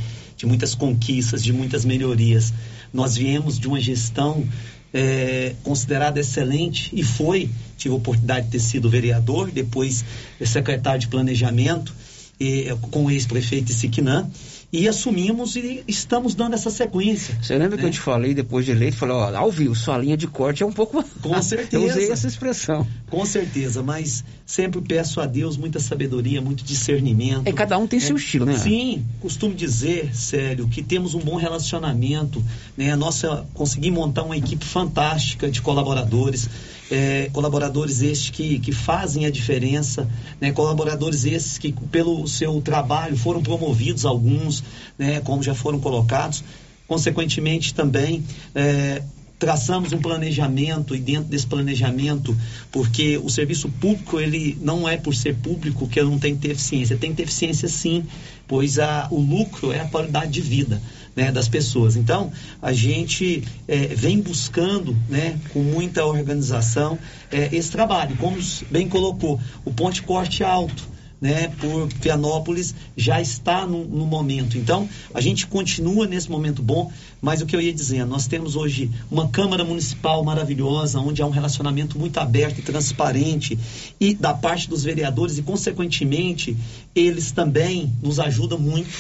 de 0.45 0.49
muitas 0.49 0.75
conquistas, 0.75 1.43
de 1.43 1.53
muitas 1.53 1.85
melhorias. 1.85 2.53
Nós 2.93 3.17
viemos 3.17 3.59
de 3.59 3.67
uma 3.67 3.81
gestão 3.81 4.47
é, 4.93 5.55
considerada 5.65 6.21
excelente 6.21 6.91
e 6.93 7.03
foi. 7.03 7.51
Tive 7.77 7.95
a 7.95 7.97
oportunidade 7.97 8.47
de 8.47 8.53
ter 8.53 8.61
sido 8.61 8.89
vereador, 8.89 9.51
depois 9.51 10.05
secretário 10.45 11.01
de 11.01 11.09
planejamento 11.09 11.93
e, 12.39 12.67
com 12.91 13.07
o 13.07 13.11
ex-prefeito 13.11 13.73
Siquinã 13.73 14.29
e 14.77 14.89
assumimos 14.89 15.55
e 15.55 15.85
estamos 15.87 16.35
dando 16.35 16.55
essa 16.55 16.69
sequência. 16.69 17.39
Você 17.41 17.57
lembra 17.57 17.77
né? 17.77 17.83
que 17.83 17.87
eu 17.87 17.93
te 17.93 18.01
falei 18.01 18.35
depois 18.35 18.65
de 18.67 18.73
eleito, 18.73 18.97
falei, 18.97 19.15
ó, 19.15 19.37
ao 19.37 19.49
vivo, 19.49 19.73
sua 19.73 19.97
linha 19.99 20.17
de 20.17 20.27
corte 20.27 20.65
é 20.65 20.67
um 20.67 20.73
pouco... 20.73 21.05
Com 21.23 21.41
certeza. 21.41 21.77
eu 21.77 21.89
usei 21.89 22.11
essa 22.11 22.27
expressão. 22.27 22.85
Com 23.09 23.25
certeza, 23.25 23.85
mas 23.85 24.25
sempre 24.45 24.81
peço 24.81 25.21
a 25.21 25.27
Deus 25.27 25.57
muita 25.57 25.79
sabedoria, 25.79 26.41
muito 26.43 26.65
discernimento. 26.65 27.47
É, 27.47 27.53
cada 27.53 27.79
um 27.79 27.87
tem 27.87 28.01
seu 28.01 28.17
estilo, 28.17 28.47
né? 28.47 28.59
Sim, 28.59 29.05
costumo 29.21 29.55
dizer, 29.55 30.13
sério, 30.13 30.67
que 30.67 30.83
temos 30.83 31.15
um 31.15 31.21
bom 31.21 31.37
relacionamento, 31.37 32.45
né? 32.77 32.91
A 32.91 32.97
nossa, 32.97 33.47
consegui 33.55 33.93
montar 33.93 34.25
uma 34.25 34.37
equipe 34.37 34.65
fantástica 34.65 35.49
de 35.49 35.63
colaboradores, 35.63 36.51
é, 36.91 37.31
colaboradores 37.33 38.03
estes 38.03 38.31
que, 38.31 38.59
que 38.59 38.73
fazem 38.73 39.27
a 39.27 39.31
diferença, 39.31 40.09
né? 40.41 40.53
colaboradores 40.53 41.25
esses 41.25 41.59
que, 41.59 41.73
pelo 41.91 42.27
seu 42.27 42.61
trabalho, 42.61 43.17
foram 43.17 43.43
promovidos 43.43 44.05
alguns, 44.05 44.63
né? 44.99 45.21
como 45.21 45.43
já 45.43 45.55
foram 45.55 45.81
colocados. 45.81 46.45
Consequentemente, 46.87 47.73
também, 47.73 48.23
é, 48.55 49.03
traçamos 49.39 49.93
um 49.93 49.99
planejamento 49.99 50.95
e 50.95 51.01
dentro 51.01 51.25
desse 51.25 51.47
planejamento, 51.47 52.37
porque 52.71 53.19
o 53.19 53.29
serviço 53.29 53.69
público 53.69 54.21
ele 54.21 54.57
não 54.61 54.89
é 54.89 54.97
por 54.97 55.15
ser 55.15 55.35
público 55.37 55.89
que 55.89 56.03
não 56.03 56.19
tem 56.19 56.35
que 56.35 56.43
ter 56.43 56.53
eficiência, 56.53 56.97
tem 56.97 57.11
que 57.11 57.17
ter 57.17 57.23
eficiência 57.25 57.69
sim, 57.69 58.05
pois 58.47 58.79
a, 58.79 59.09
o 59.11 59.21
lucro 59.21 59.73
é 59.73 59.81
a 59.81 59.87
qualidade 59.87 60.33
de 60.33 60.41
vida 60.41 60.81
né, 61.15 61.31
das 61.31 61.49
pessoas. 61.49 61.97
Então, 61.97 62.33
a 62.61 62.73
gente 62.73 63.45
é, 63.69 63.87
vem 63.89 64.21
buscando, 64.21 64.97
né, 65.09 65.39
com 65.53 65.61
muita 65.61 66.05
organização, 66.05 66.99
é, 67.31 67.49
esse 67.53 67.71
trabalho. 67.71 68.17
Como 68.17 68.37
bem 68.71 68.89
colocou, 68.89 69.41
o 69.65 69.73
ponte 69.73 70.03
corte 70.03 70.43
alto, 70.43 70.95
né, 71.21 71.49
por 71.59 71.89
Pianópolis 72.03 72.75
já 72.95 73.19
está 73.19 73.67
no, 73.67 73.85
no, 73.85 74.05
momento. 74.05 74.59
Então, 74.59 74.87
a 75.15 75.23
gente 75.23 75.47
continua 75.47 76.07
nesse 76.07 76.31
momento 76.31 76.63
bom, 76.63 76.93
mas 77.23 77.41
o 77.41 77.47
que 77.47 77.57
eu 77.57 77.63
ia 77.63 77.73
dizer, 77.73 78.05
nós 78.05 78.27
temos 78.27 78.57
hoje 78.57 78.91
uma 79.11 79.29
Câmara 79.29 79.65
Municipal 79.65 80.23
maravilhosa, 80.23 81.01
onde 81.01 81.23
há 81.23 81.27
um 81.27 81.31
relacionamento 81.31 81.99
muito 81.99 82.19
aberto 82.19 82.59
e 82.59 82.63
transparente, 82.63 83.59
e 83.99 84.15
da 84.15 84.35
parte 84.35 84.69
dos 84.69 84.85
vereadores, 84.85 85.39
e 85.39 85.43
consequentemente, 85.43 86.55
eles 86.95 87.33
também 87.33 87.91
nos 88.03 88.21
ajudam 88.21 88.59
muito. 88.59 88.91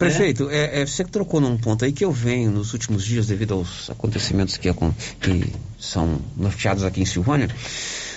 Prefeito, 0.00 0.48
é, 0.48 0.80
é, 0.80 0.86
você 0.86 1.04
trocou 1.04 1.42
num 1.42 1.58
ponto 1.58 1.84
aí 1.84 1.92
que 1.92 2.02
eu 2.02 2.10
venho 2.10 2.50
nos 2.50 2.72
últimos 2.72 3.04
dias, 3.04 3.26
devido 3.26 3.52
aos 3.52 3.90
acontecimentos 3.90 4.56
que, 4.56 4.72
que 4.72 5.52
são 5.78 6.18
norteados 6.38 6.84
aqui 6.84 7.02
em 7.02 7.04
Silvânia, 7.04 7.50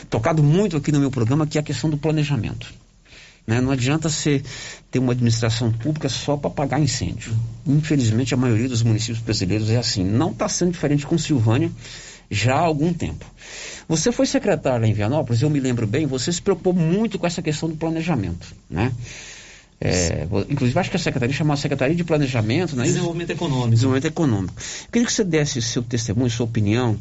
tocado 0.09 0.41
muito 0.41 0.77
aqui 0.77 0.93
no 0.93 0.99
meu 1.01 1.11
programa, 1.11 1.45
que 1.45 1.57
é 1.57 1.61
a 1.61 1.63
questão 1.63 1.89
do 1.89 1.97
planejamento. 1.97 2.73
Né? 3.45 3.59
Não 3.59 3.69
adianta 3.69 4.07
você 4.07 4.41
ter 4.89 4.99
uma 4.99 5.11
administração 5.11 5.73
pública 5.73 6.07
só 6.07 6.37
para 6.37 6.49
apagar 6.49 6.81
incêndio. 6.81 7.33
Infelizmente, 7.67 8.33
a 8.33 8.37
maioria 8.37 8.69
dos 8.69 8.81
municípios 8.81 9.19
brasileiros 9.19 9.69
é 9.69 9.75
assim. 9.75 10.05
Não 10.05 10.31
está 10.31 10.47
sendo 10.47 10.71
diferente 10.71 11.05
com 11.05 11.17
Silvânia 11.17 11.69
já 12.31 12.55
há 12.55 12.61
algum 12.61 12.93
tempo. 12.93 13.25
Você 13.89 14.09
foi 14.09 14.25
secretário 14.25 14.83
lá 14.83 14.87
em 14.87 14.93
Vianópolis, 14.93 15.41
eu 15.41 15.49
me 15.49 15.59
lembro 15.59 15.85
bem, 15.85 16.05
você 16.05 16.31
se 16.31 16.41
preocupou 16.41 16.71
muito 16.71 17.19
com 17.19 17.27
essa 17.27 17.41
questão 17.41 17.67
do 17.67 17.75
planejamento, 17.75 18.55
né? 18.69 18.93
É, 19.81 20.25
inclusive, 20.49 20.79
acho 20.79 20.89
que 20.89 20.95
a 20.95 20.99
secretaria 20.99 21.35
chamava 21.35 21.59
Secretaria 21.59 21.95
de 21.95 22.03
Planejamento, 22.03 22.75
né? 22.75 22.83
Desenvolvimento 22.83 23.31
Econômico. 23.31 23.69
Desenvolvimento 23.69 24.05
Econômico. 24.05 24.53
Eu 24.57 24.91
queria 24.91 25.05
que 25.05 25.13
você 25.13 25.23
desse 25.23 25.61
seu 25.61 25.83
testemunho, 25.83 26.29
sua 26.29 26.45
opinião, 26.45 26.97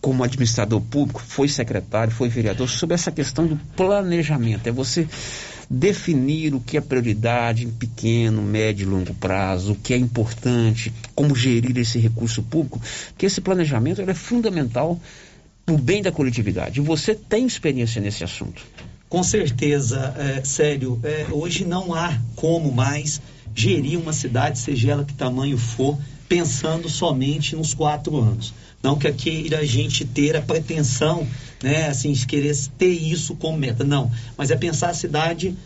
como 0.00 0.24
administrador 0.24 0.80
público, 0.80 1.22
foi 1.22 1.48
secretário, 1.48 2.12
foi 2.12 2.28
vereador, 2.28 2.68
sobre 2.68 2.94
essa 2.94 3.12
questão 3.12 3.46
do 3.46 3.56
planejamento. 3.76 4.66
É 4.66 4.72
você 4.72 5.06
definir 5.70 6.54
o 6.54 6.60
que 6.60 6.76
é 6.76 6.80
prioridade 6.80 7.64
em 7.64 7.70
pequeno, 7.70 8.42
médio 8.42 8.84
e 8.84 8.90
longo 8.90 9.14
prazo, 9.14 9.72
o 9.72 9.76
que 9.76 9.94
é 9.94 9.96
importante, 9.96 10.92
como 11.14 11.34
gerir 11.34 11.76
esse 11.78 11.98
recurso 11.98 12.42
público, 12.42 12.80
que 13.16 13.26
esse 13.26 13.40
planejamento 13.40 14.00
é 14.02 14.14
fundamental 14.14 15.00
para 15.64 15.74
o 15.74 15.78
bem 15.78 16.02
da 16.02 16.12
coletividade. 16.12 16.80
E 16.80 16.82
você 16.82 17.14
tem 17.14 17.46
experiência 17.46 18.00
nesse 18.00 18.22
assunto. 18.22 18.62
Com 19.14 19.22
certeza, 19.22 20.12
é, 20.18 20.42
sério, 20.42 20.98
é, 21.04 21.28
hoje 21.30 21.64
não 21.64 21.94
há 21.94 22.18
como 22.34 22.72
mais 22.72 23.22
gerir 23.54 23.96
uma 23.96 24.12
cidade, 24.12 24.58
seja 24.58 24.90
ela 24.90 25.04
que 25.04 25.14
tamanho 25.14 25.56
for, 25.56 25.96
pensando 26.28 26.88
somente 26.88 27.54
nos 27.54 27.72
quatro 27.74 28.18
anos. 28.18 28.52
Não 28.82 28.98
que 28.98 29.12
queira 29.12 29.60
a 29.60 29.64
gente 29.64 30.04
ter 30.04 30.36
a 30.36 30.42
pretensão, 30.42 31.24
né, 31.62 31.86
assim, 31.86 32.10
de 32.10 32.26
querer 32.26 32.56
ter 32.76 32.90
isso 32.90 33.36
como 33.36 33.56
meta. 33.56 33.84
Não, 33.84 34.10
mas 34.36 34.50
é 34.50 34.56
pensar 34.56 34.90
a 34.90 34.94
cidade 34.94 35.56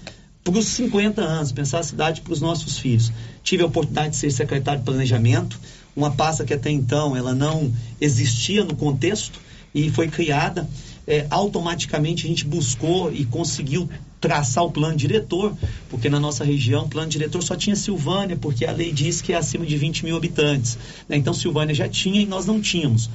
para 0.44 0.58
os 0.58 0.66
50 0.66 1.22
anos, 1.22 1.50
pensar 1.50 1.78
a 1.78 1.84
cidade 1.84 2.20
para 2.20 2.34
os 2.34 2.42
nossos 2.42 2.78
filhos. 2.78 3.10
Tive 3.42 3.62
a 3.62 3.66
oportunidade 3.66 4.10
de 4.10 4.16
ser 4.16 4.30
secretário 4.30 4.80
de 4.80 4.84
planejamento, 4.84 5.58
uma 5.96 6.10
pasta 6.10 6.44
que 6.44 6.52
até 6.52 6.68
então 6.68 7.16
ela 7.16 7.34
não 7.34 7.72
existia 7.98 8.62
no 8.62 8.76
contexto 8.76 9.40
e 9.74 9.88
foi 9.88 10.08
criada. 10.08 10.68
É, 11.10 11.26
automaticamente 11.30 12.26
a 12.26 12.28
gente 12.28 12.44
buscou 12.44 13.10
e 13.10 13.24
conseguiu 13.24 13.88
traçar 14.20 14.62
o 14.62 14.70
plano 14.70 14.94
diretor, 14.94 15.56
porque 15.88 16.10
na 16.10 16.20
nossa 16.20 16.44
região 16.44 16.84
o 16.84 16.88
plano 16.88 17.08
diretor 17.08 17.42
só 17.42 17.56
tinha 17.56 17.74
Silvânia, 17.74 18.36
porque 18.36 18.66
a 18.66 18.72
lei 18.72 18.92
diz 18.92 19.22
que 19.22 19.32
é 19.32 19.36
acima 19.36 19.64
de 19.64 19.76
20 19.76 20.04
mil 20.04 20.16
habitantes. 20.16 20.76
Né? 21.08 21.16
Então 21.16 21.32
Silvânia 21.32 21.74
já 21.74 21.88
tinha 21.88 22.20
e 22.20 22.26
nós 22.26 22.44
não 22.44 22.60
tínhamos. 22.60 23.08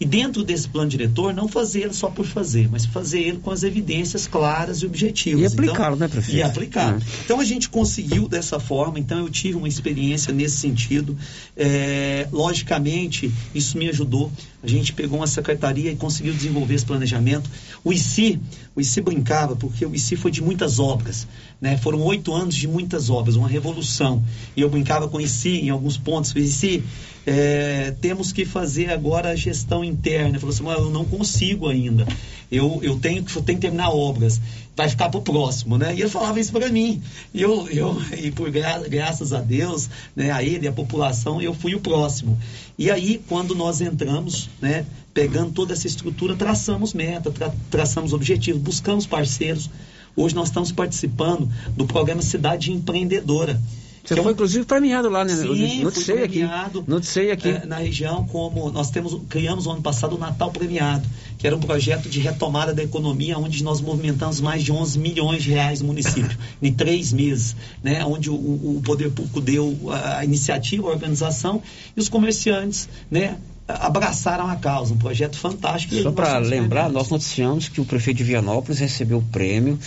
E 0.00 0.06
dentro 0.06 0.42
desse 0.42 0.66
plano 0.66 0.88
diretor, 0.88 1.34
não 1.34 1.46
fazer 1.46 1.82
ele 1.82 1.92
só 1.92 2.08
por 2.08 2.24
fazer, 2.24 2.70
mas 2.70 2.86
fazer 2.86 3.20
ele 3.20 3.36
com 3.36 3.50
as 3.50 3.62
evidências 3.62 4.26
claras 4.26 4.78
e 4.78 4.86
objetivas. 4.86 5.42
E 5.42 5.54
aplicá-lo, 5.54 5.94
então, 5.94 5.96
né, 5.96 6.08
prefeito? 6.08 6.38
E 6.38 6.42
aplicá-lo. 6.42 6.96
É. 6.96 7.02
Então 7.26 7.38
a 7.38 7.44
gente 7.44 7.68
conseguiu 7.68 8.26
dessa 8.26 8.58
forma, 8.58 8.98
então 8.98 9.18
eu 9.18 9.28
tive 9.28 9.58
uma 9.58 9.68
experiência 9.68 10.32
nesse 10.32 10.56
sentido. 10.56 11.14
É, 11.54 12.26
logicamente, 12.32 13.30
isso 13.54 13.76
me 13.76 13.90
ajudou. 13.90 14.32
A 14.62 14.66
gente 14.66 14.94
pegou 14.94 15.18
uma 15.18 15.26
secretaria 15.26 15.92
e 15.92 15.96
conseguiu 15.96 16.32
desenvolver 16.32 16.74
esse 16.74 16.86
planejamento. 16.86 17.50
O 17.84 17.92
ICI, 17.92 18.40
o 18.74 18.80
ICI 18.80 19.02
brincava, 19.02 19.54
porque 19.54 19.84
o 19.84 19.94
ICI 19.94 20.16
foi 20.16 20.30
de 20.30 20.42
muitas 20.42 20.78
obras. 20.78 21.26
Né? 21.60 21.76
Foram 21.76 22.00
oito 22.02 22.32
anos 22.32 22.54
de 22.54 22.66
muitas 22.66 23.10
obras, 23.10 23.36
uma 23.36 23.48
revolução. 23.48 24.24
E 24.56 24.62
eu 24.62 24.70
brincava 24.70 25.08
com 25.08 25.18
o 25.18 25.20
ICI 25.20 25.60
em 25.60 25.70
alguns 25.70 25.98
pontos. 25.98 26.32
O 26.32 26.38
ICI, 26.38 26.82
é, 27.26 27.94
temos 28.00 28.32
que 28.32 28.44
fazer 28.44 28.90
agora 28.90 29.30
a 29.30 29.36
gestão 29.36 29.84
interna. 29.84 30.38
Falou 30.38 30.54
assim, 30.54 30.82
eu 30.82 30.90
não 30.90 31.04
consigo 31.04 31.68
ainda. 31.68 32.06
Eu, 32.50 32.80
eu 32.82 32.98
tenho, 32.98 33.22
que, 33.22 33.32
tenho 33.32 33.58
que 33.58 33.62
terminar 33.62 33.90
obras. 33.90 34.40
Vai 34.74 34.88
ficar 34.88 35.10
para 35.10 35.18
o 35.18 35.22
próximo, 35.22 35.76
né? 35.76 35.94
E 35.94 36.00
ele 36.00 36.08
falava 36.08 36.40
isso 36.40 36.52
para 36.52 36.68
mim. 36.70 37.02
E, 37.34 37.42
eu, 37.42 37.68
eu, 37.68 38.00
e 38.16 38.30
por 38.30 38.50
gra, 38.50 38.78
graças 38.88 39.32
a 39.32 39.40
Deus, 39.40 39.90
né, 40.16 40.30
a 40.30 40.42
ele, 40.42 40.66
a 40.66 40.72
população, 40.72 41.40
eu 41.40 41.52
fui 41.52 41.74
o 41.74 41.80
próximo. 41.80 42.38
E 42.78 42.90
aí, 42.90 43.22
quando 43.28 43.54
nós 43.54 43.80
entramos, 43.80 44.48
né, 44.60 44.86
pegando 45.12 45.52
toda 45.52 45.74
essa 45.74 45.86
estrutura, 45.86 46.34
traçamos 46.34 46.94
meta, 46.94 47.30
tra, 47.30 47.52
traçamos 47.70 48.12
objetivos, 48.12 48.62
buscamos 48.62 49.06
parceiros. 49.06 49.68
Hoje 50.16 50.34
nós 50.34 50.48
estamos 50.48 50.72
participando 50.72 51.48
do 51.76 51.86
programa 51.86 52.22
Cidade 52.22 52.72
Empreendedora 52.72 53.60
você 54.04 54.16
foi, 54.16 54.32
inclusive, 54.32 54.64
premiado 54.64 55.08
lá, 55.08 55.24
né? 55.24 55.34
Sim, 55.34 55.84
noticiei 55.84 56.16
premiado. 56.18 56.80
Aqui. 56.80 56.90
Noticiei 56.90 57.30
aqui. 57.30 57.48
É, 57.48 57.66
na 57.66 57.76
região, 57.76 58.26
como 58.26 58.70
nós 58.70 58.90
temos, 58.90 59.20
criamos 59.28 59.66
no 59.66 59.72
ano 59.72 59.82
passado 59.82 60.16
o 60.16 60.18
Natal 60.18 60.50
Premiado, 60.50 61.06
que 61.38 61.46
era 61.46 61.54
um 61.54 61.60
projeto 61.60 62.08
de 62.08 62.18
retomada 62.20 62.74
da 62.74 62.82
economia, 62.82 63.38
onde 63.38 63.62
nós 63.62 63.80
movimentamos 63.80 64.40
mais 64.40 64.62
de 64.62 64.72
11 64.72 64.98
milhões 64.98 65.42
de 65.42 65.50
reais 65.50 65.80
no 65.80 65.88
município, 65.88 66.36
em 66.60 66.72
três 66.72 67.12
meses, 67.12 67.54
né? 67.82 68.04
onde 68.04 68.30
o, 68.30 68.34
o 68.34 68.82
poder 68.84 69.10
público 69.10 69.40
deu 69.40 69.76
a 69.92 70.24
iniciativa, 70.24 70.88
a 70.88 70.90
organização, 70.90 71.62
e 71.96 72.00
os 72.00 72.08
comerciantes 72.08 72.88
né, 73.10 73.36
abraçaram 73.68 74.48
a 74.48 74.56
causa, 74.56 74.94
um 74.94 74.98
projeto 74.98 75.36
fantástico. 75.36 75.94
Só 76.02 76.10
para 76.10 76.38
lembrar, 76.38 76.88
nós 76.88 77.08
noticiamos 77.08 77.68
que 77.68 77.80
o 77.80 77.84
prefeito 77.84 78.18
de 78.18 78.24
Vianópolis 78.24 78.78
recebeu 78.78 79.18
o 79.18 79.22
prêmio 79.22 79.78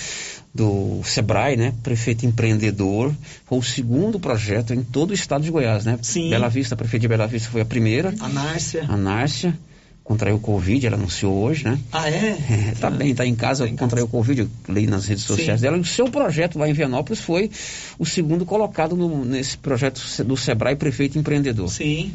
do 0.54 1.02
Sebrae, 1.04 1.58
né? 1.58 1.74
Prefeito 1.82 2.26
empreendedor, 2.26 3.14
foi 3.46 3.58
o 3.58 3.64
segundo 3.64 4.20
projeto 4.20 4.74
em 4.74 4.84
todo 4.84 5.12
o 5.12 5.14
estado 5.14 5.44
de 5.44 5.50
Goiás, 5.50 5.84
né? 5.84 5.98
Sim. 6.02 6.30
Bela 6.30 6.48
Vista, 6.48 6.76
a 6.76 6.78
prefeita 6.78 7.02
de 7.02 7.08
Bela 7.08 7.26
Vista 7.26 7.50
foi 7.50 7.62
a 7.62 7.66
primeira. 7.66 8.14
A 8.20 8.30
Nárcia. 8.30 8.86
A 8.88 8.96
Nárcia 8.96 9.58
contraiu 10.04 10.38
Covid, 10.38 10.86
ela 10.86 10.98
anunciou 10.98 11.34
hoje, 11.34 11.64
né? 11.64 11.80
Ah, 11.92 12.10
é? 12.10 12.38
é 12.72 12.76
tá 12.80 12.88
ah, 12.88 12.92
bem, 12.92 13.16
tá 13.16 13.26
em 13.26 13.34
casa, 13.34 13.66
tá 13.68 13.74
contraiu 13.78 14.08
Covid, 14.08 14.42
eu 14.42 14.50
li 14.70 14.86
nas 14.86 15.06
redes 15.06 15.24
sociais 15.24 15.60
Sim. 15.60 15.66
dela. 15.66 15.78
O 15.78 15.86
seu 15.86 16.06
projeto 16.06 16.60
lá 16.60 16.70
em 16.70 16.74
Vianópolis 16.74 17.22
foi 17.22 17.50
o 17.98 18.06
segundo 18.06 18.46
colocado 18.46 18.96
no, 18.96 19.24
nesse 19.24 19.58
projeto 19.58 20.02
do 20.24 20.36
Sebrae 20.36 20.76
Prefeito 20.76 21.18
Empreendedor. 21.18 21.70
Sim. 21.70 22.12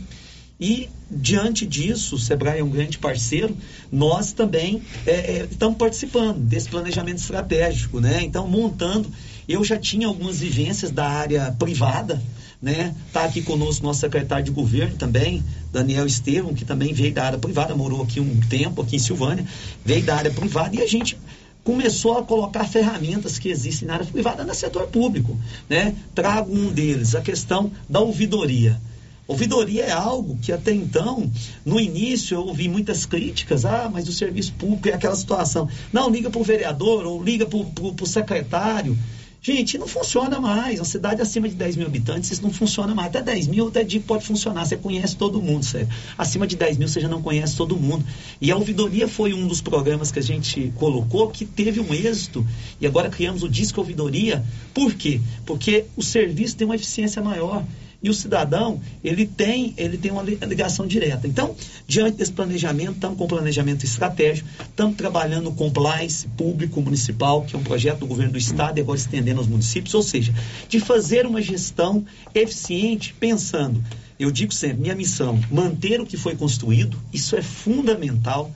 E, 0.61 0.89
diante 1.09 1.65
disso, 1.65 2.17
o 2.17 2.19
Sebrae 2.19 2.59
é 2.59 2.65
um 2.65 2.71
grande 2.71 2.99
parceiro, 2.99 3.57
nós 3.93 4.33
também 4.33 4.83
é, 5.07 5.13
é, 5.13 5.49
estamos 5.49 5.79
participando 5.79 6.39
desse 6.39 6.69
planejamento 6.69 7.19
estratégico, 7.19 8.01
né? 8.01 8.23
Então, 8.25 8.49
montando, 8.49 9.09
eu 9.49 9.63
já 9.63 9.79
tinha 9.79 10.09
algumas 10.09 10.41
vivências 10.41 10.91
da 10.91 11.09
área 11.09 11.55
privada, 11.57 12.21
né? 12.61 12.93
Está 13.07 13.25
aqui 13.25 13.41
conosco 13.41 13.87
nosso 13.87 14.01
secretário 14.01 14.45
de 14.45 14.51
governo 14.51 14.97
também, 14.97 15.45
Daniel 15.73 16.07
Estevam, 16.07 16.53
que 16.53 16.65
também 16.65 16.93
veio 16.93 17.15
da 17.15 17.25
área 17.25 17.39
privada, 17.39 17.77
morou 17.77 18.03
aqui 18.03 18.19
um 18.19 18.41
tempo, 18.49 18.83
aqui 18.83 18.97
em 18.97 18.99
Silvânia, 19.01 19.47
veio 19.85 20.03
da 20.03 20.17
área 20.17 20.31
privada 20.33 20.75
e 20.75 20.83
a 20.83 20.87
gente 20.89 21.17
começou 21.63 22.19
a 22.19 22.25
colocar 22.25 22.65
ferramentas 22.65 23.39
que 23.39 23.49
existem 23.49 23.87
na 23.87 23.95
área 23.95 24.07
privada 24.07 24.43
no 24.43 24.55
setor 24.55 24.89
público, 24.89 25.39
né? 25.69 25.95
Trago 26.17 26.53
um 26.53 26.73
deles, 26.73 27.15
a 27.15 27.21
questão 27.21 27.71
da 27.89 28.01
ouvidoria. 28.01 28.81
Ouvidoria 29.29 29.85
é 29.85 29.93
algo 29.93 30.39
que 30.41 30.51
até 30.51 30.73
então, 30.73 31.31
no 31.63 31.79
início, 31.79 32.35
eu 32.35 32.47
ouvi 32.47 32.67
muitas 32.67 33.05
críticas. 33.05 33.67
Ah, 33.67 33.91
mas 33.93 34.09
o 34.09 34.13
serviço 34.13 34.55
público 34.55 34.89
é 34.89 34.95
aquela 34.95 35.15
situação. 35.15 35.69
Não, 35.93 36.09
liga 36.09 36.31
para 36.31 36.41
o 36.41 36.43
vereador 36.45 37.05
ou 37.05 37.23
liga 37.23 37.45
para 37.45 37.59
o 37.59 38.07
secretário. 38.07 38.97
Gente, 39.43 39.77
não 39.77 39.87
funciona 39.87 40.41
mais. 40.41 40.79
Uma 40.79 40.87
cidade 40.87 41.21
acima 41.21 41.47
de 41.47 41.55
10 41.55 41.77
mil 41.77 41.87
habitantes, 41.87 42.31
isso 42.31 42.43
não 42.43 42.51
funciona 42.51 42.95
mais. 42.95 43.09
Até 43.09 43.21
10 43.21 43.49
mil, 43.49 43.69
até 43.69 43.85
de 43.85 44.01
pode 44.01 44.25
funcionar. 44.25 44.65
Você 44.65 44.79
conhece 44.79 45.15
todo 45.15 45.43
mundo, 45.43 45.63
sério. 45.63 45.89
Acima 46.17 46.47
de 46.47 46.57
10 46.57 46.79
mil, 46.79 46.89
você 46.89 46.99
já 46.99 47.09
não 47.09 47.21
conhece 47.21 47.55
todo 47.55 47.77
mundo. 47.77 48.03
E 48.41 48.51
a 48.51 48.57
ouvidoria 48.57 49.07
foi 49.07 49.35
um 49.35 49.47
dos 49.47 49.61
programas 49.61 50.11
que 50.11 50.21
a 50.21 50.23
gente 50.23 50.73
colocou 50.77 51.29
que 51.29 51.45
teve 51.45 51.81
um 51.81 51.93
êxito. 51.93 52.47
E 52.81 52.87
agora 52.87 53.11
criamos 53.11 53.43
o 53.43 53.49
Disco 53.49 53.79
Ouvidoria. 53.79 54.43
Por 54.73 54.95
quê? 54.95 55.21
Porque 55.45 55.85
o 55.99 56.03
serviço 56.03 56.57
tem 56.57 56.65
uma 56.65 56.77
eficiência 56.77 57.23
maior 57.23 57.63
e 58.03 58.11
o 58.11 58.15
cidadão 58.15 58.81
ele 59.03 59.27
tem 59.27 59.75
ele 59.77 59.97
tem 59.97 60.11
uma 60.11 60.23
ligação 60.23 60.87
direta. 60.87 61.27
Então, 61.27 61.55
diante 61.87 62.17
desse 62.17 62.33
planejamento, 62.33 62.95
estamos 62.95 63.19
com 63.19 63.27
planejamento 63.27 63.85
estratégico, 63.85 64.49
estamos 64.61 64.97
trabalhando 64.97 65.51
com 65.53 65.69
compliance 65.69 66.27
público 66.29 66.81
municipal, 66.81 67.43
que 67.43 67.55
é 67.55 67.59
um 67.59 67.63
projeto 67.63 68.01
do 68.01 68.07
governo 68.07 68.33
do 68.33 68.39
estado 68.39 68.79
e 68.79 68.81
agora 68.81 68.99
estendendo 68.99 69.41
aos 69.41 69.49
municípios, 69.49 69.95
ou 69.95 70.03
seja, 70.03 70.33
de 70.69 70.81
fazer 70.81 71.27
uma 71.27 71.43
gestão 71.43 72.05
eficiente, 72.35 73.15
pensando, 73.19 73.83
eu 74.19 74.31
digo 74.31 74.53
sempre, 74.53 74.79
minha 74.79 74.95
missão, 74.95 75.39
manter 75.51 76.01
o 76.01 76.07
que 76.07 76.17
foi 76.17 76.35
construído, 76.35 76.99
isso 77.13 77.37
é 77.37 77.43
fundamental. 77.43 78.51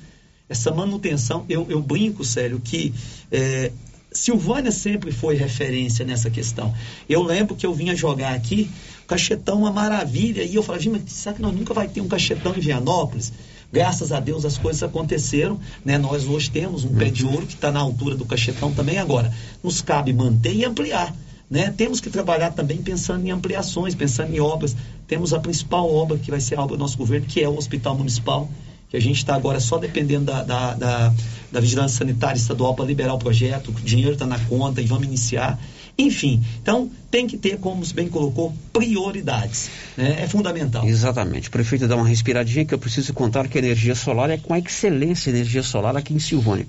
Essa 0.49 0.70
manutenção, 0.70 1.47
eu, 1.49 1.66
eu 1.70 1.80
brinco, 1.80 2.24
sério, 2.24 2.61
que 2.61 2.93
é, 3.30 3.72
Silvânia 4.14 4.70
sempre 4.70 5.10
foi 5.10 5.36
referência 5.36 6.04
nessa 6.04 6.30
questão. 6.30 6.74
Eu 7.08 7.22
lembro 7.22 7.56
que 7.56 7.66
eu 7.66 7.72
vinha 7.72 7.94
jogar 7.96 8.34
aqui, 8.34 8.70
cachetão 9.06 9.58
uma 9.58 9.72
maravilha, 9.72 10.42
e 10.42 10.54
eu 10.54 10.62
falava, 10.62 10.84
mas 10.90 11.12
será 11.12 11.34
que 11.34 11.42
nós 11.42 11.54
nunca 11.54 11.74
vai 11.74 11.88
ter 11.88 12.00
um 12.00 12.08
cachetão 12.08 12.54
em 12.56 12.60
Vianópolis? 12.60 13.32
Graças 13.72 14.12
a 14.12 14.20
Deus 14.20 14.44
as 14.44 14.58
coisas 14.58 14.82
aconteceram, 14.82 15.58
né? 15.82 15.96
Nós 15.96 16.26
hoje 16.26 16.50
temos 16.50 16.84
um 16.84 16.94
pé 16.94 17.06
de 17.06 17.24
ouro 17.24 17.46
que 17.46 17.54
está 17.54 17.72
na 17.72 17.80
altura 17.80 18.14
do 18.14 18.26
cachetão 18.26 18.70
também 18.72 18.98
agora. 18.98 19.32
Nos 19.62 19.80
cabe 19.80 20.12
manter 20.12 20.54
e 20.54 20.64
ampliar. 20.64 21.14
Né? 21.50 21.70
Temos 21.70 22.00
que 22.00 22.10
trabalhar 22.10 22.50
também 22.52 22.78
pensando 22.78 23.26
em 23.26 23.30
ampliações, 23.30 23.94
pensando 23.94 24.34
em 24.34 24.40
obras. 24.40 24.76
Temos 25.06 25.32
a 25.32 25.40
principal 25.40 25.90
obra 25.90 26.18
que 26.18 26.30
vai 26.30 26.40
ser 26.40 26.58
a 26.58 26.62
obra 26.62 26.76
do 26.76 26.80
nosso 26.80 26.98
governo, 26.98 27.26
que 27.26 27.42
é 27.42 27.48
o 27.48 27.56
Hospital 27.56 27.96
Municipal, 27.96 28.48
que 28.93 28.99
a 28.99 29.01
gente 29.01 29.16
está 29.16 29.34
agora 29.34 29.59
só 29.59 29.78
dependendo 29.78 30.26
da, 30.26 30.43
da, 30.43 30.74
da, 30.74 31.14
da 31.51 31.61
Vigilância 31.61 31.97
Sanitária 31.97 32.36
Estadual 32.36 32.74
para 32.74 32.84
liberar 32.84 33.14
o 33.14 33.18
projeto, 33.18 33.70
o 33.70 33.72
dinheiro 33.72 34.12
está 34.12 34.26
na 34.26 34.38
conta 34.38 34.82
e 34.82 34.84
vamos 34.84 35.07
iniciar. 35.07 35.59
Enfim, 35.99 36.43
então 36.61 36.90
tem 37.11 37.26
que 37.26 37.36
ter, 37.36 37.59
como 37.59 37.84
você 37.84 37.93
bem 37.93 38.09
colocou, 38.09 38.55
prioridades. 38.72 39.68
Né? 39.97 40.22
É 40.22 40.26
fundamental. 40.26 40.88
Exatamente. 40.88 41.51
Prefeito, 41.51 41.86
dá 41.86 41.95
uma 41.95 42.09
respiradinha 42.09 42.64
que 42.64 42.72
eu 42.72 42.78
preciso 42.78 43.12
contar 43.12 43.47
que 43.47 43.59
a 43.59 43.61
energia 43.61 43.95
solar 43.95 44.30
é 44.30 44.38
com 44.38 44.55
a 44.55 44.59
excelência 44.59 45.28
energia 45.30 45.62
solar 45.62 45.95
aqui 45.97 46.14
em 46.14 46.18
Silvânia. 46.18 46.66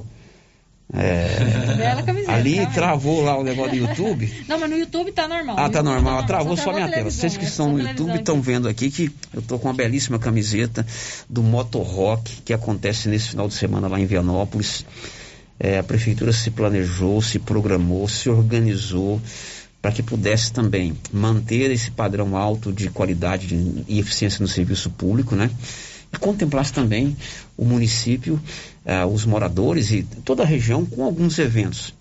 É, 0.93 1.75
Bela 1.77 2.03
camiseta. 2.03 2.33
Ali 2.33 2.57
tá 2.57 2.67
travou 2.67 3.23
lá 3.23 3.39
o 3.39 3.45
negócio 3.45 3.73
do 3.73 3.77
YouTube. 3.77 4.33
Não, 4.49 4.59
mas 4.59 4.71
no 4.71 4.77
YouTube 4.77 5.13
tá 5.13 5.29
normal. 5.29 5.57
Ah, 5.59 5.69
tá 5.69 5.83
normal. 5.83 6.21
Tá 6.23 6.27
travou 6.27 6.57
só, 6.57 6.65
só 6.65 6.73
minha 6.73 6.89
tela. 6.89 7.11
Vocês 7.11 7.37
que 7.37 7.45
estão 7.45 7.73
no 7.73 7.81
YouTube 7.81 8.17
estão 8.17 8.41
vendo 8.41 8.69
aqui 8.69 8.91
que 8.91 9.11
eu 9.33 9.43
tô 9.43 9.59
com 9.59 9.69
uma 9.69 9.75
belíssima 9.75 10.19
camiseta 10.19 10.85
do 11.29 11.43
Moto 11.43 11.79
Rock 11.79 12.43
que 12.43 12.53
acontece 12.53 13.09
nesse 13.09 13.31
final 13.31 13.47
de 13.47 13.55
semana 13.55 13.87
lá 13.87 14.01
em 14.01 14.07
Vianópolis. 14.07 14.85
É, 15.59 15.79
a 15.79 15.83
prefeitura 15.83 16.33
se 16.33 16.51
planejou, 16.51 17.21
se 17.21 17.39
programou, 17.39 18.09
se 18.09 18.31
organizou 18.31 19.21
para 19.81 19.93
que 19.93 20.03
pudesse 20.03 20.53
também 20.53 20.97
manter 21.13 21.71
esse 21.71 21.91
padrão 21.91 22.37
alto 22.37 22.73
de 22.73 22.91
qualidade 22.91 23.55
e 23.89 23.99
eficiência 23.99 24.43
no 24.43 24.49
serviço 24.49 24.91
público, 24.91 25.35
né? 25.35 25.51
E 26.13 26.19
contemplasse 26.19 26.73
também 26.73 27.17
o 27.57 27.65
município 27.65 28.41
uh, 28.91 29.07
os 29.07 29.25
moradores 29.25 29.93
e 29.93 30.03
toda 30.25 30.43
a 30.43 30.47
região 30.47 30.85
com 30.85 31.05
alguns 31.05 31.39
eventos. 31.39 31.95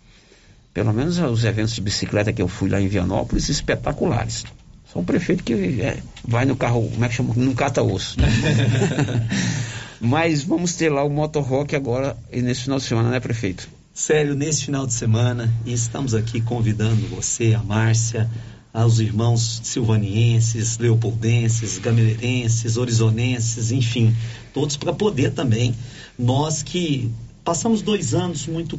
Pelo 0.74 0.92
menos 0.92 1.20
uh, 1.20 1.26
os 1.26 1.44
eventos 1.44 1.76
de 1.76 1.82
bicicleta 1.82 2.34
que 2.34 2.42
eu 2.42 2.48
fui 2.48 2.70
lá 2.70 2.82
em 2.82 2.88
Vianópolis, 2.88 3.48
espetaculares. 3.48 4.44
Só 4.92 5.00
um 5.00 5.06
prefeito 5.06 5.44
que 5.44 5.54
é, 5.54 6.00
vai 6.24 6.46
no 6.46 6.56
carro, 6.56 6.90
como 6.90 7.06
é 7.06 7.08
que 7.08 7.14
chama? 7.14 7.34
Não 7.36 7.54
cata 7.54 7.84
osso. 7.84 8.18
Mas 10.02 10.44
vamos 10.44 10.74
ter 10.74 10.90
lá 10.90 11.04
o 11.04 11.10
Motor 11.10 11.44
Rock 11.44 11.76
agora 11.76 12.18
nesse 12.32 12.64
final 12.64 12.80
de 12.80 12.86
semana, 12.86 13.10
né, 13.12 13.20
prefeito? 13.20 13.70
Sério, 13.94 14.34
nesse 14.34 14.64
final 14.64 14.88
de 14.88 14.94
semana, 14.94 15.54
e 15.66 15.74
estamos 15.74 16.16
aqui 16.16 16.40
convidando 16.40 17.06
você, 17.08 17.54
a 17.54 17.62
Márcia, 17.62 18.30
aos 18.74 19.00
irmãos 19.00 19.62
silvanienses, 19.64 20.78
leopoldenses, 20.78 21.78
gamileirenses, 21.80 22.78
horizonenses, 22.78 23.72
enfim, 23.72 24.16
todos 24.54 24.78
para 24.78 24.94
poder 24.94 25.32
também 25.34 25.76
nós 26.20 26.62
que 26.62 27.10
passamos 27.46 27.82
dois 27.82 28.14
anos 28.14 28.46
muito, 28.46 28.78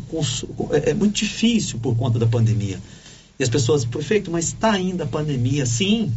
é, 0.72 0.91
é, 0.91 0.95
muito 0.95 1.14
difícil 1.14 1.78
por 1.78 1.97
conta 1.97 2.18
da 2.18 2.26
pandemia. 2.26 2.78
E 3.38 3.43
as 3.43 3.49
pessoas, 3.49 3.86
prefeito, 3.86 4.30
mas 4.30 4.49
está 4.49 4.72
ainda 4.72 5.05
a 5.05 5.07
pandemia? 5.07 5.64
Sim, 5.64 6.12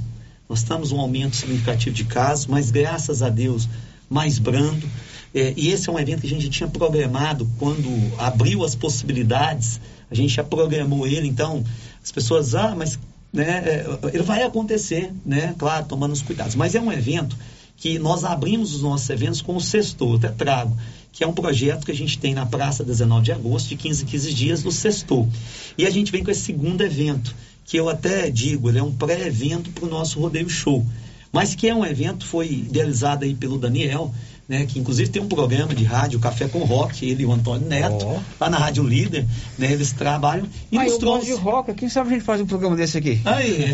nós 0.49 0.59
estamos 0.59 0.91
um 0.91 0.99
aumento 0.99 1.38
significativo 1.38 1.95
de 1.95 2.03
casos, 2.03 2.45
mas 2.47 2.69
graças 2.69 3.24
a 3.24 3.30
Deus, 3.30 3.69
mais 4.09 4.38
brando. 4.38 4.86
É, 5.34 5.53
e 5.55 5.71
esse 5.71 5.89
é 5.89 5.93
um 5.93 5.97
evento 5.97 6.21
que 6.21 6.28
a 6.28 6.30
gente 6.30 6.49
tinha 6.49 6.67
programado 6.67 7.49
quando 7.57 7.89
abriu 8.19 8.63
as 8.65 8.76
possibilidades, 8.76 9.80
a 10.11 10.15
gente 10.15 10.36
já 10.36 10.43
programou 10.43 11.07
ele, 11.07 11.28
então 11.28 11.63
as 12.03 12.11
pessoas, 12.11 12.53
ah, 12.53 12.76
mas 12.78 12.99
né, 13.32 13.63
é, 13.65 13.86
ele 14.13 14.24
vai 14.24 14.43
acontecer, 14.43 15.11
né, 15.26 15.55
claro, 15.57 15.86
tomando 15.86 16.11
os 16.11 16.21
cuidados. 16.21 16.53
Mas 16.53 16.76
é 16.76 16.82
um 16.82 16.91
evento 16.91 17.36
que 17.78 17.97
nós 17.97 18.24
abrimos 18.24 18.76
os 18.76 18.82
nossos 18.82 19.09
eventos 19.09 19.41
com 19.41 19.55
o 19.55 19.61
sexto, 19.61 20.15
até 20.15 20.28
trago 20.28 20.78
que 21.14 21.24
é 21.24 21.28
um 21.28 21.32
projeto 21.34 21.86
que 21.86 21.91
a 21.91 21.95
gente 21.95 22.18
tem 22.18 22.34
na 22.34 22.45
Praça 22.45 22.84
19 22.84 23.24
de 23.24 23.32
Agosto, 23.32 23.70
de 23.70 23.76
15 23.78 24.03
em 24.03 24.05
15 24.07 24.34
dias, 24.34 24.64
do 24.64 24.72
Sextou. 24.72 25.30
E 25.78 25.86
a 25.86 25.89
gente 25.89 26.11
vem 26.11 26.24
com 26.24 26.32
esse 26.32 26.41
segundo 26.41 26.82
evento, 26.84 27.34
que 27.66 27.78
eu 27.78 27.88
até 27.88 28.30
digo, 28.30 28.68
ele 28.68 28.80
é 28.80 28.84
um 28.84 28.91
pré-evento 28.91 29.70
para 29.70 29.86
o 29.86 29.89
nosso 29.89 30.20
Rodeio 30.20 30.49
Show. 30.49 30.86
Mas 31.32 31.55
que 31.55 31.68
é 31.70 31.74
um 31.74 31.86
evento, 31.86 32.26
foi 32.26 32.47
idealizado 32.51 33.24
aí 33.26 33.34
pelo 33.34 33.57
Daniel, 33.57 34.14
né, 34.49 34.66
que 34.66 34.78
inclusive 34.78 35.09
tem 35.09 35.22
um 35.22 35.28
programa 35.28 35.74
de 35.74 35.84
rádio, 35.84 36.20
Café 36.20 36.47
com 36.47 36.59
Rock, 36.59 37.07
ele 37.09 37.24
e 37.24 37.26
o 37.26 37.32
Antônio 37.32 37.66
Neto, 37.67 38.05
Oh. 38.05 38.20
lá 38.39 38.50
na 38.50 38.58
Rádio 38.58 38.83
Líder, 38.83 39.25
né, 39.58 39.71
eles 39.71 39.93
trabalham 39.93 40.46
e 40.71 40.78
Aí 40.78 40.83
nos 40.86 40.93
eu 40.96 41.00
trouxe. 41.00 41.28
de 41.28 41.33
rock, 41.33 41.74
quem 41.74 41.88
sabe 41.89 42.09
a 42.09 42.13
gente 42.13 42.24
faz 42.25 42.42
um 42.42 42.46
programa 42.46 42.75
desse 42.75 42.97
aqui? 42.97 43.21
Aí, 43.24 43.67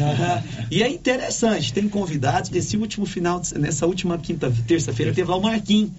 e 0.69 0.83
é 0.83 0.87
interessante, 0.89 1.73
tem 1.73 1.89
convidados 1.89 2.49
desse 2.49 2.77
último 2.77 3.05
final, 3.05 3.39
de- 3.39 3.57
nessa 3.57 3.87
última 3.87 4.17
quinta, 4.17 4.53
terça-feira, 4.67 5.11
teve 5.13 5.29
lá 5.29 5.37
o 5.37 5.41
Marquinhos. 5.41 5.89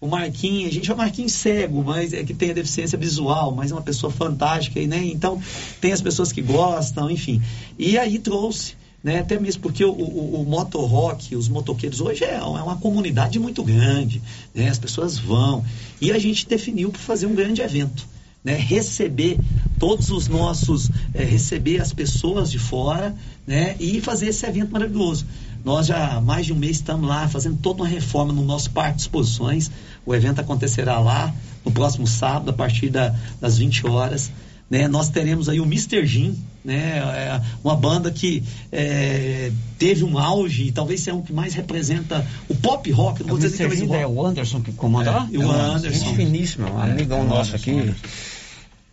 O 0.00 0.06
Marquinhos, 0.06 0.70
a 0.70 0.72
gente 0.72 0.86
chama 0.86 1.02
Marquinhos 1.02 1.32
cego, 1.32 1.84
mas 1.84 2.14
é 2.14 2.24
que 2.24 2.32
tem 2.32 2.50
a 2.50 2.54
deficiência 2.54 2.96
visual, 2.96 3.54
mas 3.54 3.70
é 3.70 3.74
uma 3.74 3.82
pessoa 3.82 4.10
fantástica, 4.10 4.80
né? 4.86 5.04
Então, 5.04 5.40
tem 5.78 5.92
as 5.92 6.00
pessoas 6.00 6.32
que 6.32 6.40
gostam, 6.40 7.10
enfim. 7.10 7.42
E 7.78 7.98
aí 7.98 8.18
trouxe, 8.18 8.74
né? 9.04 9.18
Até 9.18 9.38
mesmo 9.38 9.60
porque 9.60 9.84
o, 9.84 9.92
o, 9.92 10.40
o 10.48 10.86
rock, 10.86 11.36
os 11.36 11.50
motoqueiros 11.50 12.00
hoje 12.00 12.24
é, 12.24 12.36
é 12.36 12.42
uma 12.42 12.76
comunidade 12.76 13.38
muito 13.38 13.62
grande, 13.62 14.22
né? 14.54 14.70
As 14.70 14.78
pessoas 14.78 15.18
vão. 15.18 15.62
E 16.00 16.10
a 16.10 16.18
gente 16.18 16.48
definiu 16.48 16.90
para 16.90 17.00
fazer 17.00 17.26
um 17.26 17.34
grande 17.34 17.60
evento 17.60 18.08
né, 18.44 18.54
receber 18.54 19.38
todos 19.78 20.10
os 20.10 20.28
nossos, 20.28 20.90
eh, 21.14 21.24
receber 21.24 21.80
as 21.80 21.92
pessoas 21.92 22.50
de 22.50 22.58
fora, 22.58 23.14
né, 23.46 23.76
e 23.78 24.00
fazer 24.00 24.28
esse 24.28 24.46
evento 24.46 24.72
maravilhoso. 24.72 25.26
Nós 25.64 25.86
já 25.86 26.14
há 26.16 26.20
mais 26.20 26.46
de 26.46 26.52
um 26.52 26.56
mês 26.56 26.76
estamos 26.76 27.08
lá 27.08 27.28
fazendo 27.28 27.58
toda 27.60 27.82
uma 27.82 27.88
reforma 27.88 28.32
no 28.32 28.42
nosso 28.44 28.70
parque 28.70 28.96
de 28.96 29.02
exposições. 29.02 29.70
O 30.06 30.14
evento 30.14 30.40
acontecerá 30.40 30.98
lá 30.98 31.32
no 31.64 31.70
próximo 31.70 32.06
sábado, 32.06 32.50
a 32.50 32.52
partir 32.54 32.88
da- 32.88 33.14
das 33.40 33.58
20 33.58 33.86
horas. 33.86 34.30
Né, 34.70 34.86
nós 34.86 35.08
teremos 35.08 35.48
aí 35.48 35.58
o 35.60 35.64
Mr. 35.64 36.06
Jim, 36.06 36.38
né, 36.64 36.98
é, 36.98 37.40
uma 37.64 37.74
banda 37.74 38.08
que 38.12 38.40
é, 38.70 39.50
teve 39.76 40.04
um 40.04 40.16
auge 40.16 40.68
e 40.68 40.70
talvez 40.72 41.00
seja 41.00 41.16
o 41.16 41.22
que 41.24 41.32
mais 41.32 41.54
representa 41.54 42.24
o 42.48 42.54
pop 42.54 42.88
rock. 42.92 43.20
Não 43.22 43.30
vou 43.30 43.36
O 43.36 43.40
dizer 43.40 43.56
que 43.56 43.62
Mr. 43.64 43.68
talvez 43.78 43.80
Ginda 43.80 43.96
é 43.96 44.06
o 44.06 44.24
Anderson 44.24 44.60
que 44.60 44.70
comanda 44.70 45.10
lá? 45.10 45.28
É, 45.32 45.36
o 45.38 45.50
Anderson. 45.50 45.98
Gente 46.04 46.14
finíssima, 46.16 46.70
um 46.70 46.80
É, 46.84 46.90
amigão 46.92 47.22
o 47.22 47.24
nosso 47.24 47.50
Anderson, 47.56 47.70
aqui. 47.80 47.94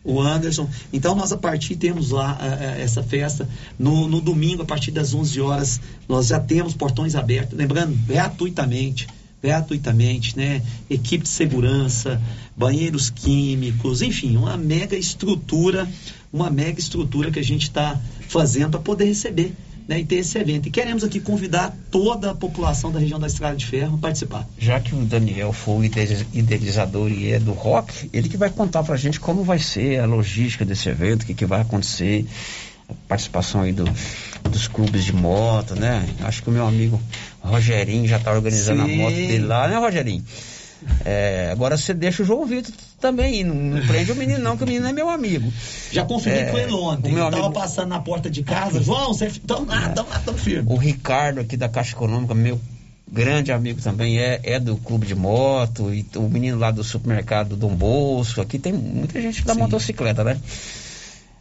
O 0.08 0.22
Anderson. 0.22 0.68
Então 0.92 1.14
nós 1.14 1.32
a 1.34 1.38
partir 1.38 1.76
temos 1.76 2.12
lá 2.12 2.38
eh, 2.42 2.78
eh, 2.80 2.82
essa 2.82 3.04
festa 3.04 3.48
no, 3.78 4.08
no 4.08 4.22
domingo 4.22 4.64
a 4.64 4.66
partir 4.66 4.90
das 4.90 5.14
11 5.14 5.42
horas 5.42 5.82
nós 6.08 6.28
já 6.28 6.40
temos 6.40 6.74
portões 6.74 7.14
abertos, 7.14 7.58
lembrando 7.58 7.94
gratuitamente, 8.08 9.06
gratuitamente, 9.44 10.38
né? 10.38 10.64
Equipe 10.90 11.24
de 11.24 11.30
segurança, 11.30 12.22
banheiros 12.56 13.10
químicos, 13.10 14.02
enfim, 14.02 14.38
uma 14.38 14.56
mega 14.56 14.96
estrutura, 14.96 15.88
uma 16.32 16.50
mega 16.50 16.80
estrutura 16.80 17.30
que 17.30 17.40
a 17.40 17.44
gente 17.44 17.64
está 17.64 18.00
fazendo 18.30 18.72
para 18.72 18.80
poder 18.80 19.06
receber. 19.06 19.54
Né, 19.88 20.00
e 20.02 20.06
ter 20.06 20.16
esse 20.18 20.38
evento. 20.38 20.68
E 20.68 20.70
queremos 20.70 21.02
aqui 21.02 21.18
convidar 21.22 21.74
toda 21.90 22.32
a 22.32 22.36
população 22.36 22.92
da 22.92 23.00
região 23.00 23.18
da 23.18 23.28
Estrada 23.28 23.56
de 23.56 23.66
Ferro 23.66 23.96
a 23.96 23.98
participar. 23.98 24.46
Já 24.60 24.82
que 24.82 24.94
o 24.94 24.98
Daniel 25.06 25.54
foi 25.54 25.76
o 25.76 25.84
ide- 25.86 26.28
idealizador 26.34 27.10
e 27.10 27.32
é 27.32 27.40
do 27.40 27.54
rock, 27.54 28.10
ele 28.12 28.28
que 28.28 28.36
vai 28.36 28.50
contar 28.50 28.84
pra 28.84 28.98
gente 28.98 29.18
como 29.18 29.44
vai 29.46 29.60
ser 29.60 30.02
a 30.02 30.06
logística 30.06 30.66
desse 30.66 30.90
evento, 30.90 31.24
o 31.24 31.26
que, 31.26 31.34
que 31.34 31.46
vai 31.46 31.62
acontecer, 31.62 32.26
a 32.90 32.94
participação 33.08 33.62
aí 33.62 33.72
do, 33.72 33.86
dos 34.52 34.68
clubes 34.68 35.06
de 35.06 35.14
moto, 35.14 35.74
né? 35.74 36.06
Acho 36.22 36.44
que 36.44 36.50
o 36.50 36.52
meu 36.52 36.68
amigo 36.68 37.02
Rogerinho 37.40 38.06
já 38.10 38.20
tá 38.20 38.34
organizando 38.34 38.86
Sim. 38.86 38.94
a 38.94 38.98
moto 38.98 39.16
dele 39.16 39.46
lá, 39.46 39.70
né, 39.70 39.78
Rogerinho? 39.78 40.24
É, 41.04 41.50
agora 41.52 41.76
você 41.78 41.94
deixa 41.94 42.22
o 42.24 42.26
João 42.26 42.46
Vitor 42.46 42.72
também 43.00 43.42
ir, 43.42 43.44
não, 43.44 43.56
não 43.56 43.86
prende 43.88 44.12
o 44.12 44.16
menino 44.16 44.40
não, 44.40 44.56
que 44.58 44.64
o 44.64 44.68
menino 44.68 44.88
é 44.88 44.94
meu 44.94 45.10
amigo. 45.10 45.52
Já 45.92 46.06
confirmei 46.06 46.44
É, 46.44 46.52
com 46.52 46.58
ele 46.58 46.74
ontem. 46.74 47.12
ele 47.12 47.18
tava 47.22 47.38
amigo- 47.38 47.52
passando 47.54 47.90
na 47.90 48.00
porta 48.00 48.30
de 48.30 48.44
casa. 48.44 48.82
João, 48.82 49.14
você 49.14 49.32
tão 49.46 49.66
lá, 49.66 49.90
tão 49.90 50.08
lá, 50.08 50.20
tão 50.20 50.34
firme. 50.36 50.72
O 50.72 50.78
Ricardo 50.78 51.40
aqui 51.40 51.58
da 51.58 51.68
Caixa 51.68 51.94
Econômica, 51.94 52.34
meu 52.34 52.60
grande 53.10 53.52
amigo 53.52 53.82
também, 53.82 54.20
é, 54.20 54.40
é 54.44 54.60
do 54.60 54.76
clube 54.78 55.08
de 55.08 55.16
moto, 55.16 55.94
e 55.94 56.06
o 56.16 56.24
menino 56.30 56.58
lá 56.60 56.72
do 56.72 56.84
supermercado 56.84 57.56
Dom 57.56 57.74
Bosco, 57.74 58.42
aqui 58.42 58.60
tem 58.60 58.74
muita 58.74 59.22
gente 59.22 59.44
da 59.46 59.56
motocicleta, 59.56 60.24
né? 60.24 60.40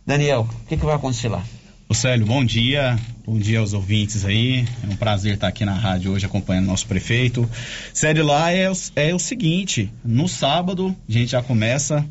Daniel, 0.07 0.49
o 0.63 0.67
que, 0.69 0.77
que 0.77 0.85
vai 0.85 0.95
acontecer 0.95 1.29
lá? 1.29 1.43
Ô 1.89 1.95
Célio, 1.95 2.27
bom 2.27 2.45
dia. 2.45 2.99
Bom 3.25 3.39
dia 3.39 3.61
aos 3.61 3.73
ouvintes 3.73 4.25
aí. 4.25 4.67
É 4.83 4.93
um 4.93 4.97
prazer 4.97 5.35
estar 5.35 5.49
aqui 5.49 5.65
na 5.65 5.75
rádio 5.75 6.13
hoje 6.13 6.27
acompanhando 6.27 6.67
nosso 6.67 6.87
prefeito. 6.87 7.49
Célio, 7.93 8.25
lá 8.25 8.51
é, 8.51 8.71
o- 8.71 8.75
é 8.97 9.15
o 9.15 9.19
seguinte: 9.19 9.91
no 10.05 10.29
sábado 10.29 10.95
a 11.09 11.13
gente 11.13 11.31
já 11.33 11.43
começa. 11.43 12.05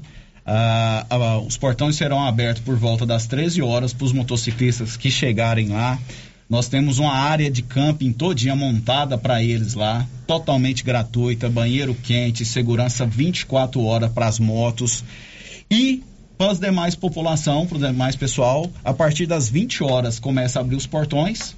ah, 0.45 1.39
os 1.45 1.57
portões 1.57 1.95
serão 1.95 2.23
abertos 2.23 2.61
por 2.63 2.77
volta 2.77 3.03
das 3.05 3.25
13 3.25 3.61
horas 3.63 3.91
para 3.93 4.05
os 4.05 4.13
motociclistas 4.13 4.95
que 4.95 5.09
chegarem 5.11 5.69
lá. 5.69 5.99
Nós 6.47 6.67
temos 6.67 6.99
uma 6.99 7.11
área 7.13 7.49
de 7.49 7.63
camping 7.63 8.13
todinha 8.13 8.55
montada 8.55 9.17
para 9.17 9.41
eles 9.43 9.73
lá, 9.73 10.05
totalmente 10.27 10.83
gratuita, 10.83 11.49
banheiro 11.49 11.95
quente, 11.95 12.45
segurança 12.45 13.03
24 13.07 13.83
horas 13.83 14.11
para 14.11 14.27
as 14.27 14.37
motos. 14.37 15.03
E 15.71 16.03
para 16.37 16.51
as 16.51 16.59
demais 16.59 16.95
população, 16.95 17.65
para 17.65 17.77
o 17.77 17.81
demais 17.81 18.15
pessoal, 18.15 18.69
a 18.83 18.93
partir 18.93 19.25
das 19.25 19.47
20 19.49 19.83
horas 19.83 20.19
começa 20.19 20.59
a 20.59 20.61
abrir 20.61 20.75
os 20.75 20.85
portões 20.87 21.55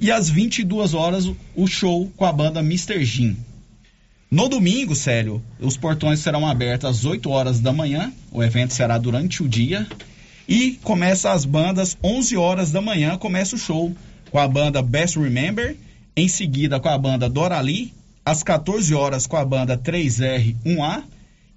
e 0.00 0.10
às 0.10 0.28
22 0.28 0.94
horas 0.94 1.26
o- 1.54 1.66
show 1.66 2.10
com 2.16 2.24
a 2.24 2.32
banda 2.32 2.60
Mr. 2.60 3.04
Jim. 3.04 3.36
No 4.30 4.48
domingo, 4.48 4.94
Célio, 4.94 5.42
os 5.60 5.76
portões 5.76 6.18
serão 6.20 6.46
abertos 6.46 6.88
às 6.90 7.04
8 7.04 7.30
horas 7.30 7.60
da 7.60 7.72
manhã, 7.72 8.12
o 8.32 8.42
evento 8.42 8.72
será 8.74 8.98
durante 8.98 9.42
o 9.42 9.48
dia 9.48 9.86
e 10.48 10.72
começa 10.82 11.30
as 11.32 11.44
bandas 11.44 11.96
11 12.02 12.36
horas 12.36 12.72
da 12.72 12.80
manhã, 12.80 13.16
começa 13.16 13.54
o 13.54 13.58
show 13.58 13.94
com 14.30 14.38
a 14.38 14.48
banda 14.48 14.82
Best 14.82 15.16
Remember, 15.18 15.76
em 16.16 16.26
seguida 16.28 16.80
com 16.80 16.88
a 16.88 16.98
banda 16.98 17.28
Dorali, 17.28 17.92
às 18.24 18.42
14 18.42 18.92
horas 18.94 19.26
com 19.26 19.36
a 19.36 19.44
banda 19.44 19.78
3R1A 19.78 21.02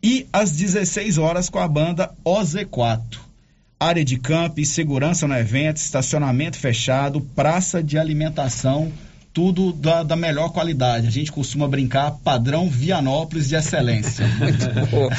e 0.01 0.27
às 0.31 0.51
16 0.51 1.17
horas 1.17 1.49
com 1.49 1.59
a 1.59 1.67
banda 1.67 2.11
OZ4. 2.26 3.17
Área 3.80 4.03
de 4.03 4.17
campo 4.17 4.59
e 4.59 4.65
segurança 4.65 5.27
no 5.27 5.35
evento, 5.35 5.77
estacionamento 5.77 6.57
fechado, 6.57 7.21
praça 7.21 7.81
de 7.81 7.97
alimentação, 7.97 8.91
tudo 9.34 9.71
da, 9.71 10.03
da 10.03 10.15
melhor 10.15 10.49
qualidade. 10.49 11.07
A 11.07 11.11
gente 11.11 11.31
costuma 11.31 11.67
brincar 11.67 12.11
padrão 12.23 12.69
Vianópolis 12.69 13.47
de 13.47 13.55
excelência. 13.55 14.27
Muito 14.38 14.91
bom. 14.91 15.09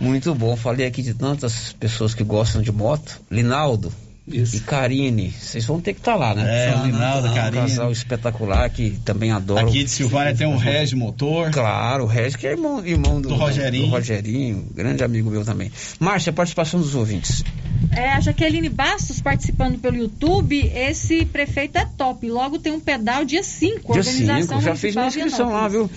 Muito 0.00 0.34
bom. 0.34 0.56
Falei 0.56 0.86
aqui 0.86 1.00
de 1.00 1.14
tantas 1.14 1.72
pessoas 1.74 2.12
que 2.12 2.24
gostam 2.24 2.60
de 2.60 2.72
moto. 2.72 3.20
Linaldo 3.30 3.92
e 4.28 4.60
Karine, 4.60 5.30
vocês 5.30 5.64
vão 5.64 5.80
ter 5.80 5.92
que 5.94 6.00
estar 6.00 6.16
lá, 6.16 6.34
né? 6.34 6.70
É, 6.70 6.76
o 6.76 6.86
Linaldo, 6.86 7.28
um 7.28 7.34
Karine. 7.34 7.68
casal 7.68 7.92
espetacular 7.92 8.68
que 8.70 8.98
também 9.04 9.30
adoro. 9.30 9.66
Aqui 9.68 9.84
de 9.84 9.90
Silvânia 9.90 10.34
tem 10.34 10.46
o 10.46 10.56
Regis 10.56 10.94
Motor. 10.94 11.50
Claro, 11.52 12.04
o 12.04 12.06
Regis 12.06 12.34
que 12.34 12.46
é 12.46 12.50
irmão, 12.50 12.84
irmão 12.84 13.20
do, 13.20 13.28
Do 13.28 13.34
Rogerinho. 13.36 13.86
do 13.86 13.90
Rogerinho, 13.90 14.66
grande 14.74 15.04
amigo 15.04 15.30
meu 15.30 15.44
também. 15.44 15.70
Márcia, 16.00 16.32
participação 16.32 16.80
dos 16.80 16.94
ouvintes. 16.96 17.44
É, 17.92 18.10
a 18.10 18.20
Jaqueline 18.20 18.68
Bastos 18.68 19.20
participando 19.20 19.78
pelo 19.78 19.96
YouTube. 19.96 20.70
Esse 20.74 21.24
prefeito 21.24 21.78
é 21.78 21.86
top. 21.96 22.28
Logo 22.28 22.58
tem 22.58 22.72
um 22.72 22.80
pedal 22.80 23.24
dia 23.24 23.42
5. 23.44 23.92
Dia 23.92 24.02
5, 24.02 24.60
já 24.60 24.74
fiz 24.74 24.94
minha 24.94 25.06
inscrição 25.06 25.52
lá, 25.52 25.68
viu? 25.68 25.88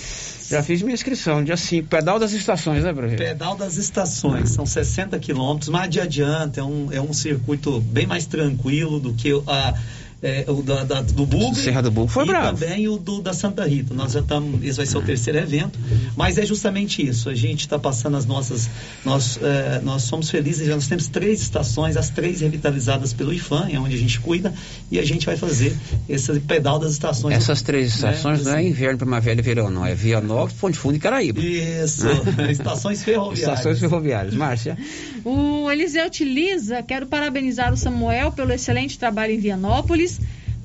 Já 0.50 0.64
fiz 0.64 0.82
minha 0.82 0.96
inscrição, 0.96 1.44
dia 1.44 1.56
5. 1.56 1.88
Pedal 1.88 2.18
das 2.18 2.32
estações, 2.32 2.84
né, 2.84 2.92
prefeito? 2.92 3.20
Pedal 3.20 3.56
das 3.56 3.78
estações, 3.78 4.50
são 4.50 4.66
60 4.66 5.20
quilômetros, 5.20 5.70
mais 5.70 5.90
de 5.92 6.02
adiante, 6.02 6.60
é 6.60 6.64
um, 6.64 6.92
é 6.92 7.00
um 7.00 7.14
circuito 7.14 7.80
bem 7.80 8.08
mais 8.08 8.26
tranquilo 8.26 9.00
do 9.00 9.14
que 9.14 9.32
a, 9.46 9.76
é, 10.22 10.46
o 10.48 10.62
da, 10.62 10.84
da- 10.84 11.02
do 11.02 11.26
Bugre. 11.26 11.60
Serra 11.62 11.82
do 11.82 11.90
Bugre 11.92 12.12
foi 12.14 12.24
e 12.26 12.28
bravo. 12.28 12.58
também 12.58 12.88
o 12.88 12.98
do, 12.98 13.22
da 13.22 13.34
Santa 13.34 13.66
Rita. 13.66 13.94
Nós 13.94 14.12
já 14.14 14.20
estamos, 14.20 14.64
esse 14.64 14.78
vai 14.78 14.86
ser 14.86 14.98
o 14.98 15.02
terceiro 15.02 15.40
evento, 15.40 15.80
mas 16.16 16.38
é 16.38 16.46
justamente 16.46 17.06
isso. 17.06 17.30
A 17.30 17.36
gente 17.36 17.62
está 17.62 17.80
passando 17.80 18.18
as 18.18 18.26
nossas. 18.26 18.70
Nós, 19.06 19.40
é, 19.42 19.80
nós 19.84 20.04
somos 20.04 20.30
felizes, 20.30 20.68
já 20.68 20.76
nós 20.76 20.88
temos 20.88 21.08
três 21.08 21.42
estações, 21.42 21.96
as 21.98 22.10
três 22.10 22.42
revitalizadas 22.42 23.14
pelo 23.14 23.34
IFAM, 23.34 23.70
é 23.72 23.80
onde 23.80 23.96
a 23.96 24.00
gente 24.00 24.20
cuida, 24.20 24.54
e 24.92 25.00
a 25.00 25.06
gente 25.06 25.26
vai 25.26 25.38
fazer 25.38 25.76
esse 26.08 26.40
pedal 26.42 26.80
das 26.80 26.92
estações. 26.94 27.36
Essas 27.36 27.62
três 27.62 28.00
né? 28.02 28.10
estações 28.12 28.44
não 28.44 28.56
é 28.56 28.64
inverno, 28.68 28.98
primavera 28.98 29.40
e 29.40 29.44
verão, 29.44 29.70
não. 29.70 29.86
É 29.86 29.96
Vianópolis, 29.96 30.54
Ponte 30.60 30.78
Fundo 30.78 30.96
e 30.96 31.00
Caraíba. 31.00 31.40
Isso, 31.42 32.06
Né? 32.08 32.52
estações 32.52 33.04
ferroviárias. 33.04 33.60
Estações 33.60 33.80
ferroviárias. 33.80 34.34
Márcia. 34.34 34.78
O 35.24 35.70
Eliseu 35.70 36.06
utiliza, 36.06 36.82
quero 36.84 37.06
parabenizar 37.08 37.72
o 37.74 37.78
Samuel 37.78 38.32
pelo 38.32 38.52
excelente 38.52 38.98
trabalho 38.98 39.34
em 39.34 39.38
Vianópolis. 39.40 40.09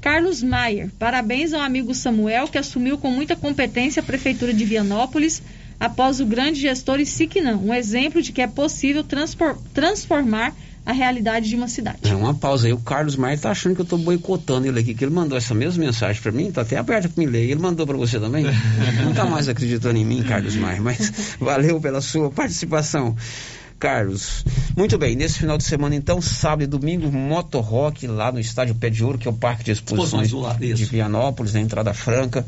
Carlos 0.01 0.43
Maier, 0.43 0.91
parabéns 0.99 1.53
ao 1.53 1.61
amigo 1.63 1.95
Samuel 1.95 2.47
que 2.49 2.59
assumiu 2.59 2.99
com 2.99 3.11
muita 3.11 3.35
competência 3.35 4.01
a 4.01 4.05
prefeitura 4.05 4.53
de 4.53 4.65
Vianópolis 4.65 5.43
após 5.81 6.21
o 6.21 6.27
grande 6.27 6.61
gestor 6.61 7.01
Isiquinã, 7.01 7.57
um 7.57 7.73
exemplo 7.75 8.21
de 8.23 8.31
que 8.33 8.43
é 8.43 8.47
possível 8.47 9.03
transpor- 9.03 9.57
transformar 9.73 10.55
a 10.87 10.93
realidade 10.93 11.49
de 11.49 11.57
uma 11.57 11.67
cidade. 11.67 11.99
É 12.03 12.15
uma 12.15 12.35
pausa 12.35 12.67
aí. 12.67 12.73
O 12.75 12.79
Carlos 12.79 13.17
Maia 13.17 13.39
tá 13.39 13.51
achando 13.51 13.75
que 13.75 13.81
eu 13.81 13.87
tô 13.87 13.97
boicotando 13.97 14.67
ele 14.67 14.81
aqui, 14.81 14.93
que 14.95 15.03
ele 15.03 15.15
mandou 15.15 15.39
essa 15.39 15.55
mesma 15.55 15.83
mensagem 15.83 16.21
pra 16.21 16.31
mim, 16.31 16.53
tá 16.53 16.61
até 16.61 16.77
aberto 16.77 17.09
pra 17.09 17.25
me 17.25 17.31
ler. 17.31 17.45
Ele 17.45 17.55
mandou 17.61 17.87
pra 17.87 17.97
você 17.97 18.21
também? 18.21 18.45
Não 19.03 19.15
tá 19.15 19.25
mais 19.25 19.49
acreditando 19.49 19.97
em 19.99 20.05
mim, 20.05 20.23
Carlos 20.23 20.55
Maia, 20.57 20.83
mas 20.83 21.37
valeu 21.41 21.81
pela 21.81 22.03
sua 22.03 22.31
participação. 22.31 23.17
Carlos. 23.79 24.45
Muito 24.77 24.99
bem, 24.99 25.15
nesse 25.15 25.39
final 25.39 25.57
de 25.59 25.65
semana, 25.65 25.95
então, 25.95 26.21
sábado 26.21 26.63
e 26.63 26.67
domingo, 26.67 27.11
Moto 27.11 27.61
Rock 27.61 28.07
lá 28.07 28.33
no 28.33 28.41
Estádio 28.41 28.75
Pé 28.75 28.91
de 28.91 29.05
Ouro, 29.05 29.19
que 29.19 29.29
é 29.29 29.31
o 29.31 29.35
Parque 29.35 29.65
de 29.65 29.73
Exposições 29.73 30.31
de 30.31 30.85
Vianópolis, 30.85 31.55
na 31.55 31.61
entrada 31.61 31.93
franca. 31.95 32.45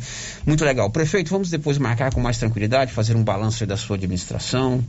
Muito 0.47 0.65
legal. 0.65 0.91
Prefeito, 0.91 1.31
vamos 1.31 1.51
depois 1.51 1.79
marcar 1.79 2.13
com 2.13 2.21
mais 2.21 2.39
tranquilidade, 2.39 2.93
fazer 2.93 3.17
um 3.17 3.23
balanço 3.23 3.67
da 3.67 3.77
sua 3.77 3.97
administração. 3.97 4.85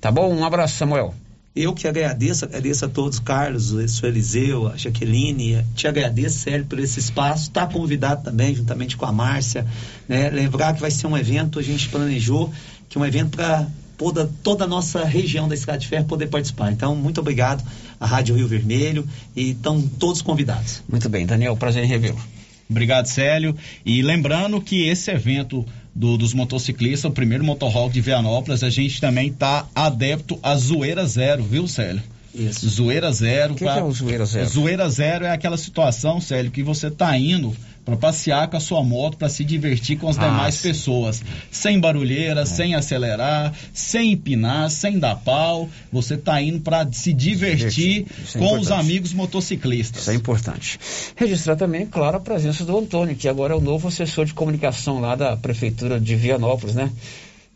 Tá 0.00 0.10
bom? 0.10 0.34
Um 0.34 0.44
abraço, 0.44 0.76
Samuel. 0.76 1.14
Eu 1.56 1.72
que 1.72 1.88
agradeço, 1.88 2.44
agradeço 2.44 2.84
a 2.84 2.88
todos, 2.88 3.18
Carlos, 3.18 3.72
o 3.72 3.80
Eliseu, 4.06 4.68
a 4.68 4.76
Jaqueline, 4.76 5.64
te 5.74 5.88
agradeço, 5.88 6.40
Sérgio, 6.40 6.66
por 6.66 6.78
esse 6.78 7.00
espaço. 7.00 7.44
Está 7.44 7.66
convidado 7.66 8.22
também, 8.22 8.54
juntamente 8.54 8.94
com 8.94 9.06
a 9.06 9.12
Márcia. 9.12 9.66
Né? 10.06 10.28
Lembrar 10.28 10.74
que 10.74 10.82
vai 10.82 10.90
ser 10.90 11.06
um 11.06 11.16
evento, 11.16 11.58
a 11.58 11.62
gente 11.62 11.88
planejou 11.88 12.52
que 12.90 12.98
é 12.98 13.00
um 13.00 13.06
evento 13.06 13.30
para 13.30 13.66
toda, 13.96 14.30
toda 14.42 14.64
a 14.64 14.66
nossa 14.66 15.04
região 15.04 15.48
da 15.48 15.54
Estrada 15.54 15.78
de 15.78 15.88
Ferro 15.88 16.04
poder 16.04 16.28
participar. 16.28 16.70
Então, 16.72 16.94
muito 16.94 17.20
obrigado 17.20 17.64
à 17.98 18.06
Rádio 18.06 18.34
Rio 18.34 18.48
Vermelho 18.48 19.06
e 19.34 19.50
estão 19.50 19.80
todos 19.82 20.22
convidados. 20.22 20.82
Muito 20.88 21.08
bem, 21.08 21.26
Daniel, 21.26 21.56
prazer 21.56 21.84
em 21.84 21.86
revê-lo. 21.86 22.20
Obrigado, 22.68 23.06
Célio. 23.06 23.56
E 23.84 24.02
lembrando 24.02 24.60
que 24.60 24.86
esse 24.88 25.10
evento 25.10 25.64
do, 25.94 26.18
dos 26.18 26.34
motociclistas, 26.34 27.10
o 27.10 27.14
primeiro 27.14 27.44
motorrock 27.44 27.92
de 27.92 28.00
Vianópolis, 28.00 28.62
a 28.62 28.70
gente 28.70 29.00
também 29.00 29.32
tá 29.32 29.66
adepto 29.74 30.38
a 30.42 30.56
zoeira 30.56 31.06
zero, 31.06 31.42
viu, 31.44 31.66
Célio? 31.68 32.02
Isso. 32.34 32.68
Zoeira 32.68 33.10
zero. 33.12 33.54
O 33.54 33.56
que, 33.56 33.64
pra... 33.64 33.74
que 33.74 33.80
é 33.80 33.82
o 33.82 33.92
zoeira 33.92 34.26
zero? 34.26 34.48
Zoeira 34.48 34.90
zero 34.90 35.24
é 35.24 35.30
aquela 35.30 35.56
situação, 35.56 36.20
Célio, 36.20 36.50
que 36.50 36.62
você 36.62 36.90
tá 36.90 37.16
indo 37.16 37.56
para 37.86 37.96
passear 37.96 38.48
com 38.48 38.56
a 38.56 38.60
sua 38.60 38.82
moto, 38.82 39.16
para 39.16 39.28
se 39.28 39.44
divertir 39.44 39.96
com 39.96 40.08
as 40.08 40.18
ah, 40.18 40.24
demais 40.24 40.56
sim. 40.56 40.68
pessoas, 40.68 41.22
sem 41.52 41.78
barulheira, 41.78 42.40
é. 42.40 42.44
sem 42.44 42.74
acelerar, 42.74 43.54
sem 43.72 44.12
empinar, 44.12 44.68
sem 44.70 44.98
dar 44.98 45.14
pau. 45.14 45.70
Você 45.92 46.14
está 46.14 46.42
indo 46.42 46.58
para 46.60 46.90
se 46.90 47.12
divertir 47.12 48.04
é 48.34 48.38
com 48.38 48.58
os 48.58 48.72
amigos 48.72 49.12
motociclistas. 49.12 50.02
Isso 50.02 50.10
é 50.10 50.14
importante. 50.14 50.80
Registrar 51.14 51.54
também, 51.54 51.86
claro, 51.86 52.16
a 52.16 52.20
presença 52.20 52.64
do 52.64 52.76
Antônio, 52.76 53.14
que 53.14 53.28
agora 53.28 53.54
é 53.54 53.56
o 53.56 53.60
novo 53.60 53.86
assessor 53.86 54.24
de 54.24 54.34
comunicação 54.34 54.98
lá 54.98 55.14
da 55.14 55.36
prefeitura 55.36 56.00
de 56.00 56.16
Vianópolis, 56.16 56.74
né? 56.74 56.90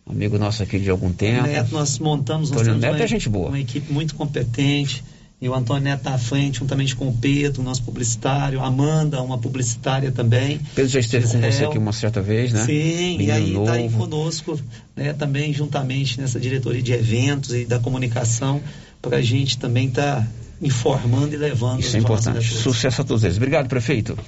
Amigo 0.06 0.38
nosso 0.38 0.62
aqui 0.62 0.78
de 0.78 0.90
algum 0.90 1.12
tempo. 1.12 1.48
Neto, 1.48 1.72
nós 1.72 1.98
montamos 1.98 2.52
Antônio 2.52 2.76
Neto 2.76 2.94
uma, 2.94 3.04
é 3.04 3.06
gente 3.08 3.28
boa. 3.28 3.48
uma 3.48 3.60
equipe 3.60 3.92
muito 3.92 4.14
competente 4.14 5.02
e 5.40 5.48
o 5.48 5.54
Antônio 5.54 5.84
Neto 5.84 6.00
está 6.00 6.14
à 6.14 6.18
frente, 6.18 6.58
juntamente 6.58 6.94
com 6.94 7.08
o 7.08 7.16
Pedro, 7.16 7.62
nosso 7.62 7.82
publicitário, 7.82 8.60
a 8.60 8.66
Amanda, 8.66 9.22
uma 9.22 9.38
publicitária 9.38 10.12
também. 10.12 10.60
Pedro 10.74 10.90
já 10.90 11.00
esteve 11.00 11.24
Gisele. 11.24 11.42
com 11.42 11.52
você 11.52 11.64
aqui 11.64 11.78
uma 11.78 11.92
certa 11.92 12.20
vez, 12.20 12.52
né? 12.52 12.64
Sim, 12.66 13.16
Menino 13.16 13.22
e 13.22 13.30
aí 13.30 13.56
está 13.56 13.72
aí 13.72 13.88
conosco, 13.88 14.60
né, 14.94 15.14
também 15.14 15.52
juntamente 15.52 16.20
nessa 16.20 16.38
diretoria 16.38 16.82
de 16.82 16.92
eventos 16.92 17.54
e 17.54 17.64
da 17.64 17.78
comunicação, 17.78 18.60
para 19.00 19.16
a 19.16 19.22
gente 19.22 19.58
também 19.58 19.88
estar 19.88 20.16
tá 20.16 20.28
informando 20.60 21.32
e 21.32 21.38
levando. 21.38 21.80
Isso 21.80 21.96
é 21.96 22.00
importante. 22.00 22.46
Sucesso 22.46 23.00
a 23.00 23.04
todos 23.04 23.24
eles. 23.24 23.38
Obrigado, 23.38 23.66
prefeito. 23.66 24.18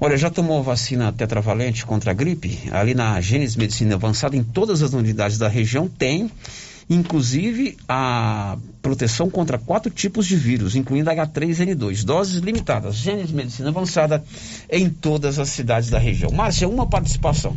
Olha, 0.00 0.16
já 0.16 0.30
tomou 0.30 0.62
vacina 0.62 1.12
tetravalente 1.12 1.84
contra 1.84 2.12
a 2.12 2.14
gripe? 2.14 2.58
Ali 2.70 2.94
na 2.94 3.20
Gênesis 3.20 3.56
Medicina 3.56 3.96
Avançada, 3.96 4.36
em 4.36 4.42
todas 4.42 4.80
as 4.80 4.94
unidades 4.94 5.36
da 5.36 5.48
região, 5.48 5.86
tem 5.86 6.30
inclusive 6.88 7.76
a 7.88 8.56
proteção 8.80 9.28
contra 9.28 9.58
quatro 9.58 9.90
tipos 9.90 10.26
de 10.26 10.36
vírus, 10.36 10.74
incluindo 10.74 11.10
H3N2, 11.10 12.04
doses 12.04 12.40
limitadas, 12.40 12.96
Gênesis 12.96 13.30
Medicina 13.30 13.68
Avançada 13.68 14.24
em 14.70 14.88
todas 14.88 15.38
as 15.38 15.48
cidades 15.50 15.90
da 15.90 15.98
região. 15.98 16.30
Márcia, 16.30 16.68
uma 16.68 16.86
participação. 16.86 17.56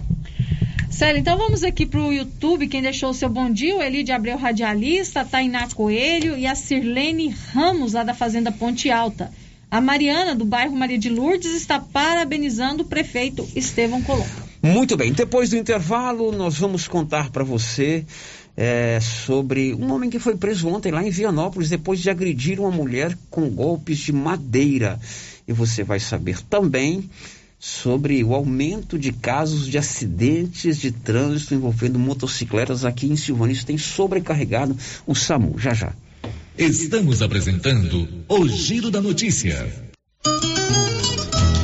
Célio, 0.89 1.19
então 1.19 1.37
vamos 1.37 1.63
aqui 1.63 1.85
para 1.85 2.01
o 2.01 2.11
YouTube, 2.11 2.67
quem 2.67 2.81
deixou 2.81 3.11
o 3.11 3.13
seu 3.13 3.29
bom 3.29 3.49
dia, 3.49 3.77
o 3.77 3.81
Eli 3.81 4.03
de 4.03 4.11
Abreu 4.11 4.37
Radialista, 4.37 5.21
a 5.21 5.25
Tainá 5.25 5.67
Coelho 5.69 6.37
e 6.37 6.45
a 6.45 6.53
Sirlene 6.53 7.33
Ramos, 7.53 7.93
lá 7.93 8.03
da 8.03 8.13
Fazenda 8.13 8.51
Ponte 8.51 8.91
Alta. 8.91 9.31
A 9.71 9.79
Mariana, 9.79 10.35
do 10.35 10.43
bairro 10.43 10.75
Maria 10.75 10.97
de 10.97 11.09
Lourdes, 11.09 11.55
está 11.55 11.79
parabenizando 11.79 12.83
o 12.83 12.85
prefeito 12.85 13.47
Estevão 13.55 14.01
Colombo. 14.01 14.51
Muito 14.61 14.97
bem, 14.97 15.13
depois 15.13 15.49
do 15.49 15.55
intervalo, 15.55 16.31
nós 16.31 16.57
vamos 16.57 16.87
contar 16.87 17.31
para 17.31 17.43
você 17.43 18.05
é, 18.55 18.99
sobre 18.99 19.73
um 19.73 19.91
homem 19.91 20.09
que 20.09 20.19
foi 20.19 20.35
preso 20.35 20.67
ontem 20.67 20.91
lá 20.91 21.03
em 21.03 21.09
Vianópolis 21.09 21.69
depois 21.69 21.99
de 21.99 22.09
agredir 22.09 22.59
uma 22.59 22.71
mulher 22.71 23.17
com 23.29 23.49
golpes 23.49 23.97
de 23.99 24.11
madeira. 24.11 24.99
E 25.47 25.53
você 25.53 25.83
vai 25.83 25.99
saber 25.99 26.41
também 26.43 27.09
sobre 27.59 28.23
o 28.23 28.33
aumento 28.33 28.97
de 28.97 29.11
casos 29.11 29.67
de 29.67 29.77
acidentes 29.77 30.77
de 30.77 30.91
trânsito 30.91 31.53
envolvendo 31.53 31.99
motocicletas 31.99 32.83
aqui 32.83 33.07
em 33.07 33.15
Silvânia. 33.15 33.53
Isso 33.53 33.65
tem 33.65 33.77
sobrecarregado 33.77 34.75
o 35.05 35.13
SAMU. 35.13 35.59
Já 35.59 35.73
já. 35.73 35.93
Estamos 36.57 37.21
apresentando 37.21 38.07
o 38.27 38.47
Giro 38.47 38.89
da 38.89 39.01
Notícia. 39.01 39.91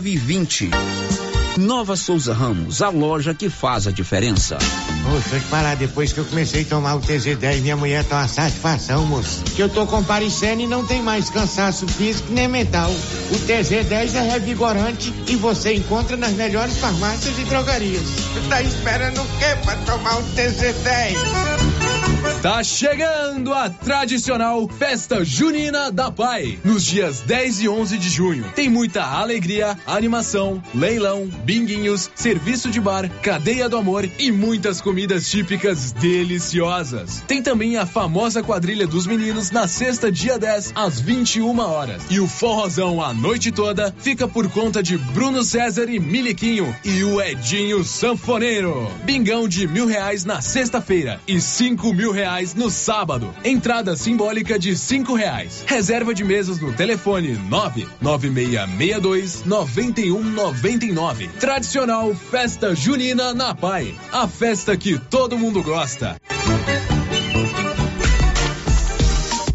920. 0.00 0.70
Nova 1.58 1.94
Souza 1.94 2.32
Ramos, 2.32 2.80
a 2.80 2.88
loja 2.88 3.34
que 3.34 3.50
faz 3.50 3.86
a 3.86 3.90
diferença. 3.90 4.56
Moço, 5.02 5.28
deixa 5.28 5.44
eu 5.44 5.50
falar, 5.50 5.76
depois 5.76 6.12
que 6.12 6.20
eu 6.20 6.24
comecei 6.24 6.62
a 6.62 6.64
tomar 6.64 6.94
o 6.94 7.00
TZ10, 7.02 7.60
minha 7.60 7.76
mulher 7.76 8.02
tá 8.04 8.16
uma 8.16 8.28
satisfação, 8.28 9.04
moço. 9.04 9.42
Que 9.44 9.62
eu 9.62 9.68
tô 9.68 9.86
comparecendo 9.86 10.62
e 10.62 10.66
não 10.66 10.86
tem 10.86 11.02
mais 11.02 11.28
cansaço 11.28 11.86
físico 11.86 12.32
nem 12.32 12.48
mental. 12.48 12.90
O 12.90 13.34
TZ10 13.46 14.14
é 14.14 14.30
revigorante 14.30 15.12
e 15.28 15.36
você 15.36 15.74
encontra 15.74 16.16
nas 16.16 16.32
melhores 16.32 16.78
farmácias 16.78 17.38
e 17.38 17.44
drogarias. 17.44 18.02
Tá 18.48 18.62
esperando 18.62 19.20
o 19.20 19.26
quê 19.38 19.56
pra 19.62 19.76
tomar 19.76 20.18
o 20.18 20.22
TZ10? 20.34 21.79
Tá 22.42 22.64
chegando 22.64 23.52
a 23.52 23.68
tradicional 23.68 24.66
Festa 24.66 25.22
Junina 25.22 25.92
da 25.92 26.10
Pai, 26.10 26.58
nos 26.64 26.86
dias 26.86 27.20
10 27.20 27.60
e 27.60 27.68
11 27.68 27.98
de 27.98 28.08
junho. 28.08 28.50
Tem 28.54 28.66
muita 28.66 29.04
alegria, 29.04 29.76
animação, 29.86 30.62
leilão, 30.74 31.26
binguinhos, 31.44 32.10
serviço 32.14 32.70
de 32.70 32.80
bar, 32.80 33.10
cadeia 33.20 33.68
do 33.68 33.76
amor 33.76 34.08
e 34.18 34.32
muitas 34.32 34.80
comidas 34.80 35.28
típicas 35.28 35.92
deliciosas. 35.92 37.22
Tem 37.28 37.42
também 37.42 37.76
a 37.76 37.84
famosa 37.84 38.42
quadrilha 38.42 38.86
dos 38.86 39.06
meninos 39.06 39.50
na 39.50 39.68
sexta, 39.68 40.10
dia 40.10 40.38
10, 40.38 40.72
às 40.74 40.98
21 40.98 41.58
horas. 41.58 42.04
E 42.08 42.20
o 42.20 42.26
forrozão 42.26 43.02
a 43.02 43.12
noite 43.12 43.52
toda 43.52 43.94
fica 43.98 44.26
por 44.26 44.48
conta 44.50 44.82
de 44.82 44.96
Bruno 44.96 45.42
César 45.42 45.90
e 45.90 46.00
Miliquinho 46.00 46.74
e 46.86 47.04
o 47.04 47.20
Edinho 47.20 47.84
Sanfoneiro. 47.84 48.90
Bingão 49.04 49.46
de 49.46 49.68
mil 49.68 49.84
reais 49.84 50.24
na 50.24 50.40
sexta-feira 50.40 51.20
e 51.28 51.38
cinco 51.38 51.92
mil 51.92 52.12
reais 52.12 52.29
reais 52.30 52.54
no 52.54 52.70
sábado. 52.70 53.34
Entrada 53.44 53.96
simbólica 53.96 54.58
de 54.58 54.76
cinco 54.76 55.14
reais. 55.14 55.64
Reserva 55.66 56.14
de 56.14 56.22
mesas 56.22 56.60
no 56.60 56.72
telefone 56.72 57.32
nove 57.48 57.88
nove 58.00 58.30
meia 58.30 58.66
meia 58.66 59.00
dois 59.00 59.44
noventa 59.44 60.00
e 60.00 60.12
um 60.12 60.22
noventa 60.22 60.84
e 60.86 60.92
nove. 60.92 61.28
Tradicional 61.40 62.14
Festa 62.14 62.74
Junina 62.74 63.34
na 63.34 63.54
Pai. 63.54 63.94
A 64.12 64.28
festa 64.28 64.76
que 64.76 64.98
todo 64.98 65.36
mundo 65.36 65.62
gosta. 65.62 66.16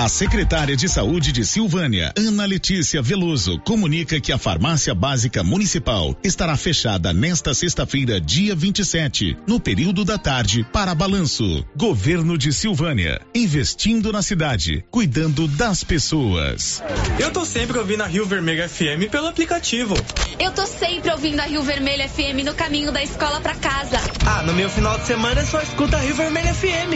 A 0.00 0.08
secretária 0.08 0.74
de 0.74 0.88
Saúde 0.88 1.30
de 1.30 1.44
Silvânia, 1.44 2.10
Ana 2.16 2.46
Letícia 2.46 3.02
Veloso, 3.02 3.58
comunica 3.58 4.18
que 4.18 4.32
a 4.32 4.38
Farmácia 4.38 4.94
Básica 4.94 5.44
Municipal 5.44 6.16
estará 6.24 6.56
fechada 6.56 7.12
nesta 7.12 7.52
sexta-feira, 7.52 8.18
dia 8.18 8.54
27, 8.54 9.36
no 9.46 9.60
período 9.60 10.02
da 10.02 10.16
tarde, 10.16 10.64
para 10.72 10.94
balanço. 10.94 11.62
Governo 11.76 12.38
de 12.38 12.50
Silvânia, 12.50 13.20
investindo 13.34 14.10
na 14.10 14.22
cidade, 14.22 14.82
cuidando 14.90 15.46
das 15.46 15.84
pessoas. 15.84 16.82
Eu 17.18 17.30
tô 17.30 17.44
sempre 17.44 17.78
ouvindo 17.78 18.02
a 18.02 18.06
Rio 18.06 18.24
Vermelho 18.24 18.66
FM 18.66 19.10
pelo 19.10 19.26
aplicativo. 19.26 19.94
Eu 20.40 20.50
tô 20.52 20.66
sempre 20.66 21.10
ouvindo 21.10 21.38
a 21.38 21.42
Rio 21.42 21.62
Vermelho 21.62 22.08
FM 22.08 22.46
no 22.46 22.54
caminho 22.54 22.90
da 22.90 23.02
escola 23.02 23.42
pra 23.42 23.54
casa. 23.54 23.98
Ah, 24.26 24.40
no 24.42 24.54
meu 24.54 24.70
final 24.70 24.98
de 24.98 25.06
semana 25.06 25.44
só 25.44 25.60
escuto 25.60 25.94
a 25.94 25.98
Rio 25.98 26.14
Vermelho 26.14 26.54
FM. 26.54 26.94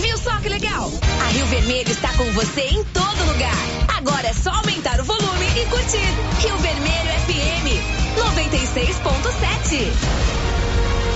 Viu 0.00 0.18
só 0.18 0.36
que 0.38 0.48
legal? 0.48 0.90
A 1.20 1.28
Rio 1.28 1.46
Vermelho 1.46 1.88
está 1.88 2.12
com 2.14 2.24
você 2.32 2.62
em 2.62 2.82
todo 2.86 3.24
lugar. 3.32 3.54
Agora 3.96 4.26
é 4.26 4.32
só 4.32 4.50
aumentar 4.50 5.00
o 5.00 5.04
volume 5.04 5.46
e 5.56 5.64
curtir. 5.66 6.12
Rio 6.40 6.56
Vermelho 6.58 7.12
FM 7.24 7.66
96.7. 8.18 10.51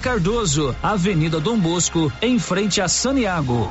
Cardoso, 0.00 0.74
Avenida 0.82 1.38
Dom 1.38 1.58
Bosco, 1.58 2.10
em 2.22 2.38
frente 2.38 2.80
a 2.80 2.88
Saniago. 2.88 3.70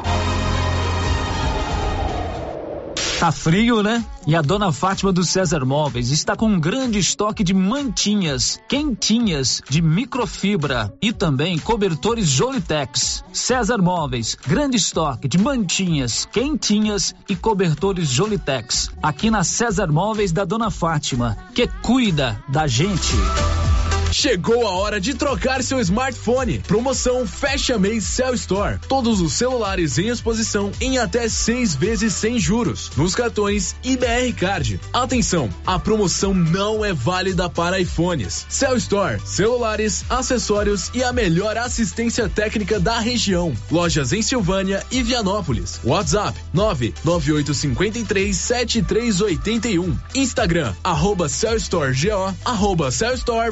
Tá 3.20 3.32
frio, 3.32 3.84
né? 3.84 4.04
E 4.26 4.36
a 4.36 4.42
dona 4.42 4.72
Fátima 4.72 5.12
do 5.12 5.24
César 5.24 5.64
Móveis 5.64 6.10
está 6.10 6.36
com 6.36 6.48
um 6.48 6.60
grande 6.60 6.98
estoque 6.98 7.44
de 7.44 7.54
mantinhas, 7.54 8.60
quentinhas, 8.68 9.62
de 9.70 9.80
microfibra 9.80 10.92
e 11.00 11.14
também 11.14 11.60
cobertores 11.60 12.28
Jolitex. 12.28 13.24
César 13.32 13.78
Móveis, 13.78 14.36
grande 14.48 14.78
estoque 14.78 15.28
de 15.28 15.38
mantinhas, 15.38 16.28
quentinhas 16.32 17.14
e 17.30 17.36
cobertores 17.36 18.08
Jolitex. 18.08 18.90
Aqui 19.04 19.30
na 19.30 19.44
César 19.44 19.92
Móveis 19.92 20.32
da 20.32 20.44
dona 20.44 20.72
Fátima, 20.72 21.38
que 21.54 21.68
cuida 21.68 22.44
da 22.50 22.66
gente. 22.66 23.14
Chegou 24.12 24.68
a 24.68 24.72
hora 24.72 25.00
de 25.00 25.14
trocar 25.14 25.64
seu 25.64 25.80
smartphone. 25.80 26.60
Promoção 26.60 27.26
Fecha 27.26 27.80
Mês 27.80 28.04
Cell 28.04 28.34
Store. 28.34 28.78
Todos 28.90 29.22
os 29.22 29.32
celulares 29.34 29.98
em 29.98 30.10
exposição 30.10 30.70
em 30.82 30.98
até 30.98 31.30
seis 31.30 31.74
vezes 31.74 32.14
sem 32.14 32.38
juros. 32.38 32.92
Nos 32.98 33.16
cartões 33.16 33.74
IBR 33.84 34.34
Card. 34.34 34.82
Atenção, 34.92 35.50
a 35.66 35.80
promoção 35.80 36.34
não 36.34 36.84
é 36.84 36.94
válida 36.94 37.50
para 37.50 37.80
iPhones. 37.80 38.46
Cell 38.50 38.76
Store, 38.76 39.18
celulares, 39.24 40.04
acessórios 40.10 40.92
e 40.94 41.02
a 41.04 41.14
melhor 41.14 41.58
assistência 41.58 42.28
técnica 42.28 42.82
da 42.82 43.00
região. 43.00 43.54
Lojas 43.72 44.12
em 44.12 44.22
Silvânia 44.22 44.86
e 44.92 45.02
Vianópolis. 45.02 45.80
WhatsApp 45.86 46.38
99853 46.54 48.36
7381. 48.36 49.98
Instagram 50.16 50.74
arroba 50.84 51.30
Cell 51.30 51.56
Store 51.56 51.94
GO, 51.94 52.36
arroba 52.44 52.92
Cell 52.92 53.14
Store 53.14 53.52